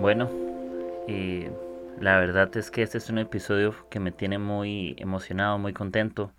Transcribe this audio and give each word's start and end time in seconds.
Bueno, 0.00 0.30
eh, 1.08 1.50
la 2.00 2.20
verdad 2.20 2.56
es 2.56 2.70
que 2.70 2.82
este 2.82 2.98
es 2.98 3.10
un 3.10 3.18
episodio 3.18 3.74
que 3.90 3.98
me 3.98 4.12
tiene 4.12 4.38
muy 4.38 4.94
emocionado, 4.96 5.58
muy 5.58 5.72
contento. 5.72 6.32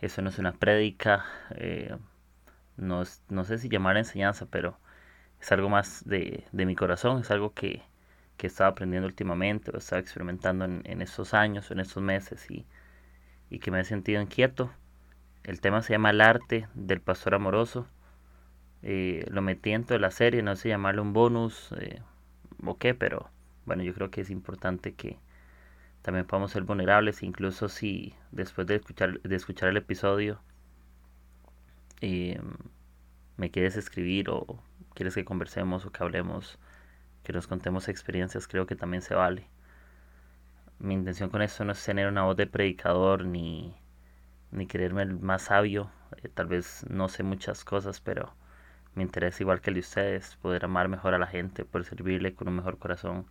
Eso 0.00 0.22
no 0.22 0.30
es 0.30 0.40
una 0.40 0.52
prédica, 0.52 1.24
eh, 1.52 1.96
no, 2.76 3.04
no, 3.28 3.44
sé 3.44 3.58
si 3.58 3.68
llamar 3.68 3.96
enseñanza, 3.96 4.46
pero 4.50 4.80
es 5.40 5.52
algo 5.52 5.68
más 5.68 6.02
de, 6.04 6.46
mi 6.52 6.74
corazón, 6.74 7.20
es 7.20 7.30
algo 7.30 7.54
que, 7.54 7.82
que 8.36 8.48
estaba 8.48 8.70
aprendiendo 8.70 9.06
últimamente 9.06 9.70
o 9.72 9.78
estaba 9.78 10.00
experimentando 10.00 10.64
en, 10.64 11.00
estos 11.00 11.32
años 11.32 11.70
en 11.70 11.78
estos 11.80 12.02
meses 12.02 12.50
y, 12.50 12.66
y 13.50 13.60
que 13.60 13.70
me 13.70 13.80
he 13.80 13.84
sentido 13.84 14.20
inquieto. 14.20 14.72
El 15.44 15.60
tema 15.60 15.82
se 15.82 15.92
llama 15.92 16.10
El 16.10 16.20
arte 16.20 16.68
del 16.74 17.00
pastor 17.00 17.34
amoroso. 17.36 17.86
Eh, 18.82 19.24
lo 19.30 19.42
metí 19.42 19.70
dentro 19.70 19.94
de 19.94 20.00
la 20.00 20.10
serie, 20.10 20.42
no 20.42 20.56
sé 20.56 20.70
llamarlo 20.70 21.02
un 21.02 21.12
bonus 21.12 21.72
eh, 21.78 22.02
o 22.64 22.78
qué, 22.78 22.94
pero 22.94 23.30
bueno, 23.64 23.82
yo 23.82 23.94
creo 23.94 24.10
que 24.10 24.20
es 24.20 24.30
importante 24.30 24.94
que 24.94 25.18
también 26.02 26.26
podamos 26.26 26.52
ser 26.52 26.62
vulnerables, 26.62 27.22
incluso 27.22 27.68
si 27.68 28.14
después 28.30 28.66
de 28.66 28.76
escuchar, 28.76 29.20
de 29.22 29.36
escuchar 29.36 29.68
el 29.70 29.76
episodio 29.76 30.40
eh, 32.00 32.40
me 33.36 33.50
quieres 33.50 33.76
escribir 33.76 34.30
o 34.30 34.62
quieres 34.94 35.14
que 35.14 35.24
conversemos 35.24 35.84
o 35.84 35.92
que 35.92 36.02
hablemos, 36.02 36.58
que 37.22 37.32
nos 37.32 37.46
contemos 37.46 37.88
experiencias, 37.88 38.48
creo 38.48 38.66
que 38.66 38.76
también 38.76 39.02
se 39.02 39.14
vale. 39.14 39.48
Mi 40.78 40.94
intención 40.94 41.30
con 41.30 41.42
esto 41.42 41.64
no 41.64 41.72
es 41.72 41.84
tener 41.84 42.08
una 42.08 42.24
voz 42.24 42.36
de 42.36 42.46
predicador 42.46 43.24
ni, 43.24 43.74
ni 44.50 44.66
quererme 44.66 45.02
el 45.02 45.18
más 45.18 45.42
sabio. 45.42 45.90
Eh, 46.22 46.28
tal 46.28 46.46
vez 46.46 46.84
no 46.88 47.08
sé 47.08 47.22
muchas 47.22 47.64
cosas, 47.64 48.00
pero 48.00 48.34
mi 48.96 49.04
interés 49.04 49.40
igual 49.40 49.60
que 49.60 49.70
el 49.70 49.74
de 49.74 49.80
ustedes, 49.80 50.36
poder 50.42 50.64
amar 50.64 50.88
mejor 50.88 51.14
a 51.14 51.18
la 51.18 51.28
gente, 51.28 51.64
poder 51.64 51.86
servirle 51.86 52.34
con 52.34 52.48
un 52.48 52.56
mejor 52.56 52.78
corazón, 52.78 53.26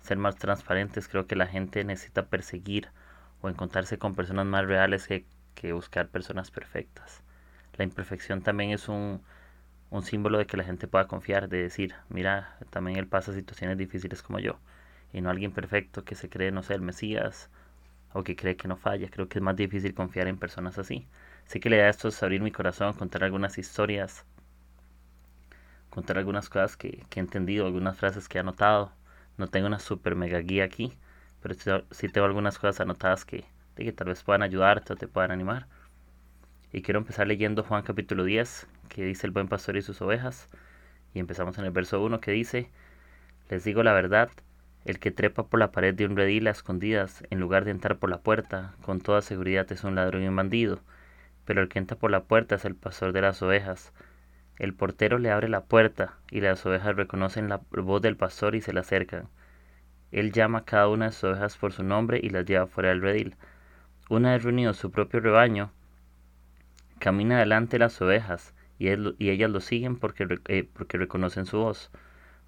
ser 0.00 0.18
más 0.18 0.36
transparentes. 0.36 1.08
Creo 1.08 1.26
que 1.26 1.36
la 1.36 1.46
gente 1.48 1.84
necesita 1.84 2.26
perseguir 2.26 2.88
o 3.42 3.48
encontrarse 3.48 3.98
con 3.98 4.14
personas 4.14 4.46
más 4.46 4.66
reales 4.66 5.06
que, 5.08 5.26
que 5.54 5.72
buscar 5.72 6.08
personas 6.08 6.50
perfectas. 6.50 7.22
La 7.76 7.84
imperfección 7.84 8.42
también 8.42 8.70
es 8.72 8.88
un, 8.88 9.22
un 9.90 10.02
símbolo 10.02 10.38
de 10.38 10.46
que 10.46 10.56
la 10.56 10.64
gente 10.64 10.88
pueda 10.88 11.06
confiar, 11.08 11.48
de 11.48 11.62
decir, 11.62 11.94
mira, 12.08 12.56
también 12.70 12.98
él 12.98 13.06
pasa 13.06 13.32
situaciones 13.34 13.78
difíciles 13.78 14.22
como 14.22 14.38
yo, 14.38 14.58
y 15.12 15.20
no 15.20 15.30
alguien 15.30 15.52
perfecto 15.52 16.04
que 16.04 16.14
se 16.14 16.28
cree, 16.30 16.50
no 16.52 16.62
sé, 16.62 16.74
el 16.74 16.82
Mesías, 16.82 17.50
o 18.12 18.24
que 18.24 18.36
cree 18.36 18.56
que 18.56 18.68
no 18.68 18.76
falla. 18.76 19.10
Creo 19.10 19.28
que 19.28 19.38
es 19.38 19.42
más 19.42 19.56
difícil 19.56 19.94
confiar 19.94 20.28
en 20.28 20.38
personas 20.38 20.78
así. 20.78 21.06
Así 21.46 21.60
que 21.60 21.70
la 21.70 21.76
idea 21.76 21.84
de 21.86 21.90
esto 21.92 22.08
es 22.08 22.22
abrir 22.22 22.42
mi 22.42 22.52
corazón, 22.52 22.94
contar 22.94 23.24
algunas 23.24 23.58
historias, 23.58 24.26
contar 25.98 26.16
algunas 26.16 26.48
cosas 26.48 26.76
que, 26.76 27.04
que 27.10 27.18
he 27.18 27.22
entendido, 27.22 27.66
algunas 27.66 27.96
frases 27.96 28.28
que 28.28 28.38
he 28.38 28.40
anotado. 28.40 28.92
No 29.36 29.48
tengo 29.48 29.66
una 29.66 29.80
super 29.80 30.14
mega 30.14 30.38
guía 30.38 30.62
aquí, 30.62 30.96
pero 31.42 31.56
sí 31.90 32.08
tengo 32.08 32.24
algunas 32.24 32.56
cosas 32.56 32.80
anotadas 32.80 33.24
que, 33.24 33.44
que 33.74 33.90
tal 33.90 34.06
vez 34.06 34.22
puedan 34.22 34.42
ayudarte 34.42 34.92
o 34.92 34.96
te 34.96 35.08
puedan 35.08 35.32
animar. 35.32 35.66
Y 36.72 36.82
quiero 36.82 37.00
empezar 37.00 37.26
leyendo 37.26 37.64
Juan 37.64 37.82
capítulo 37.82 38.22
10, 38.22 38.68
que 38.88 39.04
dice 39.04 39.26
el 39.26 39.32
buen 39.32 39.48
pastor 39.48 39.76
y 39.76 39.82
sus 39.82 40.00
ovejas. 40.00 40.46
Y 41.14 41.18
empezamos 41.18 41.58
en 41.58 41.64
el 41.64 41.72
verso 41.72 42.00
1 42.00 42.20
que 42.20 42.30
dice, 42.30 42.70
les 43.50 43.64
digo 43.64 43.82
la 43.82 43.92
verdad, 43.92 44.30
el 44.84 45.00
que 45.00 45.10
trepa 45.10 45.48
por 45.48 45.58
la 45.58 45.72
pared 45.72 45.96
de 45.96 46.06
un 46.06 46.16
redil 46.16 46.46
a 46.46 46.52
escondidas, 46.52 47.24
en 47.30 47.40
lugar 47.40 47.64
de 47.64 47.72
entrar 47.72 47.98
por 47.98 48.08
la 48.08 48.20
puerta, 48.20 48.76
con 48.82 49.00
toda 49.00 49.20
seguridad 49.20 49.66
es 49.72 49.82
un 49.82 49.96
ladrón 49.96 50.22
y 50.22 50.28
un 50.28 50.36
bandido. 50.36 50.78
Pero 51.44 51.60
el 51.60 51.68
que 51.68 51.80
entra 51.80 51.98
por 51.98 52.12
la 52.12 52.22
puerta 52.22 52.54
es 52.54 52.64
el 52.64 52.76
pastor 52.76 53.12
de 53.12 53.22
las 53.22 53.42
ovejas. 53.42 53.92
El 54.58 54.74
portero 54.74 55.18
le 55.18 55.30
abre 55.30 55.48
la 55.48 55.64
puerta, 55.64 56.18
y 56.30 56.40
las 56.40 56.66
ovejas 56.66 56.96
reconocen 56.96 57.48
la 57.48 57.60
voz 57.70 58.02
del 58.02 58.16
pastor 58.16 58.54
y 58.54 58.60
se 58.60 58.72
le 58.72 58.80
acercan. 58.80 59.28
Él 60.10 60.32
llama 60.32 60.58
a 60.58 60.64
cada 60.64 60.88
una 60.88 61.06
de 61.06 61.12
sus 61.12 61.24
ovejas 61.24 61.56
por 61.56 61.72
su 61.72 61.84
nombre 61.84 62.18
y 62.22 62.30
las 62.30 62.44
lleva 62.44 62.66
fuera 62.66 62.88
del 62.88 63.02
redil. 63.02 63.36
Una 64.08 64.32
vez 64.32 64.42
reunido 64.42 64.74
su 64.74 64.90
propio 64.90 65.20
rebaño, 65.20 65.70
camina 66.98 67.36
adelante 67.36 67.78
las 67.78 68.00
ovejas, 68.00 68.54
y, 68.78 68.88
ellas 68.88 69.50
lo 69.50 69.60
siguen 69.60 69.96
porque, 69.96 70.26
eh, 70.46 70.68
porque 70.72 70.98
reconocen 70.98 71.46
su 71.46 71.58
voz. 71.58 71.90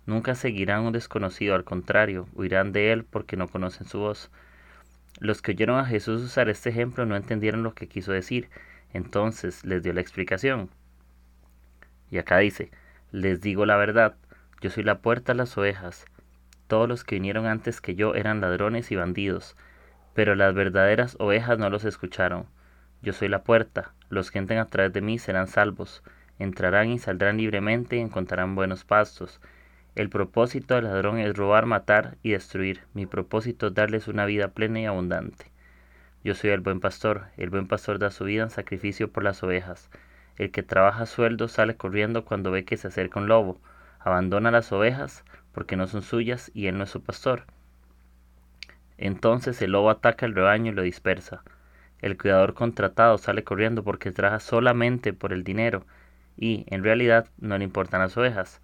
Nunca 0.06 0.34
seguirán 0.34 0.82
un 0.82 0.92
desconocido, 0.92 1.54
al 1.54 1.64
contrario, 1.64 2.28
huirán 2.32 2.72
de 2.72 2.92
él 2.92 3.04
porque 3.04 3.36
no 3.36 3.48
conocen 3.48 3.86
su 3.86 3.98
voz. 3.98 4.30
Los 5.20 5.42
que 5.42 5.52
oyeron 5.52 5.78
a 5.78 5.84
Jesús 5.84 6.22
usar 6.22 6.48
este 6.48 6.70
ejemplo 6.70 7.04
no 7.04 7.16
entendieron 7.16 7.62
lo 7.62 7.74
que 7.74 7.88
quiso 7.88 8.12
decir, 8.12 8.48
entonces 8.92 9.64
les 9.64 9.82
dio 9.82 9.92
la 9.92 10.00
explicación. 10.00 10.70
Y 12.10 12.18
acá 12.18 12.38
dice, 12.38 12.70
les 13.12 13.40
digo 13.40 13.66
la 13.66 13.76
verdad, 13.76 14.16
yo 14.60 14.70
soy 14.70 14.82
la 14.82 14.98
puerta 14.98 15.32
a 15.32 15.34
las 15.34 15.56
ovejas. 15.56 16.06
Todos 16.66 16.88
los 16.88 17.04
que 17.04 17.16
vinieron 17.16 17.46
antes 17.46 17.80
que 17.80 17.94
yo 17.94 18.14
eran 18.14 18.40
ladrones 18.40 18.90
y 18.92 18.96
bandidos, 18.96 19.56
pero 20.14 20.34
las 20.34 20.54
verdaderas 20.54 21.16
ovejas 21.18 21.58
no 21.58 21.70
los 21.70 21.84
escucharon. 21.84 22.46
Yo 23.02 23.12
soy 23.12 23.28
la 23.28 23.42
puerta, 23.42 23.94
los 24.08 24.30
que 24.30 24.38
entren 24.38 24.58
a 24.58 24.66
través 24.66 24.92
de 24.92 25.00
mí 25.00 25.18
serán 25.18 25.46
salvos, 25.46 26.02
entrarán 26.38 26.90
y 26.90 26.98
saldrán 26.98 27.38
libremente 27.38 27.96
y 27.96 28.00
encontrarán 28.00 28.54
buenos 28.54 28.84
pastos. 28.84 29.40
El 29.94 30.08
propósito 30.08 30.74
del 30.74 30.84
ladrón 30.84 31.18
es 31.18 31.36
robar, 31.36 31.66
matar 31.66 32.16
y 32.22 32.30
destruir. 32.30 32.82
Mi 32.94 33.06
propósito 33.06 33.68
es 33.68 33.74
darles 33.74 34.08
una 34.08 34.24
vida 34.24 34.48
plena 34.48 34.80
y 34.80 34.86
abundante. 34.86 35.50
Yo 36.22 36.34
soy 36.34 36.50
el 36.50 36.60
buen 36.60 36.80
pastor. 36.80 37.26
El 37.36 37.50
buen 37.50 37.66
pastor 37.66 37.98
da 37.98 38.10
su 38.10 38.24
vida 38.24 38.42
en 38.42 38.50
sacrificio 38.50 39.10
por 39.10 39.24
las 39.24 39.42
ovejas. 39.42 39.90
El 40.40 40.52
que 40.52 40.62
trabaja 40.62 41.04
sueldo 41.04 41.48
sale 41.48 41.76
corriendo 41.76 42.24
cuando 42.24 42.50
ve 42.50 42.64
que 42.64 42.78
se 42.78 42.88
acerca 42.88 43.20
un 43.20 43.28
lobo. 43.28 43.60
Abandona 43.98 44.50
las 44.50 44.72
ovejas 44.72 45.22
porque 45.52 45.76
no 45.76 45.86
son 45.86 46.00
suyas 46.00 46.50
y 46.54 46.66
él 46.66 46.78
no 46.78 46.84
es 46.84 46.88
su 46.88 47.02
pastor. 47.02 47.44
Entonces 48.96 49.60
el 49.60 49.72
lobo 49.72 49.90
ataca 49.90 50.24
el 50.24 50.34
rebaño 50.34 50.72
y 50.72 50.74
lo 50.74 50.80
dispersa. 50.80 51.42
El 52.00 52.16
cuidador 52.16 52.54
contratado 52.54 53.18
sale 53.18 53.44
corriendo 53.44 53.84
porque 53.84 54.12
trabaja 54.12 54.40
solamente 54.40 55.12
por 55.12 55.34
el 55.34 55.44
dinero 55.44 55.84
y, 56.38 56.64
en 56.68 56.84
realidad, 56.84 57.26
no 57.36 57.58
le 57.58 57.64
importan 57.64 58.00
las 58.00 58.16
ovejas. 58.16 58.62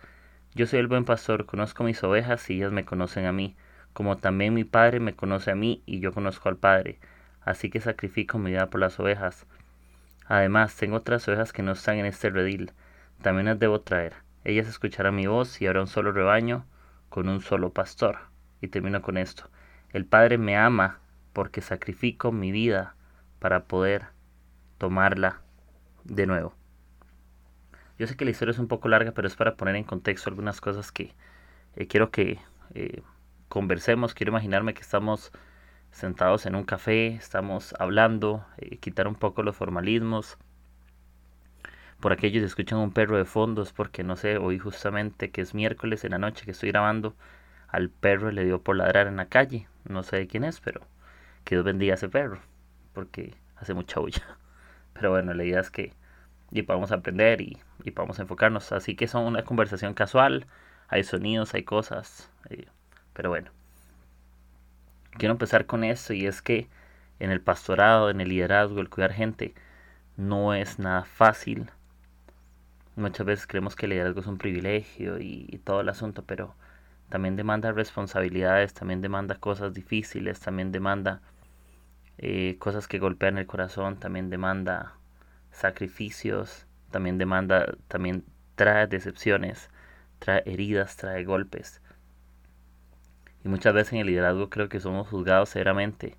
Yo 0.54 0.64
soy 0.64 0.78
el 0.78 0.86
buen 0.86 1.04
pastor, 1.04 1.44
conozco 1.44 1.84
mis 1.84 2.02
ovejas 2.02 2.48
y 2.48 2.54
ellas 2.54 2.72
me 2.72 2.86
conocen 2.86 3.26
a 3.26 3.32
mí, 3.32 3.54
como 3.92 4.16
también 4.16 4.54
mi 4.54 4.64
Padre 4.64 4.98
me 4.98 5.14
conoce 5.14 5.50
a 5.50 5.54
mí 5.54 5.82
y 5.84 6.00
yo 6.00 6.14
conozco 6.14 6.48
al 6.48 6.56
Padre, 6.56 6.98
así 7.42 7.68
que 7.68 7.82
sacrifico 7.82 8.38
mi 8.38 8.52
vida 8.52 8.70
por 8.70 8.80
las 8.80 8.98
ovejas. 8.98 9.46
Además, 10.28 10.76
tengo 10.76 10.96
otras 10.96 11.26
ovejas 11.28 11.52
que 11.52 11.62
no 11.62 11.72
están 11.72 11.96
en 11.98 12.06
este 12.06 12.30
redil, 12.30 12.72
también 13.22 13.46
las 13.46 13.58
debo 13.58 13.80
traer. 13.80 14.14
Ellas 14.44 14.68
escucharán 14.68 15.14
mi 15.14 15.26
voz 15.26 15.60
y 15.60 15.66
habrá 15.66 15.80
un 15.80 15.86
solo 15.86 16.12
rebaño 16.12 16.66
con 17.08 17.28
un 17.28 17.40
solo 17.40 17.72
pastor. 17.72 18.18
Y 18.60 18.68
termino 18.68 19.02
con 19.02 19.16
esto. 19.16 19.50
El 19.92 20.06
Padre 20.06 20.38
me 20.38 20.56
ama 20.56 21.00
porque 21.32 21.60
sacrifico 21.60 22.32
mi 22.32 22.52
vida 22.52 22.94
para 23.38 23.64
poder 23.64 24.06
tomarla 24.78 25.40
de 26.04 26.26
nuevo. 26.26 26.54
Yo 27.98 28.06
sé 28.06 28.16
que 28.16 28.24
la 28.24 28.30
historia 28.30 28.52
es 28.52 28.58
un 28.58 28.68
poco 28.68 28.88
larga, 28.88 29.12
pero 29.12 29.26
es 29.26 29.36
para 29.36 29.56
poner 29.56 29.76
en 29.76 29.84
contexto 29.84 30.30
algunas 30.30 30.60
cosas 30.60 30.92
que 30.92 31.14
eh, 31.76 31.86
quiero 31.86 32.10
que 32.10 32.38
eh, 32.74 33.02
conversemos. 33.48 34.14
Quiero 34.14 34.30
imaginarme 34.30 34.74
que 34.74 34.82
estamos 34.82 35.32
sentados 35.90 36.46
en 36.46 36.54
un 36.54 36.64
café, 36.64 37.08
estamos 37.08 37.74
hablando, 37.78 38.44
eh, 38.58 38.78
quitar 38.78 39.08
un 39.08 39.14
poco 39.14 39.42
los 39.42 39.56
formalismos. 39.56 40.38
Por 42.00 42.12
aquellos 42.12 42.42
que 42.42 42.46
escuchan 42.46 42.78
un 42.78 42.92
perro 42.92 43.16
de 43.16 43.24
fondos, 43.24 43.72
porque 43.72 44.04
no 44.04 44.16
sé, 44.16 44.38
hoy 44.38 44.58
justamente 44.58 45.30
que 45.30 45.40
es 45.40 45.54
miércoles 45.54 46.04
en 46.04 46.12
la 46.12 46.18
noche 46.18 46.44
que 46.44 46.50
estoy 46.52 46.70
grabando, 46.70 47.14
al 47.68 47.90
perro 47.90 48.30
le 48.30 48.44
dio 48.44 48.62
por 48.62 48.76
ladrar 48.76 49.06
en 49.06 49.16
la 49.16 49.26
calle. 49.26 49.68
No 49.88 50.02
sé 50.02 50.16
de 50.16 50.26
quién 50.26 50.44
es, 50.44 50.60
pero 50.60 50.82
que 51.44 51.54
Dios 51.56 51.64
bendiga 51.64 51.94
a 51.94 51.96
ese 51.96 52.08
perro, 52.08 52.40
porque 52.92 53.34
hace 53.56 53.74
mucha 53.74 54.00
bulla. 54.00 54.22
Pero 54.94 55.10
bueno, 55.10 55.34
la 55.34 55.44
idea 55.44 55.60
es 55.60 55.70
que 55.70 55.92
y 56.50 56.62
podamos 56.62 56.92
aprender 56.92 57.40
y, 57.40 57.58
y 57.84 57.90
podamos 57.90 58.18
enfocarnos. 58.18 58.72
Así 58.72 58.94
que 58.96 59.08
son 59.08 59.24
una 59.24 59.44
conversación 59.44 59.94
casual, 59.94 60.46
hay 60.88 61.04
sonidos, 61.04 61.54
hay 61.54 61.64
cosas, 61.64 62.30
eh, 62.50 62.66
pero 63.12 63.30
bueno. 63.30 63.50
Quiero 65.18 65.32
empezar 65.32 65.66
con 65.66 65.82
esto 65.84 66.12
y 66.12 66.26
es 66.26 66.42
que 66.42 66.68
en 67.20 67.30
el 67.30 67.40
pastorado, 67.40 68.10
en 68.10 68.20
el 68.20 68.28
liderazgo, 68.28 68.80
el 68.80 68.90
cuidar 68.90 69.12
gente, 69.12 69.54
no 70.16 70.54
es 70.54 70.78
nada 70.78 71.04
fácil. 71.04 71.70
Muchas 72.96 73.26
veces 73.26 73.46
creemos 73.46 73.76
que 73.76 73.86
el 73.86 73.90
liderazgo 73.90 74.20
es 74.20 74.26
un 74.26 74.38
privilegio 74.38 75.18
y, 75.18 75.60
todo 75.64 75.80
el 75.80 75.88
asunto, 75.88 76.24
pero 76.24 76.54
también 77.08 77.36
demanda 77.36 77.72
responsabilidades, 77.72 78.74
también 78.74 79.00
demanda 79.00 79.36
cosas 79.36 79.74
difíciles, 79.74 80.40
también 80.40 80.72
demanda 80.72 81.22
eh, 82.18 82.56
cosas 82.58 82.88
que 82.88 82.98
golpean 82.98 83.38
el 83.38 83.46
corazón, 83.46 83.98
también 83.98 84.30
demanda 84.30 84.94
sacrificios, 85.50 86.66
también 86.90 87.18
demanda, 87.18 87.74
también 87.88 88.24
trae 88.54 88.86
decepciones, 88.86 89.70
trae 90.18 90.42
heridas, 90.46 90.96
trae 90.96 91.24
golpes. 91.24 91.80
Y 93.46 93.48
muchas 93.48 93.74
veces 93.74 93.92
en 93.92 94.00
el 94.00 94.08
liderazgo 94.08 94.50
creo 94.50 94.68
que 94.68 94.80
somos 94.80 95.06
juzgados 95.06 95.50
severamente, 95.50 96.16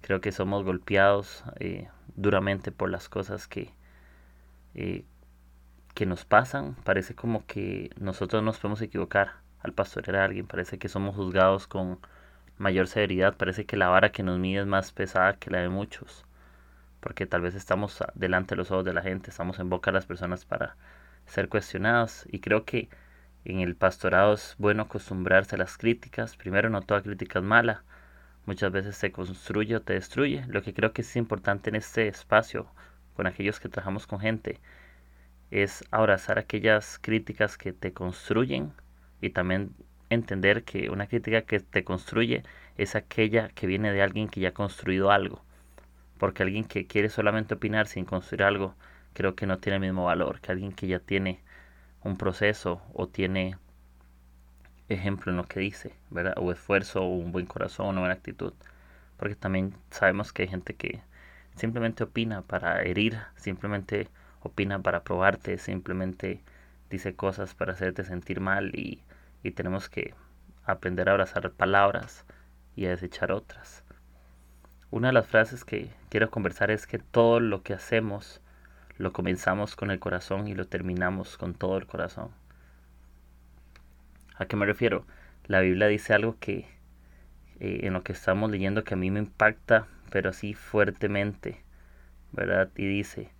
creo 0.00 0.22
que 0.22 0.32
somos 0.32 0.64
golpeados 0.64 1.44
eh, 1.60 1.88
duramente 2.16 2.72
por 2.72 2.88
las 2.88 3.10
cosas 3.10 3.46
que, 3.46 3.74
eh, 4.74 5.04
que 5.94 6.06
nos 6.06 6.24
pasan. 6.24 6.74
Parece 6.84 7.14
como 7.14 7.44
que 7.46 7.90
nosotros 7.98 8.42
nos 8.42 8.58
podemos 8.58 8.80
equivocar. 8.80 9.42
al 9.60 9.74
pastorear 9.74 10.16
a 10.16 10.24
alguien, 10.24 10.46
parece 10.46 10.78
que 10.78 10.88
somos 10.88 11.14
juzgados 11.14 11.66
con 11.66 11.98
mayor 12.56 12.86
severidad, 12.88 13.36
parece 13.36 13.66
que 13.66 13.76
la 13.76 13.88
vara 13.88 14.10
que 14.12 14.22
nos 14.22 14.38
mide 14.38 14.62
es 14.62 14.66
más 14.66 14.92
pesada 14.92 15.34
que 15.34 15.50
la 15.50 15.60
de 15.60 15.68
muchos, 15.68 16.24
porque 17.00 17.26
tal 17.26 17.42
vez 17.42 17.54
estamos 17.54 18.02
delante 18.14 18.54
de 18.54 18.56
los 18.58 18.70
ojos 18.70 18.84
de 18.86 18.94
la 18.94 19.02
gente, 19.02 19.30
estamos 19.30 19.58
en 19.58 19.68
boca 19.68 19.90
de 19.90 19.96
las 19.96 20.06
personas 20.06 20.46
para 20.46 20.76
ser 21.26 21.48
cuestionados 21.50 22.24
y 22.30 22.40
creo 22.40 22.64
que 22.64 22.88
en 23.44 23.60
el 23.60 23.76
pastorado 23.76 24.34
es 24.34 24.54
bueno 24.58 24.82
acostumbrarse 24.84 25.56
a 25.56 25.58
las 25.58 25.76
críticas, 25.78 26.36
primero 26.36 26.70
no 26.70 26.82
toda 26.82 27.02
crítica 27.02 27.40
es 27.40 27.44
mala, 27.44 27.84
muchas 28.46 28.72
veces 28.72 28.98
te 28.98 29.12
construye 29.12 29.76
o 29.76 29.82
te 29.82 29.94
destruye, 29.94 30.44
lo 30.48 30.62
que 30.62 30.74
creo 30.74 30.92
que 30.92 31.02
es 31.02 31.16
importante 31.16 31.70
en 31.70 31.76
este 31.76 32.08
espacio 32.08 32.66
con 33.14 33.26
aquellos 33.26 33.60
que 33.60 33.68
trabajamos 33.68 34.06
con 34.06 34.20
gente 34.20 34.60
es 35.50 35.84
abrazar 35.90 36.38
aquellas 36.38 36.98
críticas 36.98 37.58
que 37.58 37.72
te 37.72 37.92
construyen 37.92 38.72
y 39.20 39.30
también 39.30 39.74
entender 40.08 40.64
que 40.64 40.90
una 40.90 41.06
crítica 41.06 41.42
que 41.42 41.60
te 41.60 41.84
construye 41.84 42.42
es 42.78 42.96
aquella 42.96 43.48
que 43.50 43.66
viene 43.66 43.92
de 43.92 44.02
alguien 44.02 44.28
que 44.28 44.40
ya 44.40 44.50
ha 44.50 44.54
construido 44.54 45.10
algo. 45.10 45.44
Porque 46.18 46.42
alguien 46.42 46.64
que 46.64 46.86
quiere 46.86 47.10
solamente 47.10 47.54
opinar 47.54 47.86
sin 47.86 48.04
construir 48.06 48.44
algo, 48.44 48.74
creo 49.12 49.34
que 49.34 49.46
no 49.46 49.58
tiene 49.58 49.76
el 49.76 49.82
mismo 49.82 50.04
valor 50.04 50.40
que 50.40 50.52
alguien 50.52 50.72
que 50.72 50.86
ya 50.86 51.00
tiene 51.00 51.40
un 52.04 52.16
proceso 52.16 52.82
o 52.92 53.08
tiene 53.08 53.56
ejemplo 54.88 55.30
en 55.30 55.36
lo 55.36 55.44
que 55.44 55.60
dice, 55.60 55.94
¿verdad? 56.10 56.34
O 56.36 56.52
esfuerzo, 56.52 57.02
o 57.02 57.08
un 57.08 57.32
buen 57.32 57.46
corazón, 57.46 57.88
una 57.88 58.00
buena 58.00 58.14
actitud. 58.14 58.52
Porque 59.16 59.36
también 59.36 59.74
sabemos 59.90 60.32
que 60.32 60.42
hay 60.42 60.48
gente 60.48 60.74
que 60.74 61.02
simplemente 61.56 62.04
opina 62.04 62.42
para 62.42 62.82
herir, 62.82 63.18
simplemente 63.36 64.08
opina 64.42 64.80
para 64.80 65.04
probarte, 65.04 65.58
simplemente 65.58 66.42
dice 66.90 67.14
cosas 67.14 67.54
para 67.54 67.72
hacerte 67.72 68.04
sentir 68.04 68.40
mal 68.40 68.74
y, 68.74 69.02
y 69.42 69.52
tenemos 69.52 69.88
que 69.88 70.14
aprender 70.64 71.08
a 71.08 71.12
abrazar 71.12 71.50
palabras 71.52 72.24
y 72.76 72.86
a 72.86 72.90
desechar 72.90 73.32
otras. 73.32 73.84
Una 74.90 75.08
de 75.08 75.14
las 75.14 75.26
frases 75.26 75.64
que 75.64 75.90
quiero 76.10 76.30
conversar 76.30 76.70
es 76.70 76.86
que 76.86 76.98
todo 76.98 77.40
lo 77.40 77.62
que 77.62 77.72
hacemos 77.72 78.41
lo 79.02 79.12
comenzamos 79.12 79.74
con 79.74 79.90
el 79.90 79.98
corazón 79.98 80.46
y 80.46 80.54
lo 80.54 80.68
terminamos 80.68 81.36
con 81.36 81.54
todo 81.54 81.76
el 81.76 81.86
corazón. 81.86 82.28
¿A 84.36 84.46
qué 84.46 84.54
me 84.54 84.64
refiero? 84.64 85.04
La 85.48 85.58
Biblia 85.58 85.88
dice 85.88 86.14
algo 86.14 86.36
que 86.38 86.68
eh, 87.58 87.80
en 87.82 87.94
lo 87.94 88.04
que 88.04 88.12
estamos 88.12 88.48
leyendo 88.48 88.84
que 88.84 88.94
a 88.94 88.96
mí 88.96 89.10
me 89.10 89.18
impacta, 89.18 89.88
pero 90.12 90.30
así 90.30 90.54
fuertemente, 90.54 91.64
¿verdad? 92.30 92.70
Y 92.76 92.86
dice, 92.86 93.30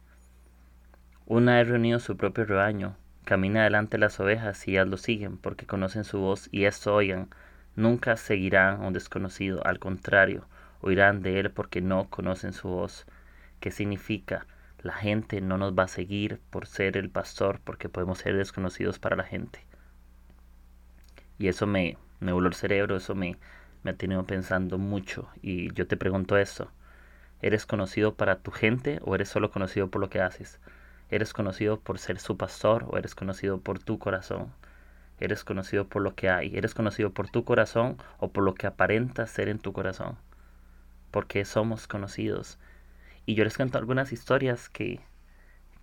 una 1.26 1.59
vez 1.59 1.69
reunido 1.69 2.00
su 2.00 2.17
propio 2.17 2.44
rebaño, 2.44 2.97
camina 3.25 3.61
adelante 3.61 3.99
las 3.99 4.19
ovejas 4.19 4.67
y 4.67 4.73
ellas 4.73 4.88
lo 4.88 4.97
siguen 4.97 5.37
porque 5.37 5.65
conocen 5.65 6.03
su 6.03 6.19
voz 6.19 6.49
y 6.50 6.65
esto 6.65 6.93
oigan. 6.93 7.29
Nunca 7.76 8.17
seguirán 8.17 8.82
a 8.82 8.87
un 8.88 8.94
desconocido, 8.94 9.65
al 9.65 9.79
contrario, 9.79 10.44
oirán 10.81 11.23
de 11.23 11.38
él 11.38 11.53
porque 11.53 11.81
no 11.81 12.11
conocen 12.11 12.53
su 12.53 12.67
voz. 12.67 13.06
¿Qué 13.61 13.70
significa? 13.70 14.44
La 14.82 14.94
gente 14.94 15.40
no 15.40 15.58
nos 15.58 15.79
va 15.79 15.84
a 15.84 15.88
seguir 15.88 16.40
por 16.50 16.67
ser 16.67 16.96
el 16.96 17.08
pastor 17.08 17.61
porque 17.62 17.88
podemos 17.88 18.19
ser 18.19 18.37
desconocidos 18.37 18.99
para 18.99 19.14
la 19.14 19.23
gente. 19.23 19.64
Y 21.38 21.46
eso 21.46 21.67
me, 21.67 21.96
me 22.19 22.32
voló 22.32 22.49
el 22.49 22.55
cerebro, 22.55 22.96
eso 22.96 23.14
me, 23.14 23.37
me 23.84 23.93
ha 23.93 23.96
tenido 23.96 24.25
pensando 24.25 24.79
mucho. 24.79 25.29
Y 25.40 25.73
yo 25.75 25.87
te 25.87 25.96
pregunto 25.96 26.37
esto, 26.37 26.69
¿eres 27.40 27.64
conocido 27.64 28.14
para 28.14 28.40
tu 28.40 28.50
gente 28.50 28.99
o 29.05 29.14
eres 29.14 29.29
solo 29.29 29.52
conocido 29.52 29.88
por 29.88 30.00
lo 30.00 30.11
que 30.11 30.20
haces? 30.20 30.58
¿Eres 31.11 31.32
conocido 31.32 31.79
por 31.79 31.99
ser 31.99 32.19
su 32.19 32.37
pastor 32.37 32.87
o 32.88 32.99
eres 32.99 33.14
conocido 33.14 33.61
por 33.61 33.79
tu 33.79 33.99
corazón? 34.00 34.52
¿Eres 35.20 35.44
conocido 35.44 35.87
por 35.87 36.02
lo 36.02 36.17
que 36.17 36.29
hay? 36.29 36.56
¿Eres 36.56 36.75
conocido 36.75 37.11
por 37.11 37.31
tu 37.31 37.44
corazón 37.44 37.99
o 38.19 38.32
por 38.32 38.43
lo 38.43 38.55
que 38.55 38.67
aparenta 38.67 39.26
ser 39.29 39.49
en 39.49 39.58
tu 39.61 39.73
corazón? 39.73 40.17
Porque 41.12 41.44
somos 41.44 41.87
conocidos. 41.87 42.58
Y 43.26 43.34
yo 43.34 43.44
les 43.44 43.56
cuento 43.56 43.78
algunas 43.78 44.12
historias 44.12 44.69
que, 44.69 45.00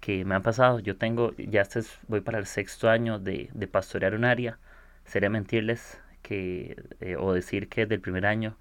que 0.01 0.25
me 0.25 0.35
han 0.35 0.43
pasado. 0.43 0.79
Yo 0.79 0.97
tengo, 0.97 1.33
ya 1.37 1.61
este 1.61 1.81
voy 2.07 2.21
para 2.21 2.39
el 2.39 2.45
sexto 2.45 2.89
año 2.89 3.19
de, 3.19 3.49
de 3.53 3.67
pastorear 3.67 4.15
un 4.15 4.25
área. 4.25 4.59
Sería 5.05 5.29
mentirles 5.29 6.01
que, 6.21 6.81
eh, 7.01 7.15
o 7.17 7.33
decir 7.33 7.69
que 7.69 7.85
del 7.85 8.01
primer 8.01 8.25
año 8.25 8.57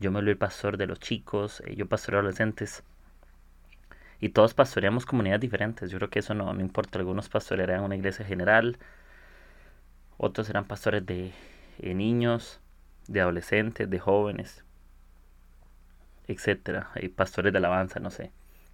yo 0.00 0.10
me 0.10 0.18
volví 0.18 0.30
el 0.30 0.38
pastor 0.38 0.76
de 0.78 0.86
los 0.86 1.00
chicos, 1.00 1.62
eh, 1.66 1.76
yo 1.76 1.86
pastoreo 1.88 2.20
adolescentes 2.20 2.84
y 4.20 4.30
todos 4.30 4.54
pastoreamos 4.54 5.06
comunidades 5.06 5.40
diferentes. 5.40 5.90
Yo 5.90 5.98
creo 5.98 6.10
que 6.10 6.20
eso 6.20 6.34
no, 6.34 6.52
no 6.52 6.60
importa. 6.60 6.98
Algunos 6.98 7.28
pastorearán 7.28 7.82
una 7.84 7.96
iglesia 7.96 8.24
general, 8.24 8.78
otros 10.16 10.46
serán 10.46 10.64
pastores 10.66 11.04
de 11.06 11.32
niños, 11.82 12.60
de 13.08 13.20
adolescentes, 13.20 13.88
de 13.88 13.98
jóvenes, 13.98 14.64
etcétera. 16.28 16.90
Hay 16.94 17.08
pastores 17.08 17.52
de 17.52 17.58
alabanza, 17.58 18.00
no 18.00 18.10
sé. 18.10 18.30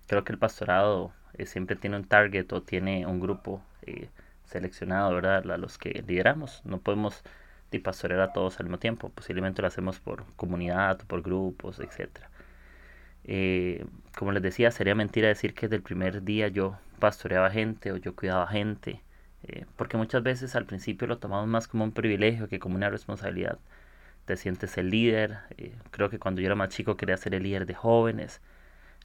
Creo 0.07 0.25
que 0.25 0.33
el 0.33 0.39
pastorado 0.39 1.13
eh, 1.35 1.47
siempre 1.47 1.77
tiene 1.77 1.97
un 1.97 2.05
target 2.05 2.53
o 2.53 2.63
tiene 2.63 3.07
un 3.07 3.21
grupo 3.21 3.63
eh, 3.83 4.09
seleccionado, 4.47 5.15
¿verdad? 5.15 5.51
A 5.51 5.59
los 5.59 5.79
que 5.79 6.05
lideramos. 6.07 6.63
No 6.65 6.79
podemos 6.79 7.23
pastorear 7.81 8.21
a 8.21 8.33
todos 8.33 8.59
al 8.61 8.67
mismo 8.67 8.79
tiempo. 8.79 9.11
Posiblemente 9.11 9.63
lo 9.63 9.69
hacemos 9.69 10.01
por 10.01 10.25
comunidad, 10.37 10.99
por 11.07 11.23
grupos, 11.23 11.81
etcétera. 11.81 12.31
Eh, 13.25 13.87
como 14.17 14.33
les 14.33 14.43
decía, 14.43 14.71
sería 14.71 14.95
mentira 14.95 15.29
decir 15.29 15.55
que 15.55 15.67
desde 15.67 15.77
el 15.77 15.83
primer 15.83 16.23
día 16.25 16.49
yo 16.49 16.79
pastoreaba 16.99 17.51
gente 17.51 17.93
o 17.93 17.97
yo 17.97 18.15
cuidaba 18.15 18.47
gente, 18.47 19.01
eh, 19.45 19.67
porque 19.77 19.97
muchas 19.97 20.23
veces 20.23 20.55
al 20.57 20.67
principio 20.67 21.07
lo 21.07 21.19
tomamos 21.19 21.49
más 21.49 21.69
como 21.69 21.85
un 21.85 21.93
privilegio 21.93 22.49
que 22.49 22.59
como 22.59 22.77
una 22.77 22.91
responsabilidad. 22.91 23.59
Te 24.25 24.37
sientes 24.37 24.79
el 24.79 24.91
líder, 24.91 25.39
eh, 25.59 25.75
creo 25.91 26.11
que 26.11 26.19
cuando 26.19 26.41
yo 26.41 26.47
era 26.47 26.55
más 26.55 26.71
chico 26.71 26.97
quería 26.97 27.17
ser 27.17 27.35
el 27.35 27.43
líder 27.43 27.67
de 27.67 27.75
jóvenes. 27.75 28.41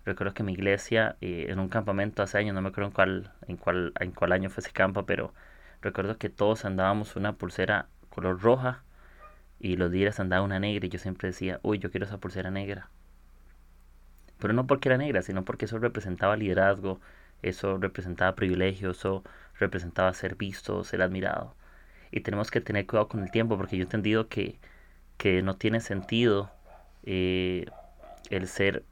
Recuerdo 0.06 0.33
que 0.33 0.44
mi 0.44 0.54
iglesia, 0.54 1.18
en 1.21 1.60
un 1.60 1.69
campamento 1.69 2.24
hace 2.24 2.38
años, 2.38 2.56
no 2.56 2.62
me 2.62 2.69
acuerdo 2.69 2.88
en 2.89 2.94
cuál, 2.94 3.33
en 3.48 3.57
cuál, 3.57 3.94
en 4.00 4.12
cuál 4.12 4.31
año 4.31 4.50
fue 4.50 4.62
ese 4.62 4.71
campo, 4.71 5.06
pero 5.06 5.33
recuerdo 5.81 6.18
que 6.18 6.30
todos 6.30 6.66
andábamos 6.66 7.16
una 7.16 7.33
pulsera 7.33 7.88
color 8.10 8.42
roja 8.42 8.83
y 9.60 9.77
los 9.77 9.92
líderes 9.92 10.19
andaban 10.19 10.45
una 10.45 10.60
negra 10.60 10.86
y 10.88 10.89
yo 10.89 11.00
siempre 11.00 11.30
decía, 11.30 11.60
uy, 11.63 11.80
yo 11.80 11.92
quiero 11.92 12.06
esa 12.06 12.18
pulsera 12.19 12.51
negra 12.51 12.89
pero 14.39 14.53
no 14.53 14.67
porque 14.67 14.89
era 14.89 14.98
negra, 14.98 15.22
sino 15.22 15.46
porque 15.46 15.65
eso 15.65 15.79
representaba 15.79 16.38
liderazgo, 16.38 17.00
eso 17.41 17.77
representaba 17.77 18.36
privilegio, 18.36 18.91
eso 18.91 19.24
representaba 19.60 20.13
ser 20.13 20.36
visto, 20.36 20.84
ser 20.84 21.01
admirado. 21.01 21.55
Y 22.12 22.22
tenemos 22.22 22.51
que 22.51 22.62
tener 22.62 22.88
cuidado 22.88 23.10
con 23.10 23.22
el 23.24 23.32
tiempo, 23.32 23.58
porque 23.58 23.77
yo 23.77 23.84
he 23.84 23.86
entendido 23.86 24.29
que, 24.29 24.60
que 25.19 25.43
no 25.43 25.55
tiene 25.55 25.81
sentido 25.81 26.49
eh, 27.03 27.67
el 28.31 28.47
ser 28.47 28.83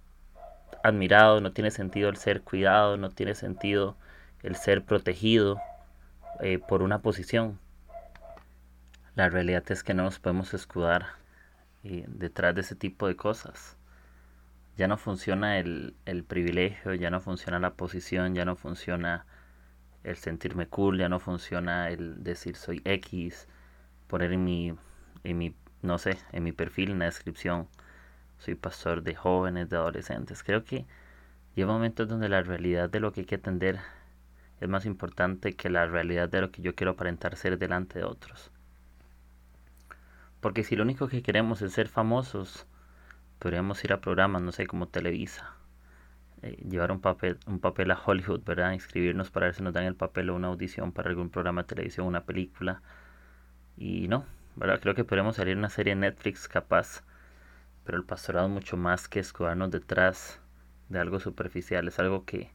admirado, 0.84 1.42
no 1.42 1.52
tiene 1.54 1.72
sentido 1.72 2.10
el 2.10 2.18
ser 2.18 2.44
cuidado, 2.44 2.98
no 2.98 3.10
tiene 3.10 3.34
sentido 3.34 3.98
el 4.44 4.56
ser 4.56 4.86
protegido 4.86 5.60
eh, 6.42 6.60
por 6.60 6.84
una 6.84 7.00
posición. 7.02 7.60
La 9.16 9.30
realidad 9.30 9.64
es 9.72 9.84
que 9.84 9.96
no 9.96 10.04
nos 10.04 10.20
podemos 10.20 10.54
escudar 10.54 11.08
eh, 11.84 12.06
detrás 12.08 12.54
de 12.54 12.62
ese 12.62 12.76
tipo 12.76 13.08
de 13.08 13.16
cosas 13.16 13.78
ya 14.78 14.88
no 14.88 14.98
funciona 14.98 15.58
el, 15.60 15.96
privilegio, 16.28 16.94
ya 16.94 17.10
no 17.10 17.20
funciona 17.20 17.60
la 17.60 17.74
posición, 17.74 18.36
ya 18.36 18.46
no 18.46 18.56
funciona 18.56 19.26
el 20.04 20.18
sentirme 20.18 20.68
cool, 20.68 21.00
ya 21.00 21.10
no 21.10 21.20
funciona 21.20 21.90
el 21.90 22.24
decir 22.24 22.56
soy 22.56 22.82
X, 22.86 23.48
poner 24.08 24.34
en 24.34 24.44
mi, 24.44 24.76
en 25.24 25.38
mi, 25.38 25.56
no 25.88 25.98
sé, 25.98 26.18
en 26.32 26.44
mi 26.44 26.52
perfil, 26.52 26.92
en 26.92 27.00
la 27.00 27.06
descripción, 27.06 27.68
soy 28.38 28.56
pastor 28.56 29.04
de 29.04 29.16
jóvenes, 29.16 29.70
de 29.70 29.78
adolescentes. 29.78 30.44
Creo 30.44 30.64
que 30.64 30.86
lleva 31.56 31.74
momentos 31.74 32.08
donde 32.08 32.30
la 32.30 32.44
realidad 32.44 32.90
de 32.90 33.00
lo 33.00 33.12
que 33.12 33.22
hay 33.22 33.26
que 33.26 33.36
atender 33.36 33.80
es 34.62 34.70
más 34.70 34.86
importante 34.86 35.54
que 35.56 35.70
la 35.70 35.86
realidad 35.88 36.30
de 36.30 36.42
lo 36.42 36.52
que 36.52 36.62
yo 36.62 36.76
quiero 36.76 36.92
aparentar 36.92 37.36
ser 37.36 37.58
delante 37.58 38.00
de 38.00 38.06
otros. 38.06 38.52
Porque 40.42 40.64
si 40.64 40.76
lo 40.76 40.84
único 40.84 41.08
que 41.08 41.24
queremos 41.24 41.62
es 41.62 41.74
ser 41.74 41.88
famosos, 41.88 42.68
podríamos 43.40 43.84
ir 43.84 43.94
a 43.94 44.02
programas, 44.02 44.42
no 44.42 44.52
sé, 44.52 44.68
como 44.68 44.88
Televisa, 44.88 45.56
eh, 46.44 46.58
llevar 46.70 46.92
un 46.92 47.02
papel, 47.02 47.40
un 47.48 47.60
papel 47.60 47.92
a 47.92 48.00
Hollywood, 48.04 48.44
¿verdad? 48.44 48.74
Inscribirnos 48.74 49.32
para 49.32 49.48
ver 49.48 49.56
si 49.56 49.64
nos 49.64 49.74
dan 49.74 49.86
el 49.86 49.96
papel 49.96 50.30
o 50.30 50.36
una 50.36 50.48
audición 50.50 50.92
para 50.92 51.10
algún 51.10 51.30
programa 51.30 51.64
de 51.64 51.68
televisión, 51.70 52.08
una 52.08 52.26
película. 52.26 52.82
Y 53.78 54.08
no, 54.08 54.26
¿verdad? 54.58 54.80
Creo 54.82 54.96
que 54.96 55.04
podríamos 55.04 55.36
salir 55.36 55.56
una 55.56 55.70
serie 55.70 55.96
Netflix 55.96 56.48
capaz, 56.48 57.04
pero 57.84 57.98
el 57.98 58.04
pastorado 58.04 58.50
mucho 58.50 58.76
más 58.76 59.08
que 59.08 59.20
escudarnos 59.20 59.70
detrás 59.70 60.42
de 60.90 61.00
algo 61.00 61.20
superficial, 61.20 61.88
es 61.88 62.00
algo 62.00 62.26
que 62.26 62.52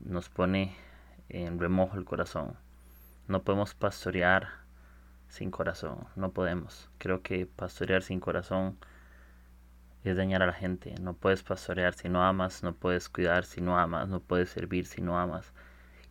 nos 0.00 0.28
pone 0.28 0.76
en 1.30 1.58
remojo 1.58 1.96
el 1.96 2.04
corazón. 2.04 2.56
No 3.26 3.42
podemos 3.42 3.74
pastorear 3.74 4.48
sin 5.28 5.50
corazón, 5.50 6.06
no 6.14 6.32
podemos. 6.32 6.90
Creo 6.98 7.22
que 7.22 7.46
pastorear 7.46 8.02
sin 8.02 8.20
corazón 8.20 8.76
es 10.04 10.14
dañar 10.18 10.42
a 10.42 10.46
la 10.46 10.52
gente. 10.52 10.94
No 11.00 11.14
puedes 11.14 11.42
pastorear 11.42 11.94
si 11.94 12.10
no 12.10 12.22
amas, 12.22 12.62
no 12.62 12.74
puedes 12.74 13.08
cuidar 13.08 13.46
si 13.46 13.62
no 13.62 13.78
amas, 13.78 14.08
no 14.08 14.20
puedes 14.20 14.50
servir 14.50 14.84
si 14.84 15.00
no 15.00 15.18
amas. 15.18 15.54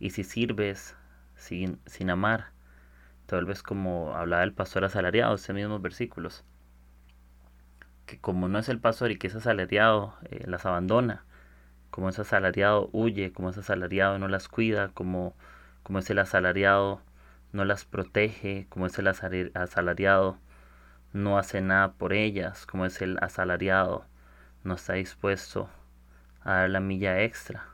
Y 0.00 0.10
si 0.10 0.24
sirves 0.24 0.96
sin, 1.36 1.80
sin 1.86 2.10
amar, 2.10 2.50
te 3.28 3.36
vuelves 3.36 3.62
como 3.62 4.16
hablaba 4.16 4.42
el 4.42 4.54
pastor 4.54 4.86
asalariado, 4.86 5.34
estos 5.34 5.54
mismos 5.54 5.82
versículos. 5.82 6.46
Que 8.06 8.18
como 8.18 8.48
no 8.48 8.58
es 8.58 8.70
el 8.70 8.80
pastor 8.80 9.10
y 9.10 9.18
que 9.18 9.26
es 9.26 9.34
asalariado, 9.34 10.14
eh, 10.30 10.44
las 10.46 10.64
abandona. 10.64 11.26
Como 11.90 12.08
es 12.08 12.18
asalariado, 12.18 12.88
huye. 12.92 13.30
Como 13.34 13.50
es 13.50 13.58
asalariado, 13.58 14.18
no 14.18 14.28
las 14.28 14.48
cuida. 14.48 14.88
Como, 14.94 15.36
como 15.82 15.98
es 15.98 16.08
el 16.08 16.20
asalariado, 16.20 17.02
no 17.52 17.66
las 17.66 17.84
protege. 17.84 18.66
Como 18.70 18.86
es 18.86 18.98
el 18.98 19.06
asalariado, 19.08 20.38
no 21.12 21.36
hace 21.36 21.60
nada 21.60 21.92
por 21.92 22.14
ellas. 22.14 22.64
Como 22.64 22.86
es 22.86 23.02
el 23.02 23.18
asalariado, 23.20 24.06
no 24.64 24.76
está 24.76 24.94
dispuesto 24.94 25.68
a 26.40 26.54
dar 26.54 26.70
la 26.70 26.80
milla 26.80 27.22
extra. 27.22 27.66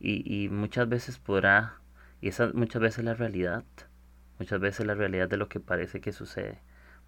Y, 0.00 0.44
y 0.44 0.48
muchas 0.48 0.88
veces 0.88 1.20
podrá, 1.20 1.76
y 2.20 2.26
esa 2.26 2.50
muchas 2.54 2.82
veces 2.82 3.04
la 3.04 3.14
realidad 3.14 3.62
muchas 4.42 4.58
veces 4.58 4.84
la 4.86 4.96
realidad 4.96 5.28
de 5.28 5.36
lo 5.36 5.48
que 5.48 5.60
parece 5.60 6.00
que 6.00 6.10
sucede. 6.10 6.58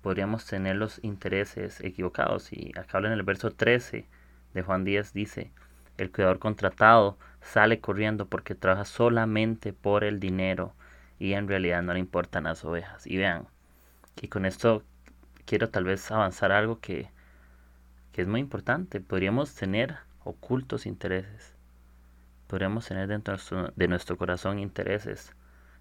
Podríamos 0.02 0.46
tener 0.46 0.76
los 0.76 1.02
intereses 1.02 1.80
equivocados. 1.80 2.52
Y 2.52 2.72
acá 2.78 2.98
en 2.98 3.06
el 3.06 3.24
verso 3.24 3.50
13 3.50 4.06
de 4.54 4.62
Juan 4.62 4.84
10, 4.84 5.12
dice, 5.12 5.50
el 5.98 6.12
cuidador 6.12 6.38
contratado 6.38 7.18
sale 7.40 7.80
corriendo 7.80 8.28
porque 8.28 8.54
trabaja 8.54 8.84
solamente 8.84 9.72
por 9.72 10.04
el 10.04 10.20
dinero 10.20 10.74
y 11.18 11.32
en 11.32 11.48
realidad 11.48 11.82
no 11.82 11.92
le 11.92 11.98
importan 11.98 12.44
las 12.44 12.64
ovejas. 12.64 13.04
Y 13.04 13.16
vean, 13.16 13.48
y 14.22 14.28
con 14.28 14.46
esto 14.46 14.84
quiero 15.44 15.70
tal 15.70 15.82
vez 15.82 16.08
avanzar 16.12 16.52
algo 16.52 16.78
que, 16.78 17.10
que 18.12 18.22
es 18.22 18.28
muy 18.28 18.38
importante. 18.38 19.00
Podríamos 19.00 19.56
tener 19.56 19.96
ocultos 20.22 20.86
intereses. 20.86 21.52
Podríamos 22.46 22.86
tener 22.86 23.08
dentro 23.08 23.36
de 23.74 23.88
nuestro 23.88 24.16
corazón 24.16 24.60
intereses 24.60 25.34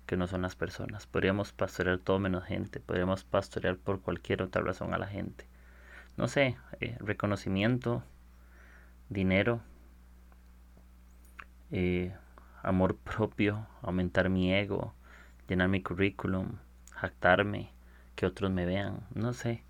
que 0.06 0.18
no 0.18 0.28
son 0.28 0.42
las 0.42 0.56
personas. 0.56 1.08
Podríamos 1.08 1.52
pastorear 1.52 2.00
todo 2.00 2.20
menos 2.20 2.46
gente, 2.46 2.80
podríamos 2.80 3.24
pastorear 3.24 3.78
por 3.78 4.02
cualquier 4.02 4.42
otra 4.42 4.62
razón 4.62 4.94
a 4.94 4.98
la 4.98 5.08
gente. 5.08 5.48
No 6.18 6.28
sé, 6.28 6.58
eh, 6.80 6.98
reconocimiento, 7.00 8.04
dinero, 9.10 9.62
eh, 11.72 12.14
amor 12.62 12.98
propio, 12.98 13.68
aumentar 13.82 14.30
mi 14.30 14.54
ego, 14.54 14.94
llenar 15.48 15.70
mi 15.70 15.82
currículum, 15.82 16.58
jactarme, 16.92 17.72
que 18.16 18.26
otros 18.26 18.52
me 18.52 18.66
vean, 18.66 19.00
no 19.16 19.34
sé. 19.34 19.64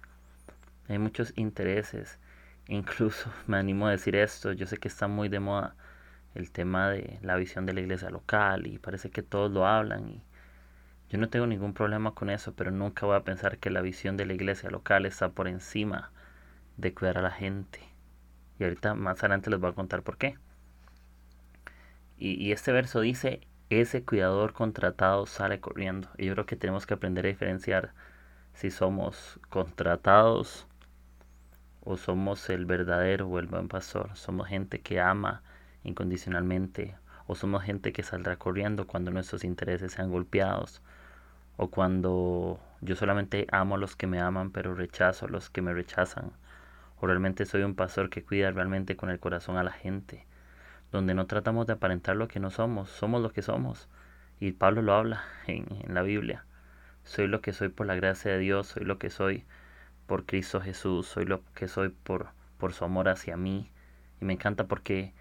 Hay 0.90 1.00
muchos 1.00 1.34
intereses. 1.38 2.20
Incluso 2.68 3.30
me 3.48 3.58
animo 3.58 3.88
a 3.88 3.92
decir 3.92 4.16
esto, 4.16 4.52
yo 4.54 4.66
sé 4.66 4.78
que 4.78 4.88
está 4.88 5.08
muy 5.08 5.30
de 5.30 5.40
moda 5.40 5.76
el 6.36 6.52
tema 6.52 6.90
de 6.90 7.20
la 7.22 7.36
visión 7.36 7.66
de 7.66 7.74
la 7.74 7.82
iglesia 7.82 8.10
local 8.10 8.68
y 8.68 8.80
parece 8.80 9.12
que 9.12 9.24
todos 9.24 9.52
lo 9.52 9.68
hablan 9.68 10.08
y 10.10 10.24
yo 11.14 11.20
no 11.20 11.30
tengo 11.30 11.46
ningún 11.46 11.76
problema 11.76 12.16
con 12.16 12.32
eso, 12.32 12.56
pero 12.56 12.72
nunca 12.72 13.06
voy 13.06 13.16
a 13.16 13.24
pensar 13.24 13.60
que 13.60 13.70
la 13.70 13.82
visión 13.82 14.18
de 14.18 14.26
la 14.26 14.34
iglesia 14.34 14.72
local 14.72 15.06
está 15.06 15.30
por 15.30 15.48
encima 15.48 16.12
de 16.78 16.92
cuidar 16.96 17.20
a 17.20 17.22
la 17.22 17.30
gente. 17.30 17.80
Y 18.58 18.64
ahorita 18.64 18.96
más 18.96 19.20
adelante 19.20 19.52
les 19.52 19.60
voy 19.60 19.70
a 19.70 19.76
contar 19.76 20.02
por 20.02 20.18
qué. 20.18 20.40
Y, 22.18 22.44
y 22.44 22.52
este 22.52 22.72
verso 22.72 23.00
dice, 23.00 23.42
ese 23.70 24.04
cuidador 24.04 24.54
contratado 24.54 25.28
sale 25.28 25.60
corriendo. 25.60 26.10
Y 26.18 26.26
yo 26.26 26.34
creo 26.34 26.48
que 26.48 26.56
tenemos 26.56 26.88
que 26.88 26.96
aprender 26.96 27.26
a 27.26 27.30
diferenciar 27.30 27.94
si 28.56 28.72
somos 28.72 29.40
contratados 29.50 30.68
o 31.82 31.96
somos 31.96 32.50
el 32.50 32.66
verdadero 32.66 33.28
o 33.28 33.38
el 33.38 33.46
buen 33.46 33.68
pastor. 33.68 34.16
Somos 34.16 34.48
gente 34.48 34.82
que 34.82 35.00
ama 35.00 35.44
incondicionalmente 35.84 36.96
o 37.28 37.36
somos 37.36 37.64
gente 37.64 37.94
que 37.94 38.04
saldrá 38.04 38.38
corriendo 38.38 38.88
cuando 38.88 39.12
nuestros 39.12 39.44
intereses 39.44 39.94
sean 39.94 40.12
golpeados 40.12 40.82
o 41.58 41.70
cuando 41.70 42.60
yo 42.82 42.96
solamente 42.96 43.48
amo 43.52 43.76
a 43.76 43.78
los 43.78 43.96
que 43.96 44.08
me 44.08 44.20
aman 44.20 44.52
pero 44.52 44.76
rechazo 44.76 45.26
a 45.26 45.30
los 45.30 45.50
que 45.50 45.62
me 45.62 45.74
rechazan 45.74 46.32
o 47.00 47.08
realmente 47.08 47.46
soy 47.46 47.64
un 47.64 47.76
pastor 47.76 48.10
que 48.10 48.24
cuida 48.24 48.52
realmente 48.52 48.96
con 48.96 49.10
el 49.10 49.20
corazón 49.20 49.58
a 49.58 49.64
la 49.64 49.72
gente 49.72 50.26
donde 50.94 51.16
no 51.16 51.26
tratamos 51.26 51.66
de 51.66 51.74
aparentar 51.74 52.16
lo 52.16 52.28
que 52.28 52.40
no 52.40 52.52
somos, 52.52 52.90
somos 52.90 53.22
lo 53.22 53.34
que 53.34 53.42
somos. 53.42 53.90
Y 54.40 54.52
Pablo 54.52 54.84
lo 54.84 54.94
habla 54.94 55.24
en, 55.48 55.66
en 55.84 55.94
la 55.96 56.04
Biblia. 56.04 56.46
Soy 57.04 57.28
lo 57.28 57.42
que 57.42 57.52
soy 57.52 57.70
por 57.70 57.88
la 57.88 57.96
gracia 57.96 58.32
de 58.32 58.38
Dios, 58.38 58.68
soy 58.68 58.86
lo 58.86 59.00
que 59.00 59.10
soy 59.10 59.44
por 60.06 60.26
Cristo 60.26 60.62
Jesús, 60.62 61.08
soy 61.08 61.26
lo 61.26 61.42
que 61.56 61.68
soy 61.68 61.90
por, 61.90 62.28
por 62.60 62.74
su 62.74 62.86
amor 62.86 63.10
hacia 63.10 63.36
mí. 63.36 63.72
Y 64.22 64.26
me 64.26 64.34
encanta 64.34 64.68
porque 64.68 65.14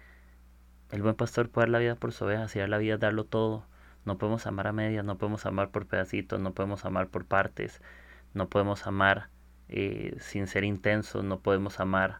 el 0.93 1.01
buen 1.01 1.15
pastor 1.15 1.49
puede 1.49 1.65
dar 1.65 1.69
la 1.71 1.79
vida 1.79 1.95
por 1.95 2.11
su 2.11 2.23
ovejas 2.23 2.55
y 2.55 2.59
dar 2.59 2.69
la 2.69 2.77
vida, 2.77 2.97
darlo 2.97 3.25
todo. 3.25 3.65
No 4.05 4.19
podemos 4.19 4.45
amar 4.45 4.67
a 4.67 4.73
medias, 4.73 5.03
no 5.03 5.17
podemos 5.17 5.47
amar 5.47 5.71
por 5.71 5.87
pedacitos, 5.87 6.39
no 6.39 6.53
podemos 6.53 6.85
amar 6.85 7.07
por 7.07 7.25
partes, 7.25 7.81
no 8.35 8.47
podemos 8.47 8.85
amar 8.85 9.29
eh, 9.69 10.15
sin 10.19 10.45
ser 10.45 10.63
intensos, 10.63 11.23
no 11.23 11.39
podemos 11.39 11.79
amar 11.79 12.19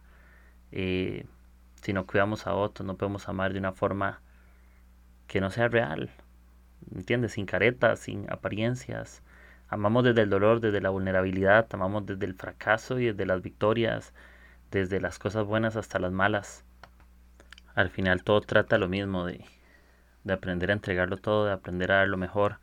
eh, 0.72 1.24
si 1.82 1.92
no 1.92 2.04
cuidamos 2.04 2.48
a 2.48 2.54
otros, 2.54 2.84
no 2.84 2.96
podemos 2.96 3.28
amar 3.28 3.52
de 3.52 3.60
una 3.60 3.70
forma 3.72 4.20
que 5.28 5.40
no 5.40 5.50
sea 5.50 5.68
real, 5.68 6.10
¿entiendes? 6.92 7.32
Sin 7.32 7.46
caretas, 7.46 8.00
sin 8.00 8.28
apariencias. 8.28 9.22
Amamos 9.68 10.02
desde 10.02 10.22
el 10.22 10.30
dolor, 10.30 10.58
desde 10.60 10.80
la 10.80 10.90
vulnerabilidad, 10.90 11.68
amamos 11.72 12.06
desde 12.06 12.26
el 12.26 12.34
fracaso 12.34 12.98
y 12.98 13.06
desde 13.06 13.24
las 13.24 13.40
victorias, 13.40 14.12
desde 14.72 15.00
las 15.00 15.20
cosas 15.20 15.46
buenas 15.46 15.76
hasta 15.76 16.00
las 16.00 16.10
malas 16.10 16.64
al 17.74 17.90
final 17.90 18.24
todo 18.24 18.40
trata 18.40 18.78
lo 18.78 18.88
mismo 18.88 19.26
de, 19.26 19.44
aprender 20.28 20.70
a 20.70 20.74
entregarlo 20.74 21.16
todo, 21.16 21.46
de 21.46 21.52
aprender 21.52 21.92
a 21.92 21.96
dar 21.96 22.08
lo 22.08 22.16
mejor, 22.16 22.58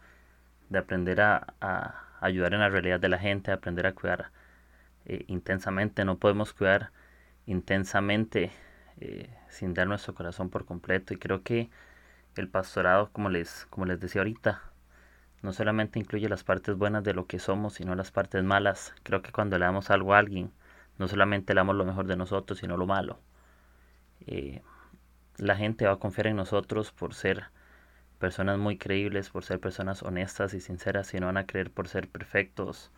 de 0.69 0.79
aprender 0.79 1.21
a, 1.21 1.55
ayudar 2.21 2.53
en 2.53 2.59
la 2.61 2.69
realidad 2.69 2.99
de 2.99 3.09
la 3.09 3.17
gente, 3.17 3.51
de 3.51 3.55
aprender 3.55 3.87
a 3.87 3.93
cuidar 3.93 4.31
eh, 5.05 5.25
intensamente. 5.27 6.05
No 6.05 6.17
podemos 6.17 6.53
cuidar 6.53 6.91
intensamente 7.45 8.51
eh, 8.99 9.29
sin 9.49 9.73
dar 9.73 9.87
nuestro 9.87 10.13
corazón 10.15 10.49
por 10.49 10.65
completo. 10.65 11.13
Y 11.13 11.17
creo 11.17 11.43
que 11.43 11.69
el 12.35 12.47
pastorado, 12.49 13.09
como 13.11 13.29
les, 13.29 13.65
como 13.69 13.85
les 13.85 13.99
decía 13.99 14.21
ahorita, 14.21 14.61
no 15.41 15.53
solamente 15.53 15.99
incluye 15.99 16.29
las 16.29 16.43
partes 16.43 16.75
buenas 16.77 17.03
de 17.03 17.13
lo 17.13 17.25
que 17.27 17.39
somos, 17.39 17.73
sino 17.75 17.95
las 17.95 18.11
partes 18.11 18.43
malas. 18.43 18.93
Creo 19.03 19.21
que 19.21 19.31
cuando 19.31 19.57
le 19.57 19.65
damos 19.65 19.89
algo 19.89 20.13
a 20.13 20.19
alguien, 20.19 20.51
no 20.99 21.07
solamente 21.07 21.53
le 21.53 21.59
damos 21.59 21.75
lo 21.75 21.85
mejor 21.85 22.05
de 22.07 22.15
nosotros, 22.15 22.59
sino 22.59 22.77
lo 22.77 22.85
malo. 22.85 23.19
Eh, 24.27 24.61
la 25.41 25.55
gente 25.55 25.85
va 25.85 25.93
a 25.93 25.99
confiar 25.99 26.27
en 26.27 26.35
nosotros 26.35 26.91
por 26.91 27.15
ser 27.15 27.45
personas 28.19 28.59
muy 28.59 28.77
creíbles, 28.77 29.31
por 29.31 29.43
ser 29.43 29.59
personas 29.59 30.03
honestas 30.03 30.53
y 30.53 30.61
sinceras, 30.61 31.13
y 31.13 31.19
no 31.19 31.25
van 31.25 31.37
a 31.37 31.47
creer 31.47 31.71
por 31.71 31.87
ser 31.87 32.07
perfectos, 32.07 32.91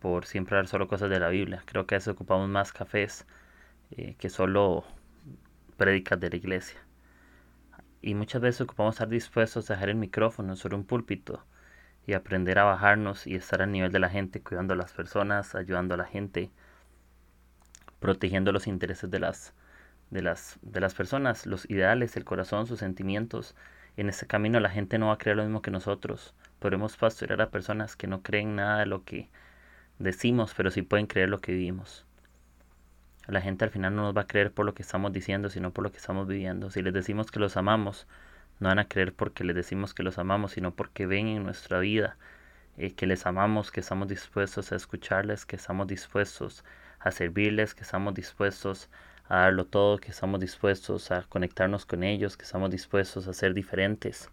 por 0.00 0.26
siempre 0.26 0.56
dar 0.56 0.66
solo 0.66 0.88
cosas 0.88 1.08
de 1.08 1.20
la 1.20 1.28
Biblia. 1.28 1.62
Creo 1.66 1.86
que 1.86 1.94
a 1.94 1.98
veces 1.98 2.08
ocupamos 2.08 2.48
más 2.48 2.72
cafés 2.72 3.26
eh, 3.92 4.16
que 4.18 4.28
solo 4.28 4.84
prédicas 5.76 6.18
de 6.18 6.30
la 6.30 6.36
iglesia. 6.36 6.80
Y 8.00 8.14
muchas 8.14 8.42
veces 8.42 8.62
ocupamos 8.62 8.96
estar 8.96 9.08
dispuestos 9.08 9.70
a 9.70 9.74
dejar 9.74 9.90
el 9.90 9.96
micrófono 9.96 10.56
sobre 10.56 10.74
un 10.74 10.84
púlpito 10.84 11.44
y 12.06 12.14
aprender 12.14 12.58
a 12.58 12.64
bajarnos 12.64 13.28
y 13.28 13.36
estar 13.36 13.62
al 13.62 13.70
nivel 13.70 13.92
de 13.92 14.00
la 14.00 14.08
gente, 14.08 14.42
cuidando 14.42 14.74
a 14.74 14.76
las 14.76 14.92
personas, 14.92 15.54
ayudando 15.54 15.94
a 15.94 15.98
la 15.98 16.06
gente, 16.06 16.50
protegiendo 18.00 18.50
los 18.50 18.66
intereses 18.66 19.08
de 19.08 19.20
las 19.20 19.54
de 20.12 20.20
las, 20.20 20.58
de 20.60 20.80
las 20.80 20.94
personas, 20.94 21.46
los 21.46 21.68
ideales, 21.70 22.16
el 22.18 22.24
corazón, 22.24 22.66
sus 22.66 22.80
sentimientos. 22.80 23.56
En 23.96 24.10
ese 24.10 24.26
camino 24.26 24.60
la 24.60 24.68
gente 24.68 24.98
no 24.98 25.06
va 25.06 25.14
a 25.14 25.18
creer 25.18 25.38
lo 25.38 25.42
mismo 25.42 25.62
que 25.62 25.70
nosotros. 25.70 26.34
Podremos 26.58 26.98
pastorear 26.98 27.40
a 27.40 27.50
personas 27.50 27.96
que 27.96 28.06
no 28.06 28.22
creen 28.22 28.54
nada 28.54 28.80
de 28.80 28.86
lo 28.86 29.04
que 29.04 29.30
decimos, 29.98 30.52
pero 30.54 30.70
sí 30.70 30.82
pueden 30.82 31.06
creer 31.06 31.30
lo 31.30 31.40
que 31.40 31.52
vivimos. 31.52 32.04
La 33.26 33.40
gente 33.40 33.64
al 33.64 33.70
final 33.70 33.94
no 33.96 34.02
nos 34.02 34.14
va 34.14 34.22
a 34.22 34.26
creer 34.26 34.52
por 34.52 34.66
lo 34.66 34.74
que 34.74 34.82
estamos 34.82 35.12
diciendo, 35.12 35.48
sino 35.48 35.70
por 35.70 35.82
lo 35.82 35.92
que 35.92 35.98
estamos 35.98 36.28
viviendo. 36.28 36.70
Si 36.70 36.82
les 36.82 36.92
decimos 36.92 37.30
que 37.30 37.40
los 37.40 37.56
amamos, 37.56 38.06
no 38.60 38.68
van 38.68 38.80
a 38.80 38.88
creer 38.88 39.14
porque 39.14 39.44
les 39.44 39.56
decimos 39.56 39.94
que 39.94 40.02
los 40.02 40.18
amamos, 40.18 40.52
sino 40.52 40.74
porque 40.74 41.06
ven 41.06 41.28
en 41.28 41.42
nuestra 41.44 41.78
vida 41.78 42.18
eh, 42.76 42.92
que 42.92 43.06
les 43.06 43.24
amamos, 43.24 43.70
que 43.70 43.80
estamos 43.80 44.08
dispuestos 44.08 44.72
a 44.72 44.76
escucharles, 44.76 45.46
que 45.46 45.56
estamos 45.56 45.86
dispuestos 45.86 46.64
a 47.00 47.10
servirles, 47.12 47.74
que 47.74 47.82
estamos 47.82 48.12
dispuestos 48.12 48.90
a 48.90 49.11
darlo 49.36 49.66
todo, 49.66 49.98
que 49.98 50.10
estamos 50.10 50.40
dispuestos 50.40 51.10
a 51.10 51.22
conectarnos 51.24 51.86
con 51.86 52.02
ellos, 52.02 52.36
que 52.36 52.44
estamos 52.44 52.70
dispuestos 52.70 53.28
a 53.28 53.32
ser 53.32 53.54
diferentes. 53.54 54.30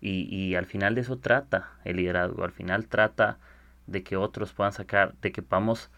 Y, 0.00 0.34
y 0.34 0.54
al 0.54 0.66
final 0.66 0.94
de 0.94 1.00
eso 1.02 1.18
trata 1.18 1.72
el 1.84 1.96
liderazgo, 1.96 2.44
al 2.44 2.52
final 2.52 2.86
trata 2.86 3.38
de 3.86 4.02
que 4.02 4.16
otros 4.16 4.52
puedan 4.52 4.72
sacar, 4.72 5.14
de 5.22 5.32
que 5.32 5.42
podamos 5.42 5.90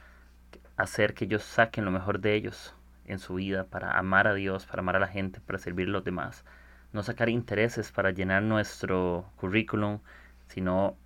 hacer 0.76 1.14
que 1.14 1.26
ellos 1.26 1.42
saquen 1.42 1.84
lo 1.84 1.90
mejor 1.90 2.20
de 2.20 2.34
ellos 2.34 2.74
en 3.06 3.18
su 3.18 3.34
vida 3.34 3.64
para 3.64 3.98
amar 3.98 4.26
a 4.26 4.34
Dios, 4.34 4.66
para 4.66 4.80
amar 4.80 4.96
a 4.96 5.00
la 5.00 5.08
gente, 5.08 5.40
para 5.40 5.58
servir 5.58 5.88
a 5.88 5.92
los 5.92 6.04
demás. 6.04 6.44
No 6.92 7.02
sacar 7.02 7.28
intereses 7.28 7.92
para 7.92 8.10
llenar 8.10 8.42
nuestro 8.42 9.30
currículum, 9.36 10.00
sino 10.48 10.96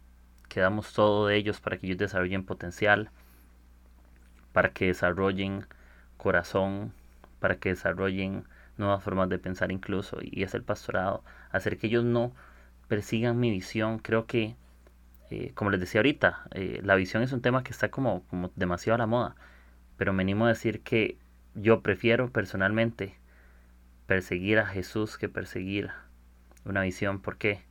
que 0.49 0.61
damos 0.61 0.93
todo 0.93 1.27
de 1.27 1.37
ellos 1.37 1.61
para 1.61 1.79
que 1.79 1.87
ellos 1.87 1.99
desarrollen 1.99 2.45
potencial, 2.45 3.11
para 4.53 4.73
que 4.73 4.87
desarrollen 4.87 5.67
corazón, 6.17 6.93
para 7.45 7.57
que 7.57 7.69
desarrollen 7.69 8.45
nuevas 8.79 9.03
formas 9.05 9.29
de 9.29 9.39
pensar 9.39 9.71
incluso, 9.71 10.17
y 10.23 10.45
es 10.45 10.55
el 10.55 10.63
pastorado, 10.63 11.23
hacer 11.51 11.77
que 11.77 11.89
ellos 11.89 12.05
no 12.05 12.33
persigan 12.89 13.39
mi 13.39 13.51
visión. 13.51 13.99
Creo 13.99 14.25
que 14.27 14.57
Eh, 15.31 15.53
como 15.55 15.71
les 15.71 15.81
decía 15.81 16.01
ahorita, 16.01 16.29
eh, 16.53 16.81
la 16.85 16.97
visión 16.97 17.23
es 17.23 17.33
un 17.33 17.41
tema 17.41 17.63
que 17.65 17.73
está 17.73 17.89
como, 17.91 18.23
como 18.29 18.51
demasiado 18.57 18.95
a 18.97 18.99
la 18.99 19.07
moda, 19.07 19.35
pero 19.97 20.13
me 20.13 20.23
animo 20.23 20.45
a 20.47 20.51
decir 20.51 20.83
que 20.83 21.19
yo 21.55 21.81
prefiero 21.83 22.31
personalmente 22.31 23.15
perseguir 24.07 24.59
a 24.59 24.67
Jesús 24.67 25.19
que 25.19 25.29
perseguir 25.29 25.91
una 26.65 26.83
visión. 26.83 27.21
¿Por 27.21 27.37
qué? 27.37 27.63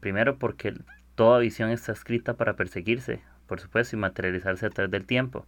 Primero 0.00 0.38
porque 0.38 0.74
toda 1.14 1.38
visión 1.38 1.70
está 1.70 1.92
escrita 1.92 2.34
para 2.34 2.54
perseguirse, 2.54 3.22
por 3.46 3.58
supuesto, 3.60 3.96
y 3.96 4.00
materializarse 4.00 4.66
a 4.66 4.70
través 4.70 4.90
del 4.90 5.06
tiempo. 5.06 5.46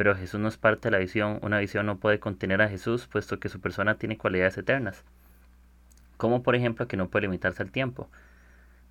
Pero 0.00 0.16
Jesús 0.16 0.40
no 0.40 0.48
es 0.48 0.56
parte 0.56 0.88
de 0.88 0.92
la 0.92 0.98
visión. 0.98 1.38
Una 1.42 1.58
visión 1.58 1.84
no 1.84 1.98
puede 1.98 2.20
contener 2.20 2.62
a 2.62 2.70
Jesús, 2.70 3.06
puesto 3.06 3.38
que 3.38 3.50
su 3.50 3.60
persona 3.60 3.96
tiene 3.96 4.16
cualidades 4.16 4.56
eternas. 4.56 5.04
Como 6.16 6.42
por 6.42 6.56
ejemplo 6.56 6.88
que 6.88 6.96
no 6.96 7.10
puede 7.10 7.26
limitarse 7.26 7.62
al 7.62 7.70
tiempo. 7.70 8.08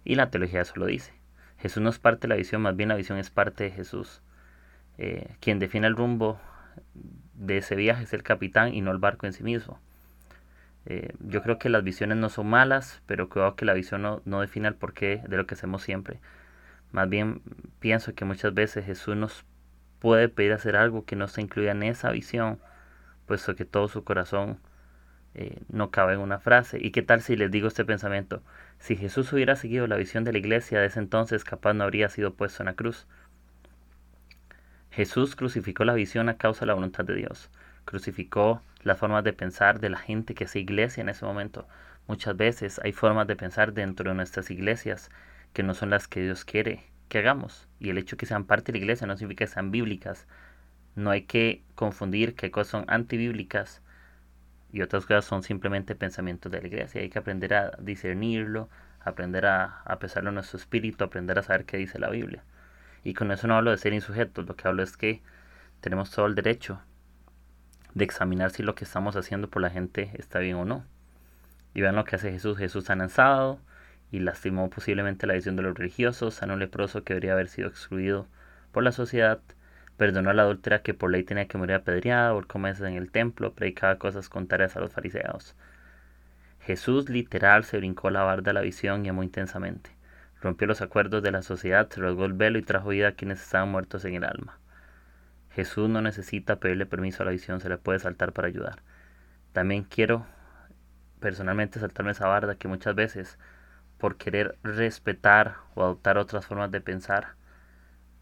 Y 0.05 0.13
la 0.13 0.29
teología 0.29 0.61
eso 0.61 0.75
lo 0.75 0.85
dice. 0.85 1.11
Jesús 1.57 1.81
no 1.81 1.89
es 1.89 1.97
parte 1.97 2.27
de 2.27 2.27
la 2.27 2.35
visión, 2.35 2.61
más 2.61 2.75
bien 2.75 2.89
la 2.89 2.95
visión 2.95 3.17
es 3.17 3.31
parte 3.31 3.63
de 3.63 3.71
Jesús. 3.71 4.21
Eh, 4.99 5.33
quien 5.39 5.57
define 5.57 5.87
el 5.87 5.95
rumbo 5.95 6.39
de 7.33 7.57
ese 7.57 7.75
viaje 7.75 8.03
es 8.03 8.13
el 8.13 8.21
capitán 8.21 8.75
y 8.75 8.81
no 8.81 8.91
el 8.91 8.99
barco 8.99 9.25
en 9.25 9.33
sí 9.33 9.41
mismo. 9.41 9.79
Eh, 10.85 11.15
yo 11.21 11.41
creo 11.41 11.57
que 11.57 11.69
las 11.69 11.83
visiones 11.83 12.19
no 12.19 12.29
son 12.29 12.51
malas, 12.51 13.01
pero 13.07 13.29
creo 13.29 13.55
que 13.55 13.65
la 13.65 13.73
visión 13.73 14.03
no, 14.03 14.21
no 14.25 14.41
define 14.41 14.67
el 14.67 14.75
porqué 14.75 15.23
de 15.27 15.37
lo 15.37 15.47
que 15.47 15.55
hacemos 15.55 15.81
siempre. 15.81 16.19
Más 16.91 17.09
bien 17.09 17.41
pienso 17.79 18.13
que 18.13 18.25
muchas 18.25 18.53
veces 18.53 18.85
Jesús 18.85 19.15
nos 19.15 19.43
puede 19.99 20.29
pedir 20.29 20.53
hacer 20.53 20.75
algo 20.75 21.05
que 21.05 21.15
no 21.15 21.27
se 21.27 21.41
incluya 21.41 21.71
en 21.71 21.83
esa 21.83 22.11
visión, 22.11 22.59
puesto 23.27 23.55
que 23.55 23.65
todo 23.65 23.87
su 23.87 24.03
corazón 24.03 24.59
eh, 25.35 25.61
no 25.69 25.91
cabe 25.91 26.13
en 26.13 26.19
una 26.19 26.39
frase. 26.39 26.79
¿Y 26.81 26.91
qué 26.91 27.01
tal 27.01 27.21
si 27.21 27.35
les 27.35 27.51
digo 27.51 27.67
este 27.67 27.85
pensamiento? 27.85 28.41
Si 28.79 28.95
Jesús 28.95 29.31
hubiera 29.33 29.55
seguido 29.55 29.87
la 29.87 29.97
visión 29.97 30.23
de 30.23 30.31
la 30.31 30.39
iglesia 30.39 30.79
de 30.79 30.87
ese 30.87 30.99
entonces, 30.99 31.43
capaz 31.43 31.73
no 31.73 31.83
habría 31.83 32.09
sido 32.09 32.33
puesto 32.33 32.63
en 32.63 32.67
la 32.67 32.73
cruz. 32.73 33.07
Jesús 34.91 35.35
crucificó 35.35 35.85
la 35.85 35.93
visión 35.93 36.29
a 36.29 36.37
causa 36.37 36.61
de 36.61 36.67
la 36.67 36.73
voluntad 36.73 37.05
de 37.05 37.15
Dios. 37.15 37.49
Crucificó 37.85 38.63
las 38.81 38.97
formas 38.97 39.23
de 39.23 39.33
pensar 39.33 39.79
de 39.79 39.89
la 39.89 39.97
gente 39.97 40.33
que 40.33 40.45
es 40.45 40.55
iglesia 40.55 41.01
en 41.01 41.09
ese 41.09 41.25
momento. 41.25 41.67
Muchas 42.07 42.35
veces 42.35 42.79
hay 42.83 42.91
formas 42.93 43.27
de 43.27 43.35
pensar 43.35 43.73
dentro 43.73 44.09
de 44.09 44.15
nuestras 44.15 44.49
iglesias 44.49 45.11
que 45.53 45.63
no 45.63 45.73
son 45.73 45.89
las 45.91 46.07
que 46.07 46.21
Dios 46.21 46.45
quiere 46.45 46.89
que 47.09 47.19
hagamos. 47.19 47.67
Y 47.79 47.89
el 47.89 47.97
hecho 47.97 48.15
de 48.15 48.19
que 48.21 48.25
sean 48.25 48.45
parte 48.45 48.71
de 48.71 48.79
la 48.79 48.83
iglesia 48.83 49.07
no 49.07 49.17
significa 49.17 49.45
que 49.45 49.51
sean 49.51 49.71
bíblicas. 49.71 50.27
No 50.95 51.11
hay 51.11 51.23
que 51.23 51.63
confundir 51.75 52.35
qué 52.35 52.51
cosas 52.51 52.71
son 52.71 52.85
antibíblicas 52.87 53.81
y 54.71 54.81
otras 54.81 55.05
cosas 55.05 55.25
son 55.25 55.43
simplemente 55.43 55.95
pensamientos 55.95 56.51
de 56.51 56.61
la 56.61 56.67
iglesia. 56.67 57.01
Hay 57.01 57.09
que 57.09 57.19
aprender 57.19 57.53
a 57.53 57.71
discernirlo, 57.79 58.69
aprender 59.01 59.45
a, 59.45 59.81
a 59.83 59.99
pesarlo 59.99 60.29
en 60.29 60.35
nuestro 60.35 60.57
espíritu, 60.57 61.03
aprender 61.03 61.39
a 61.39 61.43
saber 61.43 61.65
qué 61.65 61.77
dice 61.77 61.99
la 61.99 62.09
Biblia. 62.09 62.43
Y 63.03 63.13
con 63.13 63.31
eso 63.31 63.47
no 63.47 63.55
hablo 63.55 63.71
de 63.71 63.77
ser 63.77 63.93
insujetos, 63.93 64.45
lo 64.45 64.55
que 64.55 64.67
hablo 64.67 64.83
es 64.83 64.97
que 64.97 65.21
tenemos 65.81 66.11
todo 66.11 66.25
el 66.25 66.35
derecho 66.35 66.81
de 67.93 68.03
examinar 68.03 68.51
si 68.51 68.63
lo 68.63 68.75
que 68.75 68.83
estamos 68.83 69.15
haciendo 69.15 69.49
por 69.49 69.61
la 69.61 69.69
gente 69.69 70.11
está 70.15 70.39
bien 70.39 70.55
o 70.55 70.65
no. 70.65 70.85
Y 71.73 71.81
vean 71.81 71.95
lo 71.95 72.03
que 72.03 72.15
hace 72.15 72.31
Jesús. 72.31 72.57
Jesús 72.57 72.89
ha 72.89 72.95
lanzado 72.95 73.59
y 74.11 74.19
lastimó 74.19 74.69
posiblemente 74.69 75.27
la 75.27 75.33
visión 75.33 75.55
de 75.55 75.63
los 75.63 75.77
religiosos, 75.77 76.35
sanó 76.35 76.53
un 76.53 76.59
leproso 76.59 77.03
que 77.03 77.13
debería 77.13 77.33
haber 77.33 77.47
sido 77.47 77.67
excluido 77.67 78.27
por 78.71 78.83
la 78.83 78.91
sociedad, 78.91 79.39
perdonó 79.97 80.29
a 80.29 80.33
la 80.33 80.43
adúltera 80.43 80.81
que 80.81 80.93
por 80.93 81.11
ley 81.11 81.23
tenía 81.23 81.47
que 81.47 81.57
morir 81.57 81.75
apedreada 81.75 82.33
por 82.33 82.47
comerse 82.47 82.87
en 82.87 82.95
el 82.95 83.11
templo, 83.11 83.53
predicaba 83.53 83.97
cosas 83.97 84.29
contrarias 84.29 84.75
a 84.75 84.79
los 84.79 84.91
fariseos. 84.91 85.55
Jesús 86.61 87.10
literal 87.10 87.63
se 87.63 87.77
brincó 87.77 88.10
la 88.10 88.23
barda 88.23 88.49
de 88.49 88.53
la 88.53 88.62
visión 88.62 89.05
y 89.05 89.10
amó 89.10 89.23
intensamente. 89.23 89.91
Rompió 90.41 90.67
los 90.67 90.81
acuerdos 90.81 91.21
de 91.21 91.31
la 91.31 91.41
sociedad, 91.41 91.89
se 91.89 91.99
rasgó 91.99 92.25
el 92.25 92.34
velo 92.34 92.60
y 92.60 92.63
trajo 92.63 92.89
vida 92.89 93.10
a 93.10 93.12
quienes 93.13 93.41
estaban 93.41 93.69
muertos 93.69 94.05
en 94.05 94.15
el 94.15 94.23
alma. 94.23 94.57
Jesús 95.51 95.89
no 95.89 96.01
necesita 96.01 96.57
pedirle 96.57 96.86
permiso 96.86 97.23
a 97.23 97.25
la 97.25 97.31
visión, 97.31 97.60
se 97.60 97.69
le 97.69 97.77
puede 97.77 97.99
saltar 97.99 98.34
para 98.34 98.47
ayudar. 98.47 98.81
También 99.51 99.84
quiero 99.84 100.25
personalmente 101.19 101.79
saltarme 101.79 102.12
esa 102.12 102.27
barda 102.27 102.55
que 102.55 102.67
muchas 102.67 102.95
veces 102.95 103.38
por 103.99 104.17
querer 104.17 104.57
respetar 104.63 105.57
o 105.75 105.83
adoptar 105.83 106.17
otras 106.17 106.45
formas 106.45 106.71
de 106.71 106.81
pensar, 106.81 107.35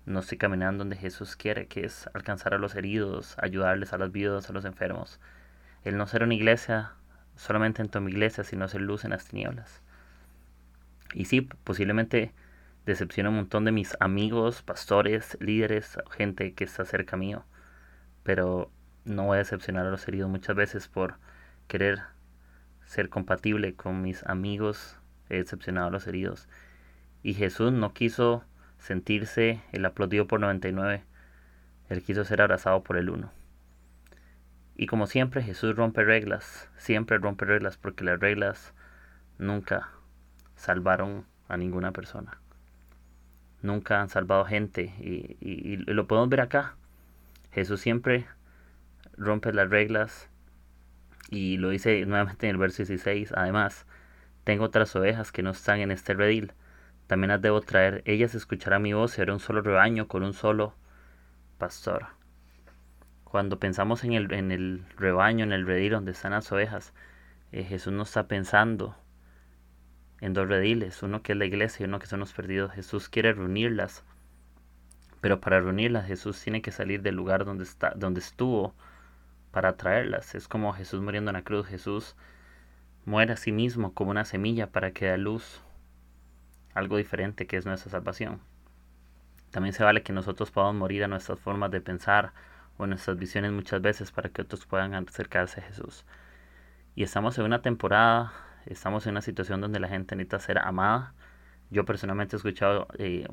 no 0.05 0.19
estoy 0.19 0.37
caminando 0.37 0.79
donde 0.79 0.95
Jesús 0.95 1.35
quiere, 1.35 1.67
que 1.67 1.85
es 1.85 2.09
alcanzar 2.13 2.53
a 2.53 2.57
los 2.57 2.75
heridos, 2.75 3.35
ayudarles 3.39 3.93
a 3.93 3.97
los 3.97 4.11
viudos, 4.11 4.49
a 4.49 4.53
los 4.53 4.65
enfermos. 4.65 5.19
El 5.83 5.97
no 5.97 6.07
ser 6.07 6.23
una 6.23 6.33
iglesia 6.33 6.93
solamente 7.35 7.81
en 7.81 7.89
tu 7.89 7.99
iglesia, 8.07 8.43
sino 8.43 8.67
ser 8.67 8.81
luz 8.81 9.05
en 9.05 9.11
las 9.11 9.25
tinieblas. 9.25 9.81
Y 11.13 11.25
sí, 11.25 11.41
posiblemente 11.41 12.33
decepciono 12.85 13.29
un 13.29 13.35
montón 13.35 13.65
de 13.65 13.71
mis 13.71 13.95
amigos, 13.99 14.63
pastores, 14.63 15.37
líderes, 15.39 15.97
gente 16.11 16.53
que 16.53 16.63
está 16.63 16.85
cerca 16.85 17.17
mío, 17.17 17.45
pero 18.23 18.71
no 19.05 19.25
voy 19.25 19.35
a 19.35 19.39
decepcionar 19.39 19.85
a 19.85 19.91
los 19.91 20.07
heridos 20.07 20.29
muchas 20.29 20.55
veces 20.55 20.87
por 20.87 21.15
querer 21.67 22.01
ser 22.85 23.09
compatible 23.09 23.75
con 23.75 24.01
mis 24.01 24.23
amigos 24.25 24.97
he 25.29 25.37
decepcionado 25.37 25.87
a 25.87 25.91
los 25.91 26.07
heridos. 26.07 26.47
Y 27.23 27.33
Jesús 27.33 27.71
no 27.71 27.93
quiso 27.93 28.43
sentirse 28.77 29.61
el 29.71 29.85
aplaudido 29.85 30.27
por 30.27 30.39
99, 30.39 31.03
él 31.89 32.03
quiso 32.03 32.23
ser 32.23 32.41
abrazado 32.41 32.83
por 32.83 32.97
el 32.97 33.09
uno. 33.09 33.31
Y 34.75 34.85
como 34.85 35.07
siempre 35.07 35.41
Jesús 35.41 35.75
rompe 35.75 36.03
reglas, 36.03 36.69
siempre 36.77 37.17
rompe 37.17 37.45
reglas 37.45 37.77
porque 37.77 38.03
las 38.03 38.19
reglas 38.19 38.73
nunca 39.39 39.89
salvaron 40.55 41.25
a 41.47 41.57
ninguna 41.57 41.91
persona. 41.91 42.39
Nunca 43.63 44.01
han 44.01 44.09
salvado 44.09 44.45
gente 44.45 44.93
y, 44.99 45.37
y 45.41 45.77
lo 45.77 46.07
podemos 46.07 46.29
ver 46.29 46.41
acá. 46.41 46.75
Jesús 47.51 47.81
siempre 47.81 48.27
rompe 49.17 49.51
las 49.51 49.69
reglas 49.69 50.29
y 51.29 51.57
lo 51.57 51.69
dice 51.69 52.05
nuevamente 52.05 52.47
en 52.47 52.51
el 52.51 52.57
verso 52.57 52.77
16. 52.77 53.33
Además, 53.35 53.87
tengo 54.47 54.63
otras 54.63 54.95
ovejas 54.95 55.33
que 55.33 55.43
no 55.43 55.49
están 55.49 55.81
en 55.81 55.91
este 55.91 56.13
redil. 56.13 56.53
También 57.07 57.31
las 57.31 57.41
debo 57.41 57.59
traer. 57.59 58.01
Ellas 58.05 58.33
escucharán 58.33 58.81
mi 58.81 58.93
voz 58.93 59.17
y 59.17 59.21
haré 59.21 59.33
un 59.33 59.41
solo 59.41 59.61
rebaño 59.61 60.07
con 60.07 60.23
un 60.23 60.31
solo 60.31 60.73
pastor. 61.57 62.05
Cuando 63.25 63.59
pensamos 63.59 64.05
en 64.05 64.13
el, 64.13 64.31
en 64.31 64.53
el 64.53 64.85
rebaño, 64.95 65.43
en 65.43 65.51
el 65.51 65.67
redil 65.67 65.91
donde 65.91 66.13
están 66.13 66.31
las 66.31 66.49
ovejas, 66.53 66.93
eh, 67.51 67.65
Jesús 67.65 67.91
no 67.91 68.03
está 68.03 68.29
pensando 68.29 68.95
en 70.21 70.33
dos 70.33 70.47
rediles, 70.47 71.03
uno 71.03 71.23
que 71.23 71.33
es 71.33 71.37
la 71.37 71.43
iglesia 71.43 71.83
y 71.83 71.89
uno 71.89 71.99
que 71.99 72.07
son 72.07 72.21
los 72.21 72.31
perdidos. 72.31 72.71
Jesús 72.71 73.09
quiere 73.09 73.33
reunirlas, 73.33 74.05
pero 75.19 75.41
para 75.41 75.59
reunirlas 75.59 76.07
Jesús 76.07 76.41
tiene 76.41 76.61
que 76.61 76.71
salir 76.71 77.01
del 77.01 77.15
lugar 77.15 77.43
donde, 77.43 77.65
está, 77.65 77.91
donde 77.97 78.21
estuvo 78.21 78.73
para 79.51 79.75
traerlas. 79.75 80.35
Es 80.35 80.47
como 80.47 80.71
Jesús 80.71 81.01
muriendo 81.01 81.31
en 81.31 81.35
la 81.35 81.43
cruz. 81.43 81.67
Jesús 81.67 82.15
muere 83.07 83.31
a 83.31 83.37
sí 83.37 83.53
mismo 83.53 83.93
como 83.93 84.11
una 84.11 84.25
semilla 84.25 84.67
para 84.67 84.91
que 84.91 85.05
dé 85.05 85.17
luz 85.17 85.61
algo 86.73 86.97
diferente 86.97 87.47
que 87.47 87.55
es 87.55 87.65
nuestra 87.65 87.89
salvación. 87.89 88.41
También 89.49 89.71
se 89.71 89.85
vale 89.85 90.03
que 90.03 90.11
nosotros 90.11 90.51
podamos 90.51 90.75
morir 90.75 91.05
a 91.05 91.07
nuestras 91.07 91.39
formas 91.39 91.71
de 91.71 91.79
pensar 91.79 92.33
o 92.77 92.85
nuestras 92.85 93.17
visiones 93.17 93.53
muchas 93.53 93.81
veces 93.81 94.11
para 94.11 94.27
que 94.27 94.41
otros 94.41 94.65
puedan 94.65 94.93
acercarse 94.93 95.61
a 95.61 95.63
Jesús. 95.63 96.05
Y 96.95 97.03
estamos 97.03 97.37
en 97.37 97.45
una 97.45 97.61
temporada, 97.61 98.33
estamos 98.65 99.05
en 99.07 99.11
una 99.11 99.21
situación 99.21 99.61
donde 99.61 99.79
la 99.79 99.87
gente 99.87 100.17
necesita 100.17 100.39
ser 100.39 100.57
amada. 100.59 101.13
Yo 101.69 101.85
personalmente 101.85 102.35
he 102.35 102.37
escuchado 102.37 102.89
eh, 102.97 103.25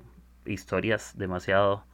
historias 0.46 1.18
demasiado 1.18 1.84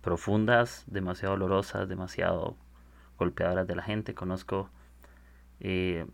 profundas, 0.00 0.84
demasiado 0.86 1.34
dolorosas, 1.34 1.88
demasiado 1.88 2.56
golpeadoras 3.18 3.66
de 3.66 3.74
la 3.74 3.82
gente. 3.82 4.14
Conozco 4.14 4.70
eh, 5.64 6.06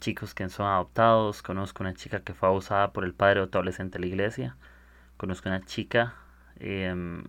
chicos 0.00 0.34
que 0.34 0.48
son 0.48 0.66
adoptados, 0.66 1.42
conozco 1.42 1.82
una 1.82 1.94
chica 1.94 2.20
que 2.20 2.34
fue 2.34 2.48
abusada 2.48 2.92
por 2.92 3.04
el 3.04 3.14
padre 3.14 3.40
adolescente 3.40 3.98
de 3.98 4.00
la 4.00 4.06
iglesia, 4.06 4.56
conozco 5.16 5.48
una 5.48 5.64
chica 5.64 6.14
em, 6.58 7.24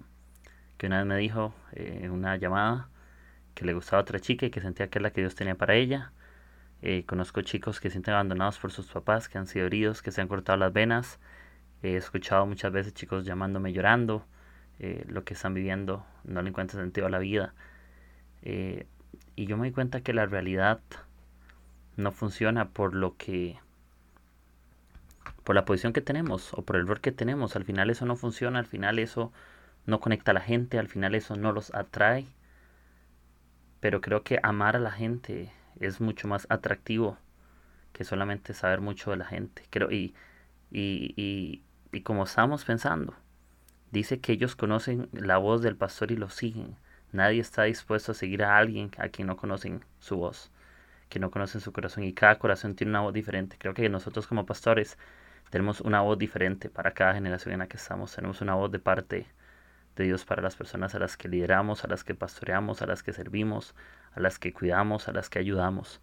que 0.78 0.88
una 0.88 1.00
vez 1.00 1.08
me 1.08 1.18
dijo 1.18 1.54
eh, 1.74 2.02
en 2.04 2.12
una 2.12 2.38
llamada 2.38 2.90
que 3.56 3.66
le 3.66 3.74
gustaba 3.74 4.00
a 4.00 4.04
otra 4.04 4.20
chica 4.20 4.46
y 4.48 4.52
que 4.52 4.62
sentía 4.62 4.90
que 4.90 5.00
es 5.00 5.04
la 5.04 5.12
que 5.12 5.22
Dios 5.22 5.36
tenía 5.36 5.56
para 5.56 5.76
ella. 5.76 6.14
Eh, 6.82 7.06
conozco 7.06 7.42
chicos 7.44 7.80
que 7.80 7.90
se 7.90 7.94
sienten 7.94 8.16
abandonados 8.16 8.58
por 8.60 8.72
sus 8.72 8.88
papás, 8.88 9.30
que 9.30 9.38
han 9.38 9.48
sido 9.48 9.68
heridos, 9.68 10.02
que 10.02 10.12
se 10.12 10.22
han 10.22 10.28
cortado 10.28 10.58
las 10.58 10.74
venas. 10.74 11.20
He 11.84 11.98
escuchado 11.98 12.46
muchas 12.48 12.72
veces 12.72 12.94
chicos 12.94 13.26
llamándome 13.26 13.74
llorando, 13.74 14.26
eh, 14.80 15.06
lo 15.08 15.24
que 15.24 15.34
están 15.36 15.54
viviendo 15.54 16.06
no 16.24 16.42
le 16.42 16.50
encuentra 16.50 16.80
sentido 16.82 17.08
a 17.08 17.10
la 17.12 17.20
vida. 17.20 17.54
y 19.36 19.46
yo 19.46 19.58
me 19.58 19.68
di 19.68 19.74
cuenta 19.74 20.02
que 20.02 20.14
la 20.14 20.26
realidad 20.26 20.82
no 21.98 22.12
funciona 22.12 22.70
por 22.70 22.94
lo 22.96 23.18
que 23.18 23.60
por 25.44 25.56
la 25.56 25.66
posición 25.66 25.94
que 25.94 26.02
tenemos 26.02 26.54
o 26.54 26.62
por 26.64 26.76
el 26.76 26.88
rol 26.88 27.02
que 27.02 27.12
tenemos. 27.12 27.56
Al 27.56 27.66
final 27.66 27.90
eso 27.90 28.06
no 28.06 28.16
funciona, 28.16 28.60
al 28.60 28.66
final 28.66 29.00
eso 29.00 29.32
no 29.86 30.00
conecta 30.00 30.32
a 30.32 30.34
la 30.36 30.42
gente, 30.42 30.78
al 30.80 30.88
final 30.88 31.16
eso 31.16 31.36
no 31.36 31.52
los 31.52 31.74
atrae. 31.74 32.26
Pero 33.80 34.02
creo 34.02 34.24
que 34.24 34.40
amar 34.44 34.76
a 34.76 34.80
la 34.80 34.92
gente 34.92 35.52
es 35.80 36.00
mucho 36.02 36.28
más 36.28 36.46
atractivo 36.50 37.18
que 37.94 38.04
solamente 38.04 38.54
saber 38.54 38.82
mucho 38.82 39.12
de 39.12 39.18
la 39.18 39.26
gente. 39.26 39.64
Creo, 39.72 39.92
y, 39.92 40.14
y, 40.72 41.14
y 41.18 41.64
y 41.94 42.02
como 42.02 42.24
estamos 42.24 42.64
pensando, 42.64 43.14
dice 43.92 44.20
que 44.20 44.32
ellos 44.32 44.56
conocen 44.56 45.10
la 45.12 45.38
voz 45.38 45.62
del 45.62 45.76
pastor 45.76 46.12
y 46.12 46.16
lo 46.16 46.30
siguen. 46.30 46.78
Nadie 47.12 47.42
está 47.42 47.64
dispuesto 47.64 48.14
a 48.14 48.16
seguir 48.16 48.44
a 48.44 48.58
alguien 48.58 48.92
a 48.98 49.10
quien 49.10 49.28
no 49.28 49.36
conocen 49.36 49.84
su 50.00 50.16
voz, 50.16 50.52
que 51.12 51.20
no 51.20 51.30
conocen 51.30 51.62
su 51.62 51.74
corazón 51.74 52.06
y 52.06 52.14
cada 52.14 52.40
corazón 52.40 52.76
tiene 52.76 52.92
una 52.92 53.02
voz 53.02 53.14
diferente. 53.14 53.58
Creo 53.60 53.74
que 53.74 53.88
nosotros 53.90 54.28
como 54.28 54.46
pastores 54.46 54.98
tenemos 55.50 55.82
una 55.82 56.00
voz 56.02 56.18
diferente 56.18 56.70
para 56.70 56.94
cada 56.94 57.14
generación 57.14 57.54
en 57.54 57.60
la 57.60 57.68
que 57.68 57.76
estamos. 57.78 58.16
Tenemos 58.16 58.40
una 58.42 58.56
voz 58.56 58.72
de 58.72 58.80
parte 58.80 59.28
de 59.98 60.04
Dios 60.06 60.24
para 60.24 60.42
las 60.42 60.56
personas 60.56 60.96
a 60.96 61.00
las 61.00 61.18
que 61.18 61.28
lideramos, 61.28 61.84
a 61.84 61.90
las 61.90 62.06
que 62.06 62.16
pastoreamos, 62.16 62.82
a 62.82 62.88
las 62.88 63.04
que 63.04 63.12
servimos, 63.12 63.76
a 64.14 64.22
las 64.22 64.40
que 64.40 64.54
cuidamos, 64.54 65.10
a 65.10 65.12
las 65.12 65.30
que 65.30 65.40
ayudamos. 65.40 66.02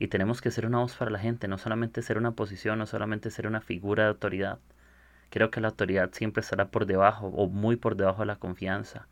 Y 0.00 0.08
tenemos 0.08 0.40
que 0.40 0.50
ser 0.50 0.66
una 0.66 0.78
voz 0.78 0.96
para 0.96 1.12
la 1.12 1.20
gente, 1.20 1.46
no 1.46 1.56
solamente 1.56 2.02
ser 2.02 2.18
una 2.18 2.32
posición, 2.32 2.80
no 2.80 2.86
solamente 2.86 3.30
ser 3.30 3.46
una 3.46 3.60
figura 3.60 4.02
de 4.02 4.08
autoridad. 4.08 4.58
Creo 5.30 5.52
que 5.52 5.60
la 5.60 5.68
autoridad 5.68 6.10
siempre 6.12 6.40
estará 6.40 6.66
por 6.72 6.86
debajo 6.86 7.28
o 7.28 7.48
muy 7.48 7.76
por 7.76 7.96
debajo 7.96 8.22
de 8.22 8.26
la 8.26 8.36
confianza. 8.36 9.06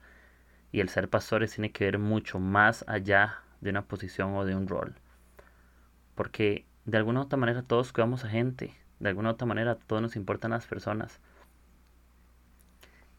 Y 0.73 0.81
el 0.81 0.89
ser 0.89 1.09
pastores 1.09 1.53
tiene 1.55 1.71
que 1.71 1.85
ver 1.85 2.01
mucho 2.01 2.41
más 2.41 2.85
allá 2.89 3.45
de 3.61 3.71
una 3.71 3.83
posición 3.83 4.35
o 4.35 4.45
de 4.45 4.57
un 4.57 4.67
rol. 4.67 4.97
Porque 6.15 6.67
de 6.85 6.99
alguna 6.99 7.23
otra 7.23 7.39
manera 7.39 7.63
todos 7.63 7.93
cuidamos 7.93 8.25
a 8.25 8.29
gente, 8.29 8.75
de 9.01 9.09
alguna 9.09 9.31
otra 9.31 9.47
manera 9.47 9.77
todos 9.77 10.03
nos 10.03 10.17
importan 10.17 10.53
las 10.53 10.67
personas. 10.67 11.21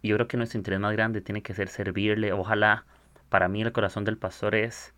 Y 0.02 0.10
yo 0.10 0.16
creo 0.18 0.28
que 0.28 0.38
nuestro 0.38 0.60
interés 0.60 0.80
más 0.80 0.94
grande 0.94 1.22
tiene 1.22 1.42
que 1.42 1.54
ser 1.54 1.68
servirle. 1.68 2.32
Ojalá, 2.32 2.86
para 3.30 3.48
mí 3.48 3.62
el 3.62 3.72
corazón 3.72 4.06
del 4.06 4.18
pastor 4.18 4.56
es 4.56 4.94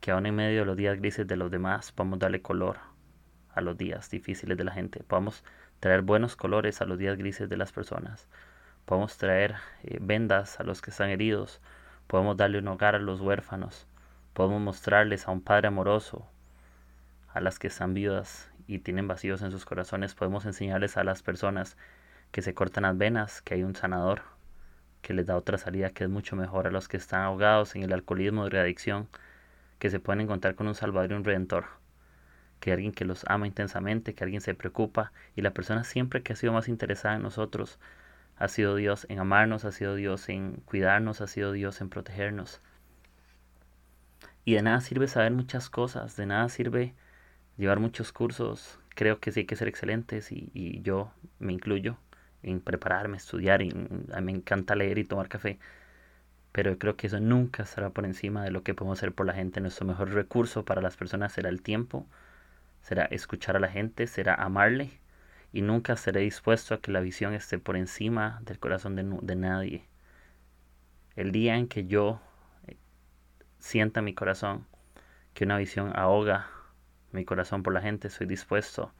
que 0.00 0.12
aún 0.12 0.26
en 0.26 0.36
medio 0.36 0.60
de 0.60 0.66
los 0.66 0.76
días 0.76 0.98
grises 0.98 1.26
de 1.26 1.36
los 1.36 1.50
demás 1.50 1.90
podamos 1.90 2.18
darle 2.18 2.40
color 2.40 2.78
a 3.54 3.60
los 3.60 3.76
días 3.76 4.10
difíciles 4.10 4.56
de 4.56 4.64
la 4.64 4.72
gente. 4.72 5.02
Podamos 5.02 5.44
traer 5.80 6.02
buenos 6.02 6.36
colores 6.36 6.80
a 6.80 6.84
los 6.84 6.98
días 6.98 7.16
grises 7.16 7.48
de 7.48 7.56
las 7.56 7.72
personas. 7.72 8.28
Podemos 8.84 9.16
traer 9.16 9.56
eh, 9.82 9.98
vendas 10.00 10.60
a 10.60 10.62
los 10.62 10.82
que 10.82 10.90
están 10.90 11.10
heridos. 11.10 11.60
Podemos 12.06 12.36
darle 12.36 12.58
un 12.58 12.68
hogar 12.68 12.94
a 12.94 12.98
los 12.98 13.20
huérfanos. 13.20 13.86
Podemos 14.34 14.60
mostrarles 14.60 15.26
a 15.26 15.30
un 15.30 15.40
Padre 15.40 15.68
amoroso, 15.68 16.28
a 17.34 17.40
las 17.40 17.58
que 17.58 17.66
están 17.66 17.92
viudas 17.92 18.50
y 18.66 18.78
tienen 18.78 19.06
vacíos 19.08 19.42
en 19.42 19.50
sus 19.50 19.66
corazones. 19.66 20.14
Podemos 20.14 20.46
enseñarles 20.46 20.96
a 20.96 21.04
las 21.04 21.22
personas 21.22 21.76
que 22.30 22.40
se 22.40 22.54
cortan 22.54 22.84
las 22.84 22.96
venas 22.96 23.42
que 23.42 23.54
hay 23.54 23.62
un 23.62 23.74
sanador 23.74 24.22
que 25.02 25.12
les 25.12 25.26
da 25.26 25.36
otra 25.36 25.58
salida 25.58 25.90
que 25.90 26.04
es 26.04 26.10
mucho 26.10 26.34
mejor 26.34 26.66
a 26.66 26.70
los 26.70 26.88
que 26.88 26.96
están 26.96 27.22
ahogados 27.22 27.76
en 27.76 27.82
el 27.82 27.92
alcoholismo 27.92 28.48
la 28.48 28.62
adicción 28.62 29.08
que 29.78 29.90
se 29.90 30.00
pueden 30.00 30.22
encontrar 30.22 30.54
con 30.54 30.66
un 30.66 30.74
Salvador 30.74 31.12
y 31.12 31.14
un 31.14 31.24
Redentor, 31.24 31.66
que 32.58 32.72
alguien 32.72 32.92
que 32.92 33.04
los 33.04 33.24
ama 33.28 33.46
intensamente, 33.46 34.14
que 34.14 34.24
alguien 34.24 34.40
se 34.40 34.54
preocupa 34.54 35.12
y 35.36 35.42
la 35.42 35.52
persona 35.52 35.84
siempre 35.84 36.22
que 36.22 36.32
ha 36.32 36.36
sido 36.36 36.54
más 36.54 36.68
interesada 36.68 37.16
en 37.16 37.22
nosotros 37.22 37.78
ha 38.36 38.48
sido 38.48 38.76
Dios 38.76 39.06
en 39.10 39.18
amarnos, 39.18 39.64
ha 39.64 39.72
sido 39.72 39.94
Dios 39.94 40.28
en 40.28 40.62
cuidarnos, 40.64 41.20
ha 41.20 41.26
sido 41.26 41.52
Dios 41.52 41.80
en 41.80 41.88
protegernos. 41.90 42.60
Y 44.44 44.54
de 44.54 44.62
nada 44.62 44.80
sirve 44.80 45.06
saber 45.06 45.32
muchas 45.32 45.70
cosas, 45.70 46.16
de 46.16 46.26
nada 46.26 46.48
sirve 46.48 46.94
llevar 47.56 47.80
muchos 47.80 48.12
cursos. 48.12 48.78
Creo 48.94 49.20
que 49.20 49.32
sí 49.32 49.40
hay 49.40 49.46
que 49.46 49.56
ser 49.56 49.68
excelentes 49.68 50.32
y, 50.32 50.50
y 50.54 50.82
yo 50.82 51.12
me 51.38 51.52
incluyo 51.52 51.96
en 52.42 52.60
prepararme, 52.60 53.16
estudiar, 53.16 53.62
y 53.62 53.72
me 54.22 54.32
encanta 54.32 54.74
leer 54.74 54.98
y 54.98 55.04
tomar 55.04 55.28
café 55.28 55.58
pero 56.54 56.78
creo 56.78 56.96
que 56.96 57.08
eso 57.08 57.18
nunca 57.18 57.64
estará 57.64 57.90
por 57.90 58.04
encima 58.04 58.44
de 58.44 58.52
lo 58.52 58.62
que 58.62 58.74
podemos 58.74 59.00
hacer 59.00 59.12
por 59.12 59.26
la 59.26 59.34
gente. 59.34 59.60
Nuestro 59.60 59.86
mejor 59.88 60.12
recurso 60.12 60.64
para 60.64 60.80
las 60.80 60.96
personas 60.96 61.32
será 61.32 61.48
el 61.48 61.62
tiempo, 61.62 62.06
será 62.80 63.06
escuchar 63.06 63.56
a 63.56 63.58
la 63.58 63.66
gente, 63.66 64.06
será 64.06 64.36
amarle 64.36 65.00
y 65.52 65.62
nunca 65.62 65.96
seré 65.96 66.20
dispuesto 66.20 66.74
a 66.74 66.80
que 66.80 66.92
la 66.92 67.00
visión 67.00 67.34
esté 67.34 67.58
por 67.58 67.76
encima 67.76 68.38
del 68.44 68.60
corazón 68.60 68.94
de, 68.94 69.02
de 69.02 69.34
nadie. 69.34 69.84
El 71.16 71.32
día 71.32 71.56
en 71.56 71.66
que 71.66 71.86
yo 71.86 72.20
eh, 72.68 72.76
sienta 73.58 74.00
mi 74.00 74.14
corazón 74.14 74.64
que 75.34 75.42
una 75.46 75.58
visión 75.58 75.90
ahoga 75.96 76.46
mi 77.14 77.24
corazón 77.24 77.62
por 77.62 77.72
la 77.72 77.80
gente, 77.80 78.10
soy 78.10 78.26
dispuesto 78.26 78.92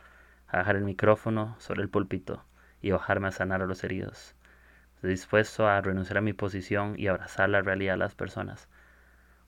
a 0.49 0.59
dejar 0.59 0.77
el 0.77 0.85
micrófono 0.85 1.57
sobre 1.59 1.83
el 1.83 1.89
púlpito 1.91 2.43
y 2.81 2.91
bajarme 2.91 3.29
a 3.29 3.33
sanar 3.33 3.63
a 3.63 3.67
los 3.67 3.85
heridos 3.85 4.35
dispuesto 5.09 5.69
a 5.69 5.81
renunciar 5.81 6.19
a 6.19 6.23
mi 6.23 6.33
posición 6.33 6.95
y 6.99 7.09
abrazar 7.09 7.49
la 7.49 7.63
realidad 7.63 7.95
de 7.95 7.99
las 7.99 8.15
personas. 8.15 8.69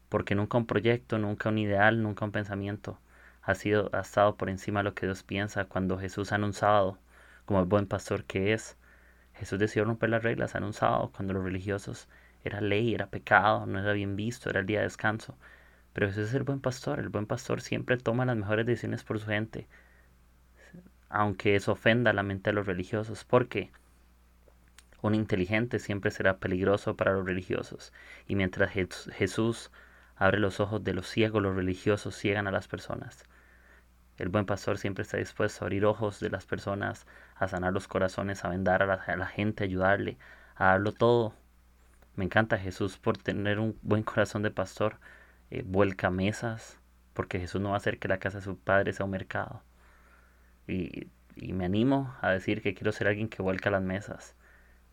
Porque 0.09 0.35
nunca 0.35 0.59
un 0.59 0.67
proyecto, 0.67 1.19
nunca 1.19 1.49
un 1.49 1.59
ideal, 1.59 2.03
nunca 2.03 2.25
un 2.25 2.33
pensamiento 2.33 2.99
ha, 3.43 3.55
sido, 3.55 3.91
ha 3.93 4.01
estado 4.01 4.37
por 4.37 4.51
encima 4.51 4.81
de 4.81 4.85
lo 4.85 4.95
que 4.95 5.07
Dios 5.07 5.23
piensa. 5.23 5.65
Cuando 5.65 5.99
Jesús 5.99 6.33
ha 6.33 6.37
anunciado, 6.37 6.99
como 7.45 7.61
el 7.61 7.67
buen 7.67 7.87
pastor 7.87 8.25
que 8.25 8.53
es, 8.53 8.77
Jesús 9.35 9.59
decidió 9.59 9.85
romper 9.85 10.11
las 10.11 10.23
reglas 10.23 10.55
un 10.55 10.73
sábado 10.73 11.11
cuando 11.15 11.35
los 11.35 11.45
religiosos 11.45 12.09
era 12.45 12.61
ley, 12.61 12.95
era 12.95 13.07
pecado, 13.07 13.67
no 13.67 13.81
era 13.81 13.93
bien 13.93 14.17
visto, 14.17 14.51
era 14.51 14.61
el 14.61 14.67
día 14.67 14.79
de 14.79 14.85
descanso. 14.85 15.37
Pero 15.97 16.09
Jesús 16.09 16.29
es 16.29 16.35
el 16.35 16.43
buen 16.43 16.61
pastor, 16.61 16.99
el 16.99 17.09
buen 17.09 17.25
pastor 17.25 17.63
siempre 17.63 17.97
toma 17.97 18.27
las 18.27 18.37
mejores 18.37 18.67
decisiones 18.67 19.03
por 19.03 19.19
su 19.19 19.29
gente, 19.29 19.67
aunque 21.09 21.57
eso 21.57 21.73
ofenda 21.73 22.13
la 22.13 22.23
mente 22.23 22.51
de 22.51 22.55
los 22.55 22.67
religiosos. 22.67 23.25
¿Por 23.25 23.49
qué? 23.49 23.71
Un 25.01 25.15
inteligente 25.15 25.79
siempre 25.79 26.11
será 26.11 26.37
peligroso 26.37 26.99
para 26.99 27.15
los 27.15 27.25
religiosos, 27.25 27.95
y 28.29 28.35
mientras 28.35 28.73
Jesús 28.73 29.71
abre 30.17 30.39
los 30.39 30.61
ojos 30.61 30.85
de 30.85 30.93
los 30.93 31.09
ciegos, 31.09 31.43
los 31.43 31.57
religiosos 31.57 32.15
ciegan 32.15 32.47
a 32.47 32.53
las 32.53 32.69
personas. 32.69 33.25
El 34.19 34.29
buen 34.29 34.45
pastor 34.45 34.77
siempre 34.77 35.01
está 35.01 35.17
dispuesto 35.17 35.65
a 35.65 35.67
abrir 35.67 35.87
ojos 35.87 36.21
de 36.21 36.29
las 36.29 36.45
personas, 36.45 37.07
a 37.37 37.49
sanar 37.49 37.73
los 37.73 37.89
corazones, 37.89 38.45
a 38.45 38.51
vendar 38.51 38.83
a 38.83 39.17
la, 39.17 39.27
gente, 39.29 39.65
a 39.65 39.67
ayudarle, 39.67 40.19
a 40.57 40.67
darlo 40.67 40.93
todo. 40.93 41.33
Me 42.17 42.27
encanta 42.27 42.59
Jesús 42.59 42.99
por 42.99 43.17
tener 43.17 43.59
un 43.59 43.79
buen 43.81 44.03
corazón 44.03 44.43
de 44.43 44.51
pastor, 44.51 44.99
eh, 45.51 45.63
vuelca 45.65 46.11
mesas, 46.11 46.79
porque 47.15 47.39
Jesús 47.41 47.61
no 47.61 47.71
va 47.71 47.75
a 47.77 47.79
hacer 47.79 47.99
que 47.99 48.09
la 48.09 48.19
casa 48.19 48.39
de 48.39 48.45
su 48.45 48.59
padre 48.59 48.93
sea 48.93 49.05
un 49.05 49.13
mercado. 49.13 49.63
Y, 50.69 51.09
me 51.53 51.67
animo 51.67 52.15
a 52.23 52.31
decir 52.31 52.63
que 52.63 52.75
quiero 52.75 52.93
ser 52.93 53.09
alguien 53.09 53.29
que 53.29 53.43
vuelca 53.43 53.71
las 53.71 53.83
mesas 53.83 54.35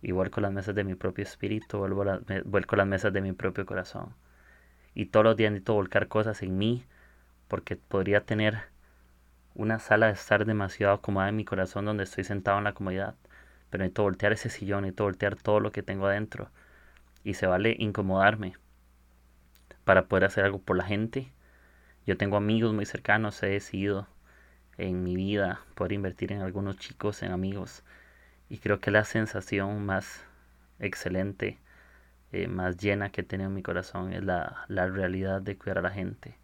y 0.01 0.11
vuelco 0.11 0.41
las 0.41 0.51
mesas 0.51 0.75
de 0.75 0.83
mi 0.83 0.93
propio 0.95 1.23
espíritu, 1.23 1.77
vuelvo 1.77 2.03
vuelco 2.45 2.75
las 2.75 2.87
mesas 2.87 3.13
de 3.13 3.21
mi 3.21 3.31
propio 3.33 3.65
corazón. 3.65 4.13
Y 4.95 5.07
todos 5.07 5.23
los 5.23 5.37
días 5.37 5.51
necesito 5.51 5.73
volcar 5.75 6.07
cosas 6.09 6.43
en 6.43 6.57
mí, 6.57 6.85
porque 7.47 7.77
podría 7.77 8.21
tener 8.25 8.63
una 9.55 9.79
sala 9.79 10.07
de 10.07 10.13
estar 10.13 10.45
demasiado 10.45 10.93
acomodada 10.95 11.29
en 11.29 11.37
mi 11.37 11.45
corazón 11.45 11.85
donde 11.85 12.03
estoy 12.03 12.23
sentado 12.25 12.57
en 12.57 12.65
la 12.65 12.73
comodidad. 12.73 13.15
Pero 13.69 13.83
necesito 13.83 14.03
voltear 14.03 14.33
ese 14.33 14.49
sillón, 14.49 14.81
necesito 14.81 15.05
voltear 15.05 15.35
todo 15.35 15.59
lo 15.59 15.71
que 15.71 15.83
tengo 15.83 16.07
adentro. 16.07 16.49
Y 17.23 17.35
se 17.35 17.47
vale 17.47 17.75
incomodarme 17.79 18.55
para 19.85 20.05
poder 20.07 20.25
hacer 20.25 20.45
algo 20.45 20.59
por 20.59 20.77
la 20.77 20.85
gente. 20.85 21.31
Yo 22.05 22.17
tengo 22.17 22.37
amigos 22.37 22.73
muy 22.73 22.85
cercanos, 22.85 23.41
he 23.43 23.47
decidido 23.47 24.07
en 24.77 25.03
mi 25.03 25.15
vida 25.15 25.61
poder 25.75 25.93
invertir 25.93 26.31
en 26.31 26.41
algunos 26.41 26.77
chicos, 26.77 27.23
en 27.23 27.31
amigos 27.31 27.83
y 28.53 28.59
creo 28.59 28.79
que 28.79 28.91
la 28.91 29.03
sensación 29.03 29.83
más 29.83 30.23
excelente, 30.79 31.57
eh, 32.31 32.47
más 32.47 32.77
llena 32.77 33.09
que 33.09 33.21
he 33.21 33.23
tenido 33.23 33.49
en 33.49 33.55
mi 33.55 33.63
corazón 33.63 34.13
es 34.13 34.23
la, 34.23 34.65
la 34.67 34.87
realidad 34.87 35.41
de 35.41 35.57
cuidar 35.57 35.79
a 35.79 35.81
la 35.81 35.89
gente. 35.89 36.37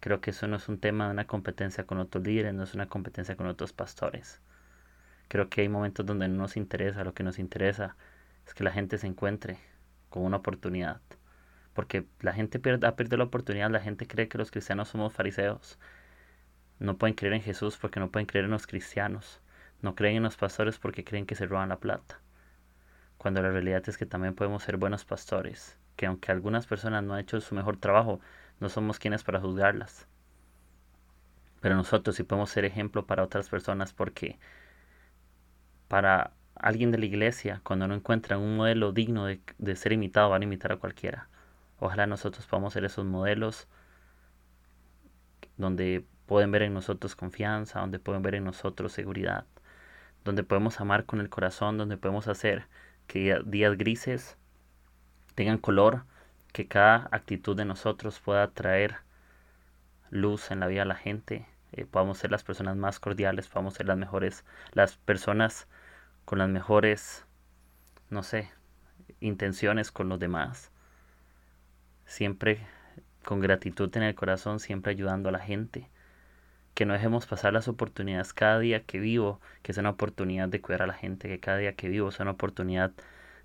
Creo 0.00 0.20
que 0.20 0.30
eso 0.30 0.48
no 0.48 0.56
es 0.56 0.68
un 0.68 0.80
tema 0.80 1.06
de 1.06 1.12
una 1.12 1.28
competencia 1.28 1.84
con 1.84 1.98
otros 1.98 2.24
líderes, 2.24 2.54
no 2.54 2.64
es 2.64 2.74
una 2.74 2.88
competencia 2.88 3.36
con 3.36 3.46
otros 3.46 3.72
pastores. 3.72 4.40
Creo 5.28 5.48
que 5.48 5.60
hay 5.60 5.68
momentos 5.68 6.06
donde 6.06 6.26
no 6.26 6.38
nos 6.38 6.56
interesa, 6.56 7.04
lo 7.04 7.14
que 7.14 7.22
nos 7.22 7.38
interesa 7.38 7.96
es 8.44 8.54
que 8.54 8.64
la 8.64 8.72
gente 8.72 8.98
se 8.98 9.06
encuentre 9.06 9.58
con 10.08 10.24
una 10.24 10.38
oportunidad. 10.38 11.00
Porque 11.78 12.06
la 12.18 12.32
gente 12.32 12.58
pierde, 12.58 12.88
ha 12.88 12.96
perdido 12.96 13.18
la 13.18 13.24
oportunidad, 13.26 13.70
la 13.70 13.78
gente 13.78 14.08
cree 14.08 14.26
que 14.26 14.36
los 14.36 14.50
cristianos 14.50 14.88
somos 14.88 15.12
fariseos. 15.12 15.78
No 16.80 16.98
pueden 16.98 17.14
creer 17.14 17.34
en 17.34 17.40
Jesús 17.40 17.76
porque 17.76 18.00
no 18.00 18.10
pueden 18.10 18.26
creer 18.26 18.46
en 18.46 18.50
los 18.50 18.66
cristianos. 18.66 19.40
No 19.80 19.94
creen 19.94 20.16
en 20.16 20.22
los 20.24 20.36
pastores 20.36 20.80
porque 20.80 21.04
creen 21.04 21.24
que 21.24 21.36
se 21.36 21.46
roban 21.46 21.68
la 21.68 21.78
plata. 21.78 22.20
Cuando 23.16 23.42
la 23.42 23.52
realidad 23.52 23.88
es 23.88 23.96
que 23.96 24.06
también 24.06 24.34
podemos 24.34 24.64
ser 24.64 24.76
buenos 24.76 25.04
pastores, 25.04 25.78
que 25.94 26.06
aunque 26.06 26.32
algunas 26.32 26.66
personas 26.66 27.04
no 27.04 27.14
han 27.14 27.20
hecho 27.20 27.40
su 27.40 27.54
mejor 27.54 27.76
trabajo, 27.76 28.18
no 28.58 28.68
somos 28.68 28.98
quienes 28.98 29.22
para 29.22 29.38
juzgarlas. 29.38 30.08
Pero 31.60 31.76
nosotros 31.76 32.16
sí 32.16 32.24
podemos 32.24 32.50
ser 32.50 32.64
ejemplo 32.64 33.06
para 33.06 33.22
otras 33.22 33.48
personas 33.48 33.92
porque 33.92 34.36
para 35.86 36.32
alguien 36.56 36.90
de 36.90 36.98
la 36.98 37.06
iglesia, 37.06 37.60
cuando 37.62 37.86
no 37.86 37.94
encuentran 37.94 38.40
un 38.40 38.56
modelo 38.56 38.90
digno 38.90 39.26
de, 39.26 39.40
de 39.58 39.76
ser 39.76 39.92
imitado, 39.92 40.30
van 40.30 40.42
a 40.42 40.44
imitar 40.44 40.72
a 40.72 40.78
cualquiera. 40.78 41.28
Ojalá 41.78 42.06
nosotros 42.06 42.46
podamos 42.46 42.72
ser 42.72 42.84
esos 42.84 43.04
modelos 43.04 43.68
donde 45.56 46.04
pueden 46.26 46.50
ver 46.50 46.62
en 46.62 46.74
nosotros 46.74 47.16
confianza, 47.16 47.80
donde 47.80 47.98
pueden 47.98 48.22
ver 48.22 48.34
en 48.34 48.44
nosotros 48.44 48.92
seguridad 48.92 49.46
donde 50.28 50.44
podemos 50.44 50.80
amar 50.80 51.06
con 51.06 51.20
el 51.20 51.30
corazón, 51.30 51.78
donde 51.78 51.96
podemos 51.96 52.28
hacer 52.28 52.66
que 53.06 53.40
días 53.46 53.76
grises 53.78 54.36
tengan 55.34 55.58
color, 55.58 56.04
que 56.52 56.68
cada 56.68 57.08
actitud 57.12 57.56
de 57.56 57.64
nosotros 57.64 58.20
pueda 58.20 58.50
traer 58.50 58.96
luz 60.10 60.50
en 60.50 60.60
la 60.60 60.66
vida 60.66 60.80
de 60.80 60.86
la 60.86 60.94
gente, 60.96 61.46
eh, 61.72 61.84
podamos 61.86 62.18
ser 62.18 62.30
las 62.30 62.44
personas 62.44 62.76
más 62.76 63.00
cordiales, 63.00 63.48
podamos 63.48 63.74
ser 63.74 63.86
las 63.86 63.96
mejores, 63.96 64.44
las 64.72 64.96
personas 64.96 65.66
con 66.24 66.38
las 66.38 66.48
mejores, 66.48 67.24
no 68.10 68.22
sé, 68.22 68.50
intenciones 69.20 69.92
con 69.92 70.08
los 70.08 70.18
demás. 70.18 70.70
Siempre 72.08 72.66
con 73.22 73.40
gratitud 73.40 73.94
en 73.94 74.02
el 74.02 74.14
corazón, 74.14 74.60
siempre 74.60 74.92
ayudando 74.92 75.28
a 75.28 75.32
la 75.32 75.40
gente. 75.40 75.90
Que 76.72 76.86
no 76.86 76.94
dejemos 76.94 77.26
pasar 77.26 77.52
las 77.52 77.68
oportunidades 77.68 78.32
cada 78.32 78.58
día 78.58 78.82
que 78.84 78.98
vivo, 78.98 79.42
que 79.62 79.72
es 79.72 79.78
una 79.78 79.90
oportunidad 79.90 80.48
de 80.48 80.62
cuidar 80.62 80.82
a 80.82 80.86
la 80.86 80.94
gente, 80.94 81.28
que 81.28 81.38
cada 81.38 81.58
día 81.58 81.74
que 81.74 81.90
vivo 81.90 82.08
es 82.08 82.18
una 82.18 82.30
oportunidad 82.30 82.92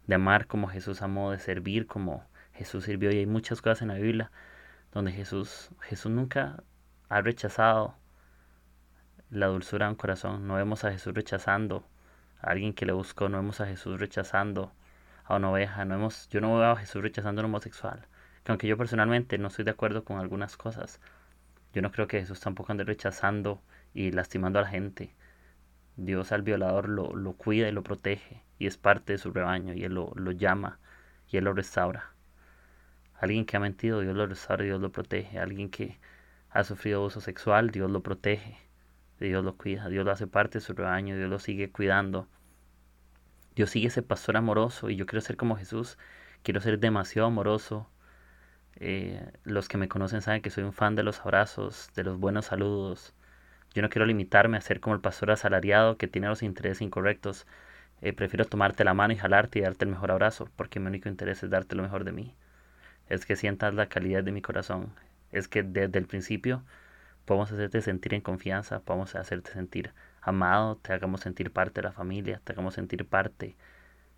de 0.08 0.16
amar 0.16 0.48
como 0.48 0.70
Jesús 0.70 1.02
amó, 1.02 1.32
de 1.32 1.40
servir 1.40 1.88
como 1.88 2.24
Jesús 2.54 2.86
sirvió. 2.86 3.12
Y 3.12 3.18
hay 3.18 3.26
muchas 3.26 3.62
cosas 3.62 3.82
en 3.82 3.90
la 3.90 3.96
Biblia 3.96 4.32
donde 4.94 5.12
Jesús, 5.12 5.70
Jesús 5.82 6.12
nunca 6.12 6.64
ha 7.10 7.22
rechazado 7.22 7.96
la 9.30 9.48
dulzura 9.48 9.88
de 9.88 9.92
un 9.92 9.98
corazón. 9.98 10.48
No 10.48 10.56
vemos 10.56 10.86
a 10.86 10.92
Jesús 10.92 11.14
rechazando 11.14 11.86
a 12.40 12.52
alguien 12.52 12.74
que 12.74 12.86
le 12.86 12.94
buscó, 12.94 13.28
no 13.28 13.38
vemos 13.40 13.60
a 13.60 13.66
Jesús 13.66 14.00
rechazando 14.00 14.72
a 15.26 15.36
una 15.36 15.52
oveja, 15.52 15.84
no 15.84 15.96
vemos, 15.96 16.30
yo 16.30 16.40
no 16.40 16.58
veo 16.58 16.72
a 16.72 16.78
Jesús 16.78 17.02
rechazando 17.02 17.42
a 17.42 17.44
un 17.44 17.52
homosexual. 17.52 18.08
Que 18.44 18.52
aunque 18.52 18.68
yo 18.68 18.78
personalmente 18.78 19.38
no 19.38 19.48
estoy 19.48 19.66
de 19.66 19.72
acuerdo 19.72 20.04
con 20.04 20.20
algunas 20.20 20.58
cosas, 20.58 21.00
yo 21.74 21.82
no 21.82 21.92
creo 21.92 22.08
que 22.08 22.20
Jesús 22.20 22.40
tampoco 22.40 22.72
ande 22.72 22.84
rechazando 22.84 23.62
y 23.94 24.12
lastimando 24.12 24.60
a 24.60 24.64
la 24.64 24.68
gente. 24.70 25.14
Dios 25.96 26.32
al 26.32 26.42
violador 26.42 26.90
lo, 26.90 27.16
lo 27.16 27.34
cuida 27.34 27.70
y 27.70 27.72
lo 27.72 27.84
protege 27.84 28.44
y 28.60 28.68
es 28.68 28.78
parte 28.78 29.14
de 29.14 29.20
su 29.20 29.32
rebaño 29.32 29.74
y 29.74 29.84
Él 29.84 29.94
lo, 29.94 30.12
lo 30.16 30.32
llama 30.32 30.80
y 31.30 31.38
Él 31.38 31.46
lo 31.46 31.54
restaura. 31.54 32.14
Alguien 33.20 33.46
que 33.46 33.58
ha 33.58 33.60
mentido, 33.60 34.02
Dios 34.02 34.16
lo 34.16 34.26
restaura 34.28 34.64
y 34.64 34.68
Dios 34.68 34.82
lo 34.82 34.92
protege. 34.92 35.40
Alguien 35.40 35.70
que 35.70 36.00
ha 36.50 36.64
sufrido 36.64 37.00
abuso 37.00 37.22
sexual, 37.22 37.72
Dios 37.72 37.90
lo 37.90 38.04
protege. 38.04 38.58
Dios 39.20 39.44
lo 39.44 39.56
cuida, 39.56 39.88
Dios 39.90 40.04
lo 40.06 40.12
hace 40.12 40.28
parte 40.28 40.60
de 40.60 40.66
su 40.66 40.74
rebaño, 40.74 41.16
Dios 41.16 41.30
lo 41.30 41.40
sigue 41.40 41.72
cuidando. 41.72 42.28
Dios 43.56 43.70
sigue 43.70 43.88
ese 43.88 44.02
pastor 44.02 44.36
amoroso 44.38 44.90
y 44.90 44.96
yo 44.96 45.06
quiero 45.06 45.22
ser 45.22 45.38
como 45.38 45.56
Jesús, 45.56 45.98
quiero 46.42 46.60
ser 46.60 46.80
demasiado 46.80 47.28
amoroso. 47.28 47.90
Eh, 48.78 49.32
los 49.44 49.68
que 49.68 49.78
me 49.78 49.88
conocen 49.88 50.22
saben 50.22 50.42
que 50.42 50.50
soy 50.50 50.64
un 50.64 50.74
fan 50.74 50.96
de 50.96 51.04
los 51.04 51.22
abrazos, 51.22 51.90
de 51.96 52.04
los 52.04 52.20
buenos 52.20 52.46
saludos. 52.46 53.14
Yo 53.74 53.82
no 53.82 53.90
quiero 53.90 54.06
limitarme 54.06 54.58
a 54.58 54.62
ser 54.62 54.80
como 54.80 54.96
el 54.96 55.02
pastor 55.02 55.32
asalariado 55.32 55.98
que 55.98 56.08
tiene 56.08 56.28
los 56.28 56.44
intereses 56.44 56.82
incorrectos. 56.82 57.48
Eh, 58.02 58.14
prefiero 58.14 58.46
tomarte 58.46 58.84
la 58.84 58.94
mano 58.94 59.14
y 59.14 59.18
jalarte 59.18 59.60
y 59.60 59.62
darte 59.64 59.86
el 59.86 59.92
mejor 59.92 60.12
abrazo, 60.12 60.50
porque 60.56 60.80
mi 60.80 60.88
único 60.88 61.10
interés 61.10 61.44
es 61.44 61.50
darte 61.50 61.76
lo 61.76 61.84
mejor 61.84 62.04
de 62.04 62.12
mí. 62.12 62.36
Es 63.10 63.26
que 63.26 63.36
sientas 63.36 63.74
la 63.76 63.88
calidad 63.88 64.24
de 64.24 64.32
mi 64.32 64.42
corazón. 64.42 64.94
Es 65.32 65.48
que 65.48 65.64
desde 65.64 66.00
el 66.00 66.08
principio 66.08 66.64
podemos 67.26 67.52
hacerte 67.52 67.82
sentir 67.82 68.14
en 68.14 68.22
confianza, 68.22 68.82
podemos 68.82 69.16
hacerte 69.16 69.52
sentir 69.52 69.94
amado, 70.22 70.78
te 70.78 70.94
hagamos 70.94 71.22
sentir 71.22 71.52
parte 71.52 71.82
de 71.82 71.88
la 71.88 71.94
familia, 71.94 72.42
te 72.44 72.54
hagamos 72.54 72.76
sentir 72.76 73.06
parte 73.08 73.56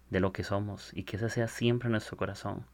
de 0.09 0.19
lo 0.19 0.33
que 0.33 0.43
somos 0.43 0.91
y 0.93 1.03
que 1.03 1.17
ese 1.17 1.29
sea 1.29 1.47
siempre 1.47 1.89
nuestro 1.89 2.17
corazón. 2.17 2.65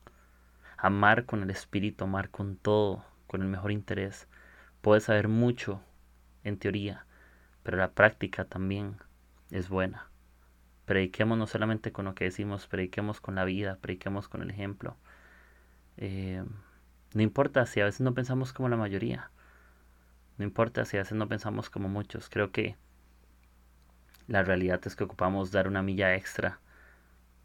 Amar 0.83 1.25
con 1.27 1.43
el 1.43 1.51
espíritu, 1.51 2.05
amar 2.05 2.31
con 2.31 2.55
todo, 2.55 3.05
con 3.27 3.43
el 3.43 3.47
mejor 3.47 3.71
interés. 3.71 4.27
Puedes 4.81 5.03
saber 5.03 5.27
mucho 5.27 5.79
en 6.43 6.57
teoría, 6.57 7.05
pero 7.61 7.77
la 7.77 7.91
práctica 7.91 8.45
también 8.45 8.97
es 9.51 9.69
buena. 9.69 10.07
Prediquemos 10.85 11.37
no 11.37 11.45
solamente 11.45 11.91
con 11.91 12.05
lo 12.05 12.15
que 12.15 12.23
decimos, 12.23 12.65
prediquemos 12.65 13.21
con 13.21 13.35
la 13.35 13.45
vida, 13.45 13.77
prediquemos 13.79 14.27
con 14.27 14.41
el 14.41 14.49
ejemplo. 14.49 14.97
Eh, 15.97 16.43
no 17.13 17.21
importa 17.21 17.67
si 17.67 17.79
a 17.79 17.85
veces 17.85 18.01
no 18.01 18.15
pensamos 18.15 18.51
como 18.51 18.67
la 18.67 18.75
mayoría, 18.75 19.29
no 20.39 20.45
importa 20.45 20.85
si 20.85 20.97
a 20.97 21.01
veces 21.01 21.13
no 21.13 21.27
pensamos 21.27 21.69
como 21.69 21.89
muchos, 21.89 22.27
creo 22.27 22.51
que 22.51 22.75
la 24.27 24.41
realidad 24.41 24.81
es 24.85 24.95
que 24.95 25.03
ocupamos 25.03 25.51
dar 25.51 25.67
una 25.67 25.83
milla 25.83 26.15
extra 26.15 26.59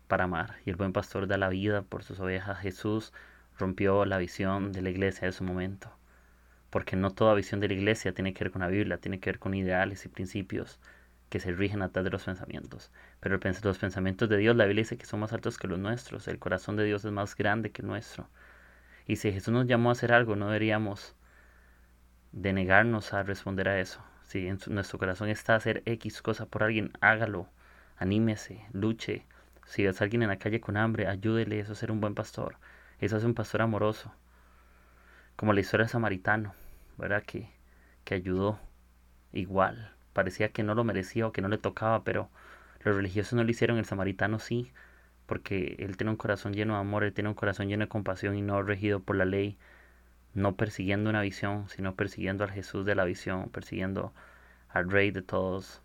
para 0.08 0.24
amar 0.24 0.56
y 0.64 0.70
el 0.70 0.76
buen 0.76 0.92
pastor 0.92 1.26
da 1.26 1.36
la 1.38 1.48
vida 1.48 1.82
por 1.82 2.02
sus 2.02 2.20
ovejas. 2.20 2.58
Jesús 2.60 3.12
rompió 3.58 4.04
la 4.04 4.18
visión 4.18 4.72
de 4.72 4.82
la 4.82 4.90
iglesia 4.90 5.26
de 5.26 5.32
su 5.32 5.44
momento, 5.44 5.90
porque 6.70 6.96
no 6.96 7.10
toda 7.10 7.34
visión 7.34 7.60
de 7.60 7.68
la 7.68 7.74
iglesia 7.74 8.12
tiene 8.12 8.34
que 8.34 8.44
ver 8.44 8.52
con 8.52 8.62
la 8.62 8.68
Biblia, 8.68 8.98
tiene 8.98 9.20
que 9.20 9.30
ver 9.30 9.38
con 9.38 9.54
ideales 9.54 10.04
y 10.04 10.08
principios 10.08 10.78
que 11.28 11.40
se 11.40 11.52
rigen 11.52 11.82
a 11.82 11.88
través 11.88 12.04
de 12.06 12.10
los 12.10 12.24
pensamientos. 12.24 12.92
Pero 13.20 13.38
los 13.62 13.78
pensamientos 13.78 14.28
de 14.28 14.36
Dios, 14.36 14.56
la 14.56 14.64
Biblia 14.64 14.82
dice 14.82 14.98
que 14.98 15.06
son 15.06 15.20
más 15.20 15.32
altos 15.32 15.58
que 15.58 15.68
los 15.68 15.78
nuestros, 15.78 16.28
el 16.28 16.38
corazón 16.38 16.76
de 16.76 16.84
Dios 16.84 17.04
es 17.04 17.12
más 17.12 17.36
grande 17.36 17.72
que 17.72 17.82
el 17.82 17.88
nuestro. 17.88 18.28
Y 19.06 19.16
si 19.16 19.32
Jesús 19.32 19.52
nos 19.52 19.66
llamó 19.66 19.90
a 19.90 19.92
hacer 19.92 20.12
algo, 20.12 20.36
no 20.36 20.46
deberíamos 20.46 21.14
de 22.32 22.52
negarnos 22.52 23.12
a 23.14 23.22
responder 23.22 23.68
a 23.68 23.80
eso. 23.80 24.00
Si 24.24 24.48
nuestro 24.68 24.98
corazón 24.98 25.28
está 25.28 25.54
hacer 25.54 25.82
X 25.86 26.20
cosa 26.22 26.46
por 26.46 26.62
alguien, 26.64 26.92
hágalo, 27.00 27.48
anímese, 27.96 28.64
luche. 28.72 29.24
Si 29.66 29.84
ves 29.84 30.00
a 30.00 30.04
alguien 30.04 30.22
en 30.22 30.28
la 30.28 30.38
calle 30.38 30.60
con 30.60 30.76
hambre, 30.76 31.06
ayúdele, 31.06 31.60
eso 31.60 31.72
es 31.72 31.78
ser 31.78 31.90
un 31.90 32.00
buen 32.00 32.14
pastor. 32.14 32.56
Eso 33.00 33.16
es 33.18 33.24
un 33.24 33.34
pastor 33.34 33.62
amoroso. 33.62 34.12
Como 35.36 35.52
la 35.52 35.60
historia 35.60 35.84
del 35.84 35.90
samaritano, 35.90 36.54
¿verdad? 36.96 37.22
Que, 37.22 37.50
que 38.04 38.14
ayudó 38.14 38.58
igual. 39.32 39.92
Parecía 40.14 40.50
que 40.50 40.62
no 40.62 40.74
lo 40.74 40.84
merecía 40.84 41.26
o 41.26 41.32
que 41.32 41.42
no 41.42 41.48
le 41.48 41.58
tocaba, 41.58 42.04
pero 42.04 42.30
los 42.84 42.96
religiosos 42.96 43.34
no 43.34 43.44
lo 43.44 43.50
hicieron, 43.50 43.76
el 43.76 43.84
samaritano 43.84 44.38
sí, 44.38 44.72
porque 45.26 45.76
él 45.80 45.96
tiene 45.98 46.10
un 46.12 46.16
corazón 46.16 46.54
lleno 46.54 46.74
de 46.74 46.80
amor, 46.80 47.04
él 47.04 47.12
tiene 47.12 47.28
un 47.28 47.34
corazón 47.34 47.68
lleno 47.68 47.84
de 47.84 47.88
compasión 47.88 48.36
y 48.36 48.42
no 48.42 48.62
regido 48.62 49.00
por 49.00 49.16
la 49.16 49.26
ley 49.26 49.58
no 50.36 50.54
persiguiendo 50.54 51.08
una 51.10 51.22
visión, 51.22 51.68
sino 51.70 51.94
persiguiendo 51.96 52.44
al 52.44 52.50
Jesús 52.50 52.84
de 52.84 52.94
la 52.94 53.04
visión, 53.04 53.48
persiguiendo 53.48 54.12
al 54.68 54.90
Rey 54.90 55.10
de 55.10 55.22
todos. 55.22 55.80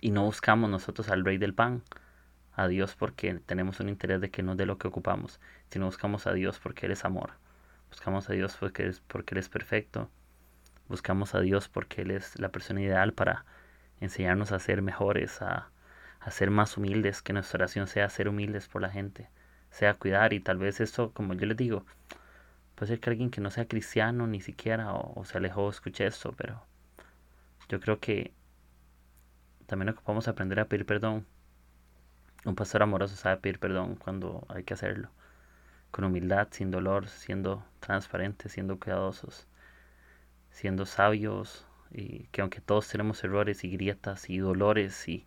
Y 0.00 0.10
no 0.10 0.24
buscamos 0.24 0.70
nosotros 0.70 1.10
al 1.10 1.24
Rey 1.24 1.36
del 1.36 1.54
pan, 1.54 1.82
a 2.58 2.68
Dios 2.68 2.94
porque 2.96 3.40
tenemos 3.46 3.80
un 3.80 3.88
interés 3.88 4.20
de 4.20 4.30
que 4.30 4.42
no 4.42 4.56
de 4.56 4.66
lo 4.66 4.78
que 4.78 4.88
ocupamos, 4.88 5.40
sino 5.70 5.86
buscamos 5.86 6.26
a 6.26 6.32
Dios 6.32 6.58
porque 6.60 6.86
Él 6.86 6.92
es 6.92 7.04
amor. 7.04 7.32
Buscamos 7.90 8.28
a 8.28 8.32
Dios 8.34 8.56
porque, 8.58 8.86
es, 8.88 9.00
porque 9.00 9.34
Él 9.34 9.38
es 9.38 9.48
perfecto. 9.48 10.10
Buscamos 10.88 11.34
a 11.34 11.40
Dios 11.40 11.68
porque 11.68 12.02
Él 12.02 12.10
es 12.10 12.38
la 12.38 12.50
persona 12.50 12.82
ideal 12.82 13.12
para 13.12 13.44
enseñarnos 14.00 14.52
a 14.52 14.58
ser 14.58 14.82
mejores, 14.82 15.42
a, 15.42 15.70
a 16.20 16.30
ser 16.30 16.50
más 16.50 16.76
humildes, 16.76 17.22
que 17.22 17.32
nuestra 17.32 17.58
oración 17.58 17.86
sea 17.86 18.08
ser 18.08 18.28
humildes 18.28 18.68
por 18.68 18.82
la 18.82 18.90
gente, 18.90 19.28
sea 19.70 19.94
cuidar 19.94 20.32
y 20.32 20.40
tal 20.40 20.58
vez 20.58 20.80
eso, 20.80 21.12
como 21.12 21.34
yo 21.34 21.46
les 21.46 21.56
digo, 21.56 21.84
Puede 22.78 22.90
ser 22.92 23.00
que 23.00 23.10
alguien 23.10 23.30
que 23.30 23.40
no 23.40 23.50
sea 23.50 23.66
cristiano 23.66 24.28
ni 24.28 24.40
siquiera 24.40 24.94
o, 24.94 25.24
se 25.24 25.36
alejó 25.36 25.68
escuche 25.68 26.06
esto, 26.06 26.32
pero 26.36 26.64
yo 27.68 27.80
creo 27.80 27.98
que 27.98 28.32
también 29.66 29.88
ocupamos 29.88 30.28
aprender 30.28 30.60
a 30.60 30.66
pedir 30.68 30.86
perdón. 30.86 31.26
Un 32.44 32.54
pastor 32.54 32.82
amoroso 32.82 33.16
sabe 33.16 33.38
pedir 33.38 33.58
perdón 33.58 33.96
cuando 33.96 34.46
hay 34.48 34.64
que 34.64 34.74
hacerlo. 34.74 35.10
Con 35.90 36.04
humildad, 36.04 36.48
sin 36.50 36.70
dolor, 36.70 37.08
siendo 37.08 37.64
transparentes, 37.80 38.52
siendo 38.52 38.78
cuidadosos, 38.78 39.46
siendo 40.50 40.86
sabios 40.86 41.66
y 41.90 42.24
que 42.28 42.40
aunque 42.42 42.60
todos 42.60 42.88
tenemos 42.88 43.22
errores 43.24 43.64
y 43.64 43.70
grietas 43.70 44.30
y 44.30 44.38
dolores 44.38 45.08
y 45.08 45.26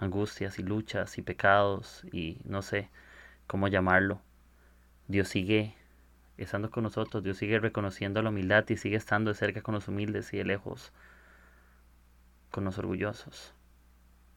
angustias 0.00 0.58
y 0.58 0.62
luchas 0.62 1.18
y 1.18 1.22
pecados 1.22 2.04
y 2.12 2.38
no 2.44 2.62
sé 2.62 2.88
cómo 3.46 3.68
llamarlo, 3.68 4.20
Dios 5.08 5.28
sigue 5.28 5.74
estando 6.38 6.70
con 6.70 6.84
nosotros. 6.84 7.22
Dios 7.22 7.36
sigue 7.36 7.58
reconociendo 7.58 8.22
la 8.22 8.30
humildad 8.30 8.64
y 8.68 8.76
sigue 8.76 8.96
estando 8.96 9.30
de 9.30 9.36
cerca 9.36 9.62
con 9.62 9.74
los 9.74 9.88
humildes 9.88 10.32
y 10.32 10.38
de 10.38 10.44
lejos 10.44 10.92
con 12.50 12.64
los 12.64 12.78
orgullosos. 12.78 13.55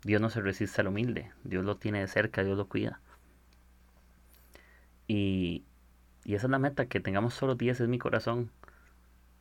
Dios 0.03 0.21
no 0.21 0.29
se 0.29 0.41
resiste 0.41 0.81
al 0.81 0.87
humilde, 0.87 1.31
Dios 1.43 1.65
lo 1.65 1.77
tiene 1.77 1.99
de 1.99 2.07
cerca, 2.07 2.43
Dios 2.43 2.57
lo 2.57 2.67
cuida. 2.67 3.01
Y, 5.07 5.65
y 6.23 6.35
esa 6.35 6.47
es 6.47 6.51
la 6.51 6.59
meta, 6.59 6.85
que 6.87 6.99
tengamos 6.99 7.33
solo 7.33 7.55
10 7.55 7.81
es 7.81 7.87
mi 7.87 7.99
corazón. 7.99 8.51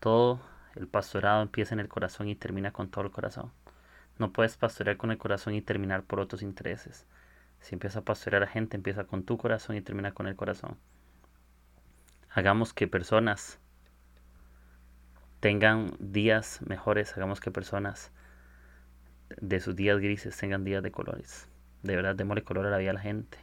Todo 0.00 0.40
el 0.74 0.88
pastorado 0.88 1.42
empieza 1.42 1.74
en 1.74 1.80
el 1.80 1.88
corazón 1.88 2.28
y 2.28 2.34
termina 2.34 2.72
con 2.72 2.90
todo 2.90 3.04
el 3.04 3.10
corazón. 3.10 3.52
No 4.18 4.32
puedes 4.32 4.56
pastorear 4.56 4.96
con 4.96 5.10
el 5.10 5.18
corazón 5.18 5.54
y 5.54 5.62
terminar 5.62 6.02
por 6.02 6.20
otros 6.20 6.42
intereses. 6.42 7.06
Si 7.60 7.74
empiezas 7.74 7.98
a 7.98 8.04
pastorear 8.04 8.42
a 8.42 8.46
gente, 8.48 8.76
empieza 8.76 9.04
con 9.04 9.24
tu 9.24 9.36
corazón 9.38 9.76
y 9.76 9.80
termina 9.80 10.12
con 10.12 10.26
el 10.26 10.36
corazón. 10.36 10.76
Hagamos 12.30 12.72
que 12.72 12.88
personas 12.88 13.58
tengan 15.40 15.92
días 15.98 16.60
mejores, 16.66 17.16
hagamos 17.16 17.40
que 17.40 17.50
personas 17.50 18.12
de 19.40 19.60
sus 19.60 19.76
días 19.76 19.98
grises 19.98 20.36
tengan 20.36 20.64
días 20.64 20.82
de 20.82 20.90
colores. 20.90 21.48
De 21.82 21.94
verdad, 21.96 22.16
démosle 22.16 22.42
color 22.44 22.66
a 22.66 22.70
la 22.70 22.78
vida 22.78 22.90
a 22.90 22.94
la 22.94 23.00
gente. 23.00 23.38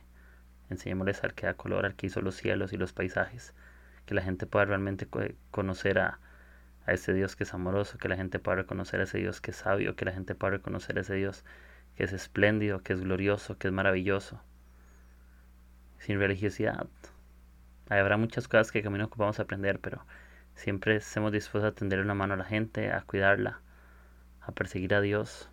Enseñémosles 0.70 1.24
al 1.24 1.34
que 1.34 1.46
da 1.46 1.54
color, 1.54 1.86
al 1.86 1.96
que 1.96 2.08
hizo 2.08 2.22
los 2.22 2.36
cielos 2.36 2.74
y 2.74 2.78
los 2.78 2.94
paisajes. 2.94 3.54
Que 4.06 4.16
la 4.16 4.22
gente 4.22 4.46
pueda 4.46 4.66
realmente 4.66 5.08
conocer 5.52 6.00
a, 6.00 6.20
a 6.86 6.94
ese 6.94 7.14
Dios 7.14 7.36
que 7.36 7.44
es 7.44 7.54
amoroso, 7.54 7.98
que 7.98 8.10
la 8.10 8.16
gente 8.18 8.40
pueda 8.40 8.58
reconocer 8.58 9.00
a 9.00 9.04
ese 9.04 9.20
Dios 9.20 9.42
que 9.42 9.52
es 9.52 9.58
sabio, 9.58 9.96
que 9.96 10.06
la 10.06 10.12
gente 10.12 10.36
pueda 10.36 10.52
reconocer 10.52 10.98
a 10.98 11.02
ese 11.02 11.16
Dios 11.16 11.44
que 11.96 12.04
es 12.04 12.14
espléndido, 12.14 12.82
que 12.82 12.94
es 12.94 13.02
glorioso, 13.02 13.58
que 13.58 13.68
es 13.68 13.74
maravilloso. 13.74 14.42
Sin 16.00 16.20
religiosidad, 16.20 16.88
Habrá 17.88 18.18
muchas 18.18 18.48
cosas 18.48 18.72
que 18.72 18.82
camino 18.82 19.06
ocupamos 19.06 19.40
aprender, 19.40 19.80
pero 19.80 20.04
siempre 20.56 20.96
estemos 20.96 21.32
dispuestos 21.32 21.72
a 21.72 21.76
tender 21.76 22.00
una 22.00 22.16
mano 22.16 22.34
a 22.34 22.38
la 22.38 22.44
gente, 22.44 22.92
a 22.92 23.02
cuidarla, 23.02 23.62
a 24.42 24.52
perseguir 24.54 24.96
a 24.96 25.02
Dios 25.02 25.52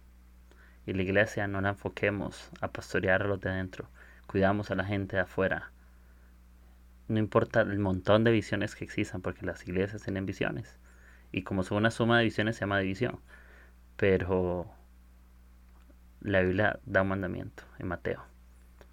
Y 0.86 0.92
la 0.94 1.02
iglesia 1.02 1.46
no 1.46 1.60
la 1.60 1.70
enfoquemos 1.70 2.50
a 2.60 2.68
pastorear 2.68 3.22
a 3.22 3.26
los 3.26 3.40
de 3.40 3.50
adentro. 3.50 3.88
Cuidamos 4.26 4.70
a 4.70 4.74
la 4.74 4.84
gente 4.84 5.16
de 5.16 5.22
afuera. 5.22 5.70
No 7.08 7.18
importa 7.18 7.60
el 7.60 7.78
montón 7.78 8.24
de 8.24 8.30
visiones 8.30 8.74
que 8.74 8.84
existan, 8.84 9.22
porque 9.22 9.46
las 9.46 9.66
iglesias 9.66 10.02
tienen 10.02 10.26
visiones. 10.26 10.78
Y 11.30 11.42
como 11.42 11.62
son 11.62 11.78
una 11.78 11.90
suma 11.90 12.18
de 12.18 12.24
visiones, 12.24 12.56
se 12.56 12.60
llama 12.60 12.78
división. 12.78 13.20
Pero 13.96 14.70
la 16.20 16.40
Biblia 16.40 16.78
da 16.86 17.02
un 17.02 17.08
mandamiento 17.08 17.64
en 17.78 17.88
Mateo. 17.88 18.24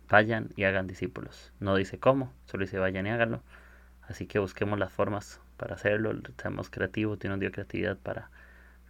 Vayan 0.09 0.49
y 0.55 0.63
hagan 0.63 0.87
discípulos. 0.87 1.53
No 1.59 1.75
dice 1.75 1.99
cómo, 1.99 2.33
solo 2.45 2.65
dice 2.65 2.79
vayan 2.79 3.05
y 3.07 3.11
háganlo. 3.11 3.41
Así 4.01 4.25
que 4.25 4.39
busquemos 4.39 4.79
las 4.79 4.91
formas 4.91 5.39
para 5.57 5.75
hacerlo. 5.75 6.11
Seamos 6.41 6.69
creativos, 6.69 7.23
nos 7.23 7.39
dio 7.39 7.51
creatividad 7.51 7.97
para 7.97 8.31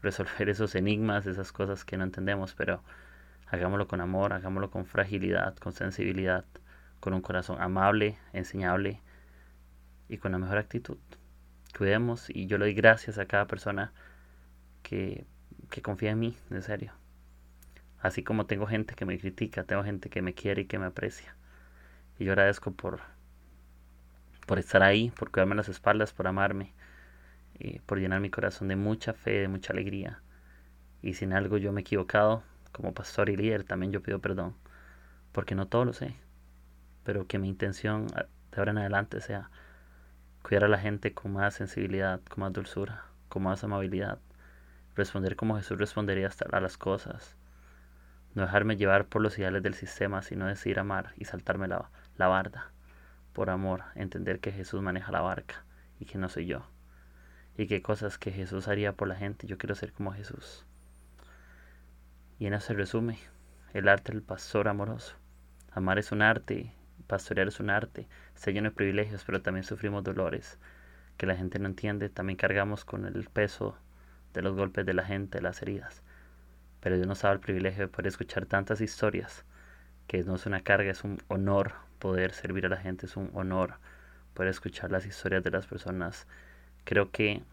resolver 0.02 0.50
esos 0.50 0.76
enigmas, 0.76 1.26
esas 1.26 1.52
cosas 1.52 1.86
que 1.86 1.98
no 1.98 2.04
entendemos, 2.04 2.56
pero 2.56 2.84
hagámoslo 3.48 3.88
con 3.88 4.02
amor, 4.02 4.34
hagámoslo 4.34 4.70
con 4.70 4.86
fragilidad, 4.86 5.56
con 5.58 5.74
sensibilidad, 5.74 6.46
con 7.00 7.14
un 7.14 7.22
corazón 7.22 7.62
amable, 7.62 8.18
enseñable 8.34 9.02
y 10.08 10.18
con 10.18 10.32
la 10.32 10.38
mejor 10.38 10.58
actitud. 10.58 10.98
Cuidemos 11.78 12.30
y 12.30 12.48
yo 12.48 12.58
le 12.58 12.66
doy 12.66 12.74
gracias 12.74 13.18
a 13.18 13.26
cada 13.26 13.48
persona 13.48 13.92
que, 14.84 15.26
que 15.70 15.82
confía 15.82 16.12
en 16.12 16.20
mí, 16.20 16.38
en 16.50 16.62
serio. 16.62 16.94
Así 18.02 18.24
como 18.24 18.46
tengo 18.46 18.66
gente 18.66 18.96
que 18.96 19.06
me 19.06 19.20
critica, 19.20 19.64
tengo 19.64 19.84
gente 19.84 20.10
que 20.10 20.22
me 20.22 20.34
quiere 20.34 20.64
y 20.64 20.66
que 20.66 20.80
me 20.80 20.86
aprecia. 20.86 21.36
Y 22.18 22.26
yo 22.26 22.32
agradezco 22.32 22.72
por, 22.72 23.02
por 24.46 24.60
estar 24.60 24.84
ahí, 24.84 25.12
por 25.12 25.32
cuidarme 25.32 25.56
las 25.56 25.70
espaldas, 25.70 26.14
por 26.14 26.28
amarme, 26.28 26.74
por 27.86 28.00
llenar 28.00 28.22
mi 28.22 28.30
corazón 28.30 28.68
de 28.68 28.76
mucha 28.76 29.14
fe, 29.14 29.40
de 29.40 29.48
mucha 29.48 29.74
alegría. 29.74 30.22
Y 31.02 31.14
si 31.14 31.26
en 31.26 31.34
algo 31.34 31.58
yo 31.58 31.72
me 31.72 31.82
he 31.82 31.84
equivocado, 31.84 32.44
como 32.72 32.94
pastor 32.94 33.30
y 33.30 33.38
líder, 33.38 33.64
también 33.64 33.92
yo 33.92 34.02
pido 34.02 34.20
perdón, 34.20 34.56
porque 35.32 35.56
no 35.56 35.68
todo 35.68 35.86
lo 35.86 35.94
sé, 35.94 36.16
pero 37.04 37.28
que 37.28 37.40
mi 37.40 37.50
intención 37.50 38.08
de 38.08 38.58
ahora 38.58 38.72
en 38.72 38.78
adelante 38.80 39.22
sea 39.22 39.50
cuidar 40.42 40.66
a 40.66 40.70
la 40.70 40.80
gente 40.80 41.14
con 41.14 41.34
más 41.34 41.56
sensibilidad, 41.56 42.22
con 42.30 42.42
más 42.42 42.54
dulzura, 42.54 43.06
con 43.28 43.44
más 43.44 43.64
amabilidad, 43.64 44.20
responder 44.96 45.36
como 45.36 45.58
Jesús 45.58 45.78
respondería 45.78 46.28
hasta 46.28 46.46
a 46.52 46.62
las 46.62 46.78
cosas, 46.78 47.36
no 48.36 48.44
dejarme 48.44 48.78
llevar 48.78 49.06
por 49.08 49.22
los 49.22 49.38
ideales 49.38 49.64
del 49.64 49.74
sistema, 49.74 50.22
sino 50.22 50.46
decir 50.46 50.80
amar 50.80 51.14
y 51.18 51.26
saltarme 51.26 51.68
la, 51.68 51.90
la 52.16 52.28
barda. 52.28 52.72
Por 53.34 53.50
amor, 53.50 53.84
entender 53.96 54.40
que 54.40 54.52
Jesús 54.52 54.82
maneja 54.82 55.12
la 55.12 55.22
barca 55.22 55.64
y 56.00 56.06
que 56.06 56.18
no 56.18 56.30
soy 56.30 56.46
yo. 56.46 56.66
Y 57.60 57.68
qué 57.68 57.82
cosas 57.82 58.18
que 58.18 58.32
Jesús 58.32 58.70
haría 58.70 58.94
por 58.94 59.10
la 59.10 59.16
gente, 59.16 59.46
yo 59.46 59.58
quiero 59.58 59.76
ser 59.76 59.92
como 59.92 60.14
Jesús. 60.14 60.66
Y 62.40 62.46
en 62.46 62.54
eso 62.54 62.68
se 62.68 62.74
resume 62.74 63.20
el 63.74 63.90
arte 63.90 64.14
del 64.14 64.22
pastor 64.22 64.70
amoroso. 64.70 65.16
Amar 65.72 66.00
es 66.00 66.14
un 66.14 66.22
arte, 66.22 66.72
pastorear 67.08 67.50
es 67.50 67.60
un 67.60 67.70
arte, 67.70 68.08
se 68.34 68.54
lleno 68.54 68.70
de 68.70 68.76
privilegios, 68.76 69.26
pero 69.26 69.42
también 69.42 69.66
sufrimos 69.66 70.06
dolores 70.06 70.58
que 71.18 71.26
la 71.26 71.36
gente 71.36 71.60
no 71.60 71.68
entiende, 71.68 72.08
también 72.08 72.38
cargamos 72.38 72.86
con 72.86 73.06
el 73.06 73.26
peso 73.26 73.78
de 74.32 74.42
los 74.42 74.56
golpes 74.56 74.86
de 74.86 74.94
la 74.94 75.04
gente, 75.04 75.42
las 75.42 75.62
heridas 75.62 76.02
pero 76.80 76.96
Dios 76.96 77.08
nos 77.08 77.22
daba 77.22 77.34
el 77.34 77.40
privilegio 77.40 77.84
de 77.84 77.88
poder 77.88 78.08
escuchar 78.08 78.46
tantas 78.46 78.82
historias, 78.82 79.44
que 80.08 80.24
no 80.24 80.36
es 80.36 80.46
una 80.46 80.62
carga, 80.62 80.92
es 80.92 81.04
un 81.04 81.22
honor 81.28 81.74
poder 82.00 82.32
servir 82.32 82.66
a 82.66 82.70
la 82.70 82.78
gente, 82.78 83.06
es 83.06 83.18
un 83.18 83.30
honor 83.34 83.76
poder 84.34 84.50
escuchar 84.50 84.92
las 84.92 85.06
historias 85.06 85.44
de 85.44 85.52
las 85.52 85.68
personas. 85.68 86.28
Creo 86.90 87.12
que 87.12 87.44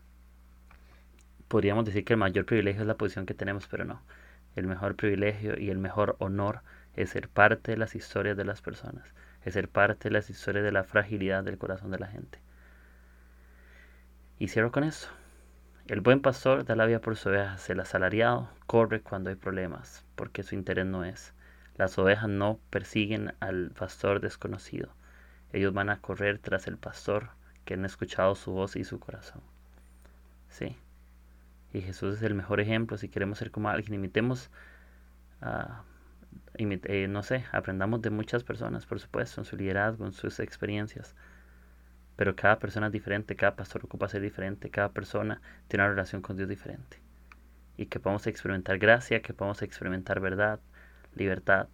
podríamos 1.48 1.84
decir 1.84 2.06
que 2.06 2.14
el 2.14 2.18
mayor 2.18 2.46
privilegio 2.46 2.80
es 2.80 2.86
la 2.86 2.96
posición 2.96 3.26
que 3.26 3.34
tenemos, 3.34 3.68
pero 3.68 3.84
no. 3.84 4.00
El 4.54 4.66
mejor 4.66 4.96
privilegio 4.96 5.60
y 5.60 5.68
el 5.68 5.76
mejor 5.76 6.16
honor 6.20 6.62
es 6.94 7.10
ser 7.10 7.28
parte 7.28 7.72
de 7.72 7.76
las 7.76 7.94
historias 7.94 8.38
de 8.38 8.46
las 8.46 8.62
personas, 8.62 9.12
es 9.44 9.52
ser 9.52 9.68
parte 9.68 10.08
de 10.08 10.14
las 10.14 10.30
historias 10.30 10.64
de 10.64 10.72
la 10.72 10.84
fragilidad 10.84 11.44
del 11.44 11.58
corazón 11.58 11.90
de 11.90 11.98
la 11.98 12.06
gente. 12.06 12.38
Y 14.38 14.48
cierro 14.48 14.72
con 14.72 14.84
eso. 14.84 15.10
El 15.86 16.00
buen 16.00 16.22
pastor 16.22 16.64
da 16.64 16.74
la 16.74 16.86
vida 16.86 17.02
por 17.02 17.14
sus 17.16 17.26
ovejas. 17.26 17.68
El 17.68 17.80
asalariado 17.80 18.48
corre 18.64 19.02
cuando 19.02 19.28
hay 19.28 19.36
problemas, 19.36 20.02
porque 20.14 20.44
su 20.44 20.54
interés 20.54 20.86
no 20.86 21.04
es. 21.04 21.34
Las 21.74 21.98
ovejas 21.98 22.30
no 22.30 22.58
persiguen 22.70 23.34
al 23.40 23.72
pastor 23.72 24.20
desconocido. 24.20 24.94
Ellos 25.52 25.74
van 25.74 25.90
a 25.90 26.00
correr 26.00 26.38
tras 26.38 26.66
el 26.68 26.78
pastor 26.78 27.36
que 27.66 27.74
han 27.74 27.84
escuchado 27.84 28.34
su 28.34 28.52
voz 28.52 28.76
y 28.76 28.84
su 28.84 28.98
corazón. 28.98 29.42
Sí. 30.48 30.74
Y 31.74 31.82
Jesús 31.82 32.16
es 32.16 32.22
el 32.22 32.34
mejor 32.34 32.60
ejemplo. 32.60 32.96
Si 32.96 33.10
queremos 33.10 33.36
ser 33.36 33.50
como 33.50 33.68
alguien, 33.68 33.92
imitemos, 33.92 34.50
uh, 35.42 36.62
no 37.08 37.22
sé, 37.22 37.44
aprendamos 37.52 38.00
de 38.00 38.08
muchas 38.08 38.42
personas, 38.42 38.86
por 38.86 38.98
supuesto, 39.00 39.42
en 39.42 39.44
su 39.44 39.56
liderazgo, 39.56 40.06
en 40.06 40.12
sus 40.12 40.40
experiencias 40.40 41.14
pero 42.16 42.34
cada 42.34 42.58
persona 42.58 42.86
es 42.86 42.92
diferente, 42.92 43.36
cada 43.36 43.54
pastor 43.54 43.84
ocupa 43.84 44.08
ser 44.08 44.22
diferente, 44.22 44.70
cada 44.70 44.90
persona 44.90 45.40
tiene 45.68 45.84
una 45.84 45.90
relación 45.90 46.22
con 46.22 46.36
Dios 46.36 46.48
diferente. 46.48 46.98
Y 47.76 47.86
que 47.86 48.00
podamos 48.00 48.26
experimentar 48.26 48.78
gracia, 48.78 49.20
que 49.20 49.34
podamos 49.34 49.60
experimentar 49.62 50.18
verdad, 50.18 50.60
libertad. 51.14 51.68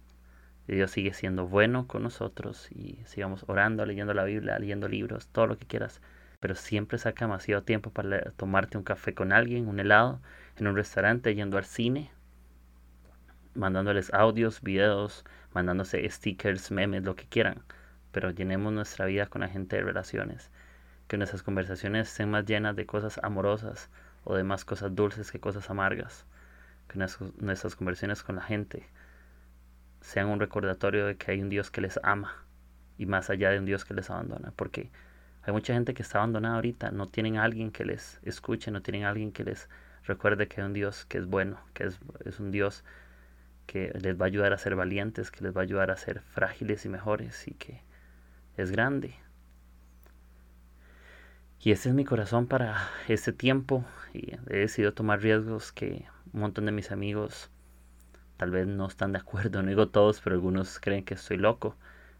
Dios 0.67 0.91
sigue 0.91 1.13
siendo 1.13 1.47
bueno 1.47 1.87
con 1.87 2.03
nosotros 2.03 2.71
y 2.71 2.99
sigamos 3.05 3.45
orando, 3.47 3.85
leyendo 3.85 4.13
la 4.13 4.23
Biblia, 4.23 4.59
leyendo 4.59 4.87
libros, 4.87 5.27
todo 5.27 5.47
lo 5.47 5.57
que 5.57 5.67
quieras. 5.67 6.01
Pero 6.39 6.55
siempre 6.55 6.97
saca 6.97 7.25
demasiado 7.25 7.63
tiempo 7.63 7.89
para 7.91 8.31
tomarte 8.31 8.77
un 8.77 8.83
café 8.83 9.13
con 9.13 9.31
alguien, 9.31 9.67
un 9.67 9.79
helado, 9.79 10.21
en 10.57 10.67
un 10.67 10.75
restaurante, 10.75 11.35
yendo 11.35 11.57
al 11.57 11.65
cine, 11.65 12.11
mandándoles 13.55 14.13
audios, 14.13 14.61
videos, 14.61 15.25
mandándose 15.53 16.09
stickers, 16.09 16.71
memes, 16.71 17.03
lo 17.03 17.15
que 17.15 17.25
quieran 17.25 17.63
pero 18.13 18.29
llenemos 18.29 18.71
nuestra 18.71 19.07
vida 19.07 19.25
con 19.25 19.41
la 19.41 19.49
gente 19.49 19.75
de 19.75 19.81
relaciones. 19.81 20.51
Que 21.07 21.17
nuestras 21.17 21.43
conversaciones 21.43 22.07
estén 22.07 22.29
más 22.29 22.45
llenas 22.45 22.75
de 22.77 22.85
cosas 22.85 23.19
amorosas 23.23 23.89
o 24.23 24.35
de 24.35 24.43
más 24.43 24.63
cosas 24.63 24.95
dulces 24.95 25.31
que 25.31 25.39
cosas 25.39 25.69
amargas. 25.69 26.25
Que 26.87 26.99
nuestras 26.99 27.75
conversaciones 27.75 28.23
con 28.23 28.37
la 28.37 28.43
gente 28.43 28.87
sean 30.03 30.27
un 30.27 30.39
recordatorio 30.39 31.05
de 31.07 31.15
que 31.15 31.31
hay 31.31 31.41
un 31.41 31.49
Dios 31.49 31.71
que 31.71 31.81
les 31.81 31.99
ama 32.03 32.45
y 32.97 33.05
más 33.05 33.29
allá 33.29 33.49
de 33.49 33.59
un 33.59 33.65
Dios 33.65 33.85
que 33.85 33.93
les 33.93 34.09
abandona. 34.09 34.51
Porque 34.55 34.91
hay 35.43 35.53
mucha 35.53 35.73
gente 35.73 35.93
que 35.93 36.03
está 36.03 36.19
abandonada 36.19 36.55
ahorita, 36.55 36.91
no 36.91 37.07
tienen 37.07 37.37
a 37.37 37.43
alguien 37.43 37.71
que 37.71 37.85
les 37.85 38.19
escuche, 38.23 38.69
no 38.69 38.81
tienen 38.81 39.05
a 39.05 39.09
alguien 39.09 39.31
que 39.31 39.45
les 39.45 39.69
recuerde 40.03 40.47
que 40.47 40.59
hay 40.59 40.67
un 40.67 40.73
Dios 40.73 41.05
que 41.05 41.17
es 41.17 41.25
bueno, 41.25 41.57
que 41.73 41.85
es, 41.85 41.99
es 42.25 42.39
un 42.41 42.51
Dios 42.51 42.83
que 43.65 43.93
les 44.01 44.19
va 44.19 44.25
a 44.25 44.27
ayudar 44.27 44.51
a 44.51 44.57
ser 44.57 44.75
valientes, 44.75 45.31
que 45.31 45.45
les 45.45 45.55
va 45.55 45.61
a 45.61 45.63
ayudar 45.63 45.89
a 45.89 45.95
ser 45.95 46.19
frágiles 46.19 46.83
y 46.83 46.89
mejores 46.89 47.47
y 47.47 47.53
que 47.53 47.81
es 48.57 48.71
grande. 48.71 49.15
Y 51.61 51.71
ese 51.71 51.87
es 51.87 51.95
mi 51.95 52.03
corazón 52.03 52.47
para 52.47 52.89
este 53.07 53.31
tiempo 53.31 53.85
y 54.13 54.35
he 54.49 54.57
decidido 54.57 54.93
tomar 54.93 55.21
riesgos 55.21 55.71
que 55.71 56.05
un 56.33 56.41
montón 56.41 56.65
de 56.65 56.73
mis 56.73 56.91
amigos 56.91 57.49
tal 58.37 58.51
vez 58.51 58.67
no 58.67 58.87
están 58.87 59.13
de 59.13 59.19
acuerdo, 59.19 59.61
no 59.63 59.69
digo 59.69 59.89
todos, 59.89 60.21
pero 60.21 60.35
algunos 60.35 60.79
creen 60.79 61.05
que 61.05 61.15
estoy 61.15 61.37
loco, 61.37 61.75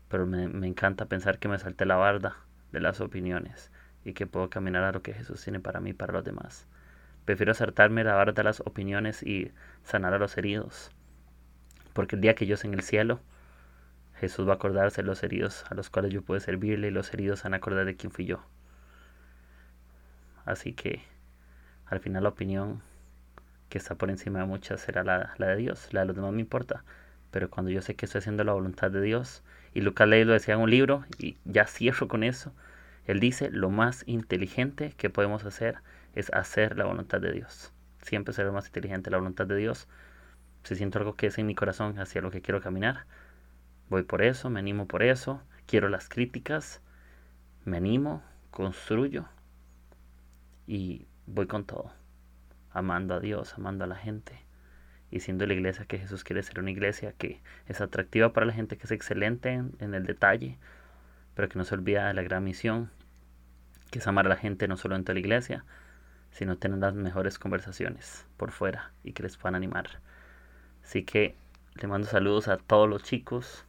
pero 0.10 0.26
me, 0.26 0.48
me 0.48 0.68
encanta 0.68 1.06
pensar 1.06 1.40
que 1.40 1.48
me 1.48 1.60
salté 1.60 1.86
la 1.86 1.96
barda 1.96 2.38
de 2.72 2.80
las 2.80 3.02
opiniones 3.02 3.72
y 4.06 4.14
que 4.14 4.28
puedo 4.28 4.50
caminar 4.50 4.84
a 4.84 4.92
lo 4.92 5.02
que 5.02 5.14
Jesús 5.14 5.42
tiene 5.44 5.60
para 5.60 5.80
mí 5.80 5.92
y 5.92 5.94
para 5.94 6.14
los 6.14 6.24
demás. 6.24 6.68
Prefiero 7.26 7.54
saltarme 7.54 8.04
la 8.04 8.16
barda 8.16 8.34
de 8.34 8.44
las 8.44 8.60
opiniones 8.62 9.24
y 9.24 9.52
sanar 9.84 10.14
a 10.14 10.20
los 10.20 10.38
heridos, 10.38 10.92
porque 11.94 12.16
el 12.16 12.22
día 12.22 12.36
que 12.36 12.46
yo 12.46 12.56
esté 12.56 12.68
en 12.68 12.74
el 12.74 12.82
cielo, 12.82 13.22
Jesús 14.16 14.48
va 14.48 14.54
a 14.54 14.56
acordarse 14.56 15.02
de 15.02 15.08
los 15.08 15.24
heridos 15.24 15.66
a 15.70 15.76
los 15.76 15.90
cuales 15.90 16.12
yo 16.12 16.22
puedo 16.22 16.40
servirle 16.40 16.88
y 16.88 16.92
los 16.92 17.14
heridos 17.14 17.44
van 17.44 17.54
a 17.54 17.58
acordar 17.58 17.86
de 17.86 17.96
quién 17.96 18.12
fui 18.12 18.26
yo. 18.26 18.44
Así 20.46 20.74
que 20.74 21.02
al 21.86 22.00
final 22.00 22.24
la 22.24 22.30
opinión 22.30 22.82
que 23.74 23.80
está 23.80 23.96
por 23.96 24.12
encima 24.12 24.38
de 24.38 24.46
muchas 24.46 24.82
será 24.82 25.04
la, 25.04 25.34
de 25.36 25.56
Dios, 25.56 25.90
la 25.94 26.02
de 26.02 26.06
los 26.06 26.16
demás 26.16 26.32
me 26.32 26.42
importa. 26.42 26.84
Pero 27.32 27.50
cuando 27.50 27.72
yo 27.72 27.82
sé 27.82 27.96
que 27.96 28.06
estoy 28.06 28.20
haciendo 28.20 28.44
la 28.44 28.54
voluntad 28.54 28.92
de 28.92 29.02
Dios, 29.02 29.42
y 29.74 29.82
Lucas 29.82 30.08
Ley 30.08 30.26
lo 30.26 30.34
decía 30.34 30.54
en 30.54 30.60
un 30.60 30.70
libro, 30.70 31.06
y 31.18 31.38
ya 31.44 31.66
cierro 31.66 32.08
con 32.08 32.24
eso, 32.24 32.54
él 33.08 33.20
dice, 33.20 33.50
lo 33.50 33.72
más 33.72 34.04
inteligente 34.06 34.94
que 34.96 35.10
podemos 35.10 35.44
hacer 35.44 35.78
es 36.14 36.32
hacer 36.34 36.78
la 36.78 36.86
voluntad 36.86 37.20
de 37.20 37.32
Dios. 37.32 37.74
Siempre 38.04 38.36
será 38.36 38.52
más 38.52 38.68
inteligente 38.68 39.10
la 39.10 39.18
voluntad 39.18 39.48
de 39.48 39.56
Dios. 39.56 39.88
Si 40.62 40.76
siento 40.76 41.00
algo 41.00 41.16
que 41.16 41.26
es 41.26 41.40
en 41.40 41.48
mi 41.48 41.56
corazón 41.56 41.98
hacia 41.98 42.22
lo 42.22 42.30
que 42.30 42.44
quiero 42.44 42.62
caminar, 42.62 43.08
Voy 43.90 44.04
por 44.04 44.22
eso, 44.22 44.52
me 44.52 44.60
animo 44.60 44.88
por 44.88 45.02
eso, 45.02 45.42
quiero 45.66 45.90
las 45.90 46.10
críticas, 46.10 46.80
me 47.66 47.78
animo, 47.78 48.22
construyo 48.52 49.26
y 50.68 51.08
voy 51.26 51.48
con 51.48 51.66
todo, 51.66 51.92
amando 52.74 53.14
a 53.14 53.20
Dios, 53.20 53.54
amando 53.56 53.84
a 53.84 53.88
la 53.88 53.96
gente 53.96 54.44
y 55.12 55.20
siendo 55.20 55.46
la 55.46 55.54
iglesia 55.54 55.86
que 55.86 56.00
Jesús 56.00 56.24
quiere 56.24 56.42
ser 56.42 56.60
una 56.60 56.72
iglesia 56.72 57.14
que 57.14 57.40
es 57.68 57.82
atractiva 57.82 58.34
para 58.34 58.48
la 58.48 58.54
gente, 58.54 58.78
que 58.78 58.86
es 58.86 58.92
excelente 58.92 59.54
en, 59.54 59.94
el 59.94 60.06
detalle, 60.06 60.58
pero 61.36 61.48
que 61.50 61.60
no 61.60 61.66
se 61.66 61.76
olvida 61.76 62.08
de 62.08 62.16
la 62.16 62.24
gran 62.24 62.44
misión, 62.44 62.90
que 63.92 64.00
es 64.00 64.08
amar 64.08 64.26
a 64.26 64.30
la 64.30 64.38
gente 64.38 64.68
no 64.68 64.76
solo 64.76 64.96
dentro 64.96 65.14
de 65.14 65.20
la 65.22 65.26
iglesia, 65.28 65.66
sino 66.32 66.58
tener 66.58 66.80
las 66.80 66.96
mejores 66.96 67.38
conversaciones 67.38 68.26
por 68.38 68.50
fuera 68.50 68.92
y 69.04 69.14
que 69.14 69.22
les 69.22 69.38
puedan 69.38 69.54
animar. 69.54 70.02
Así 70.84 71.04
que 71.04 71.36
le 71.76 71.88
mando 71.88 72.08
saludos 72.08 72.48
a 72.48 72.58
todos 72.58 72.90
los 72.90 73.04
chicos 73.04 73.66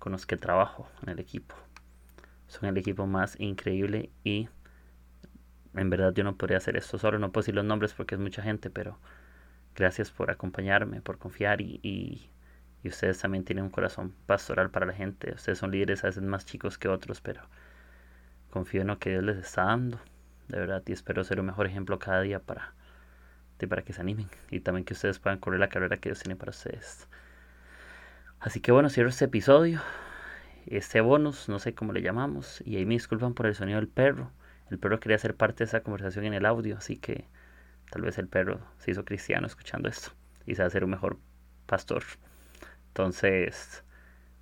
con 0.00 0.10
los 0.10 0.26
que 0.26 0.36
trabajo 0.36 0.90
en 1.02 1.10
el 1.10 1.20
equipo. 1.20 1.54
Son 2.48 2.68
el 2.68 2.76
equipo 2.78 3.06
más 3.06 3.38
increíble 3.38 4.10
y 4.24 4.48
en 5.74 5.90
verdad 5.90 6.12
yo 6.14 6.24
no 6.24 6.36
podría 6.36 6.58
hacer 6.58 6.76
esto 6.76 6.98
solo, 6.98 7.18
no 7.18 7.32
puedo 7.32 7.42
decir 7.42 7.54
los 7.54 7.64
nombres 7.64 7.92
porque 7.92 8.14
es 8.14 8.20
mucha 8.20 8.42
gente, 8.42 8.70
pero 8.70 8.98
gracias 9.74 10.10
por 10.10 10.30
acompañarme, 10.30 11.00
por 11.00 11.18
confiar 11.18 11.60
y, 11.60 11.80
y, 11.82 12.30
ustedes 12.88 13.18
también 13.18 13.44
tienen 13.44 13.64
un 13.64 13.70
corazón 13.70 14.14
pastoral 14.26 14.70
para 14.70 14.86
la 14.86 14.94
gente. 14.94 15.32
Ustedes 15.34 15.58
son 15.58 15.70
líderes 15.70 16.04
a 16.04 16.06
veces 16.06 16.22
más 16.22 16.46
chicos 16.46 16.78
que 16.78 16.88
otros, 16.88 17.20
pero 17.20 17.42
confío 18.50 18.80
en 18.80 18.86
lo 18.86 18.98
que 18.98 19.10
Dios 19.10 19.24
les 19.24 19.36
está 19.36 19.64
dando, 19.64 20.00
de 20.48 20.58
verdad, 20.58 20.82
y 20.86 20.92
espero 20.92 21.22
ser 21.22 21.38
un 21.38 21.46
mejor 21.46 21.66
ejemplo 21.66 21.98
cada 21.98 22.22
día 22.22 22.40
para, 22.40 22.72
para 23.68 23.82
que 23.82 23.92
se 23.92 24.00
animen 24.00 24.28
y 24.50 24.60
también 24.60 24.84
que 24.84 24.94
ustedes 24.94 25.18
puedan 25.18 25.38
correr 25.38 25.60
la 25.60 25.68
carrera 25.68 25.98
que 25.98 26.08
Dios 26.08 26.20
tiene 26.20 26.36
para 26.36 26.50
ustedes. 26.50 27.08
Así 28.40 28.60
que 28.60 28.72
bueno, 28.72 28.88
cierro 28.88 29.10
este 29.10 29.26
episodio, 29.26 29.80
este 30.66 31.00
bonus, 31.00 31.48
no 31.48 31.58
sé 31.58 31.74
cómo 31.74 31.92
le 31.92 32.02
llamamos, 32.02 32.62
y 32.64 32.76
ahí 32.76 32.86
me 32.86 32.94
disculpan 32.94 33.34
por 33.34 33.46
el 33.46 33.54
sonido 33.54 33.78
del 33.78 33.88
perro. 33.88 34.30
El 34.70 34.78
perro 34.78 35.00
quería 35.00 35.18
ser 35.18 35.34
parte 35.34 35.58
de 35.58 35.64
esa 35.64 35.80
conversación 35.80 36.24
en 36.24 36.34
el 36.34 36.46
audio, 36.46 36.76
así 36.76 36.96
que 36.96 37.24
tal 37.90 38.02
vez 38.02 38.18
el 38.18 38.28
perro 38.28 38.60
se 38.78 38.90
hizo 38.90 39.04
cristiano 39.04 39.46
escuchando 39.46 39.88
esto 39.88 40.10
y 40.46 40.54
se 40.54 40.62
va 40.62 40.68
a 40.68 40.70
ser 40.70 40.84
un 40.84 40.90
mejor 40.90 41.18
pastor. 41.66 42.02
Entonces, 42.88 43.84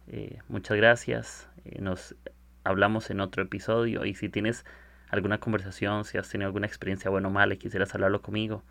eh, 0.09 0.39
muchas 0.49 0.77
gracias. 0.77 1.49
Eh, 1.65 1.81
nos 1.81 2.17
hablamos 2.65 3.11
en 3.11 3.21
otro 3.21 3.43
episodio 3.43 4.05
y 4.05 4.15
si 4.15 4.29
tienes 4.29 4.65
alguna 5.11 5.39
conversación, 5.39 6.05
si 6.05 6.19
has 6.19 6.29
tenido 6.29 6.47
alguna 6.47 6.67
experiencia 6.67 7.11
buena 7.11 7.29
o 7.29 7.31
mala 7.31 7.55
y 7.55 7.59
quisieras 7.59 7.95
hablarlo 7.95 8.23
conmigo, 8.23 8.63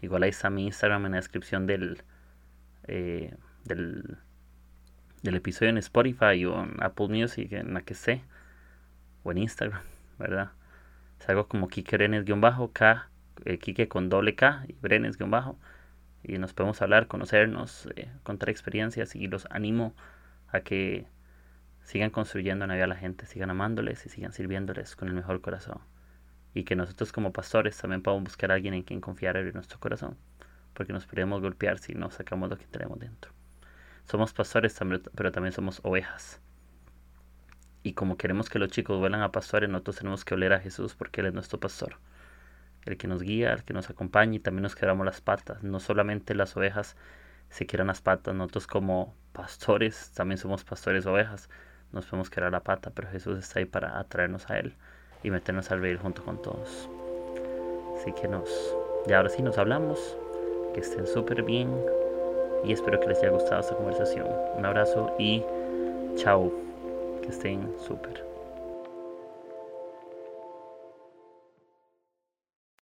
igual 0.00 0.22
ahí 0.22 0.30
está 0.30 0.50
mi 0.50 0.66
Instagram 0.66 1.06
en 1.06 1.12
la 1.12 1.18
descripción 1.18 1.66
del, 1.66 2.02
eh, 2.84 3.34
del, 3.64 4.18
del 5.22 5.36
episodio 5.36 5.70
en 5.70 5.78
Spotify 5.78 6.44
o 6.46 6.62
en 6.62 6.76
Apple 6.82 7.08
Music, 7.08 7.52
en 7.52 7.74
la 7.74 7.82
que 7.82 7.94
sé, 7.94 8.22
o 9.22 9.32
en 9.32 9.38
Instagram, 9.38 9.82
¿verdad? 10.18 10.52
Algo 11.28 11.48
como 11.48 11.68
Kike 11.68 11.96
Brenes-K, 11.96 13.08
Kike 13.60 13.88
con 13.88 14.08
doble 14.08 14.34
K 14.34 14.64
y 14.68 14.74
Brenes-Bajo. 14.74 15.58
Y 16.22 16.38
nos 16.38 16.54
podemos 16.54 16.80
hablar, 16.82 17.08
conocernos, 17.08 17.88
eh, 17.96 18.10
contar 18.22 18.48
experiencias 18.50 19.16
y 19.16 19.26
los 19.26 19.46
animo 19.50 19.94
a 20.48 20.60
que 20.60 21.06
sigan 21.82 22.10
construyendo 22.10 22.66
vida 22.66 22.84
a 22.84 22.86
la 22.86 22.96
gente, 22.96 23.26
sigan 23.26 23.50
amándoles 23.50 24.06
y 24.06 24.08
sigan 24.08 24.32
sirviéndoles 24.32 24.94
con 24.94 25.08
el 25.08 25.14
mejor 25.14 25.40
corazón. 25.40 25.80
Y 26.54 26.64
que 26.64 26.76
nosotros 26.76 27.12
como 27.12 27.32
pastores 27.32 27.76
también 27.76 28.02
podamos 28.02 28.24
buscar 28.24 28.52
a 28.52 28.54
alguien 28.54 28.74
en 28.74 28.82
quien 28.82 29.00
confiar 29.00 29.36
en 29.36 29.52
nuestro 29.52 29.80
corazón, 29.80 30.16
porque 30.74 30.92
nos 30.92 31.06
podemos 31.06 31.40
golpear 31.40 31.78
si 31.78 31.94
no 31.94 32.10
sacamos 32.10 32.50
lo 32.50 32.58
que 32.58 32.66
tenemos 32.66 32.98
dentro. 32.98 33.32
Somos 34.04 34.32
pastores, 34.32 34.78
pero 35.14 35.32
también 35.32 35.52
somos 35.52 35.80
ovejas. 35.82 36.40
Y 37.82 37.94
como 37.94 38.16
queremos 38.16 38.48
que 38.48 38.58
los 38.58 38.68
chicos 38.70 38.98
vuelan 38.98 39.22
a 39.22 39.32
pastores, 39.32 39.68
nosotros 39.68 39.96
tenemos 39.96 40.24
que 40.24 40.34
oler 40.34 40.52
a 40.52 40.60
Jesús 40.60 40.94
porque 40.94 41.20
Él 41.20 41.28
es 41.28 41.34
nuestro 41.34 41.58
pastor. 41.58 41.96
El 42.84 42.96
que 42.96 43.08
nos 43.08 43.22
guía, 43.22 43.52
el 43.52 43.64
que 43.64 43.74
nos 43.74 43.90
acompaña 43.90 44.36
y 44.36 44.38
también 44.40 44.62
nos 44.62 44.74
quebramos 44.74 45.06
las 45.06 45.20
patas. 45.20 45.62
No 45.62 45.80
solamente 45.80 46.34
las 46.34 46.56
ovejas 46.56 46.96
se 47.48 47.66
quieran 47.66 47.88
las 47.88 48.00
patas, 48.00 48.34
nosotros 48.34 48.66
como 48.66 49.14
pastores 49.32 50.12
también 50.14 50.38
somos 50.38 50.64
pastores 50.64 51.06
ovejas. 51.06 51.48
Nos 51.92 52.06
podemos 52.06 52.30
quebrar 52.30 52.52
la 52.52 52.60
pata, 52.60 52.90
pero 52.94 53.08
Jesús 53.10 53.38
está 53.38 53.58
ahí 53.58 53.66
para 53.66 53.98
atraernos 53.98 54.48
a 54.48 54.58
Él 54.58 54.74
y 55.22 55.30
meternos 55.30 55.70
al 55.70 55.80
reír 55.80 55.98
junto 55.98 56.24
con 56.24 56.40
todos. 56.40 56.88
Así 57.96 58.12
que 58.12 58.28
nos, 58.28 58.48
y 59.06 59.12
ahora 59.12 59.28
sí 59.28 59.42
nos 59.42 59.58
hablamos. 59.58 60.16
Que 60.74 60.80
estén 60.80 61.06
súper 61.06 61.42
bien 61.42 61.68
y 62.64 62.72
espero 62.72 62.98
que 62.98 63.08
les 63.08 63.18
haya 63.18 63.30
gustado 63.30 63.60
esta 63.60 63.76
conversación. 63.76 64.26
Un 64.56 64.64
abrazo 64.64 65.14
y 65.18 65.44
chao. 66.16 66.71
Que 67.22 67.30
estén 67.30 67.72
súper. 67.78 68.31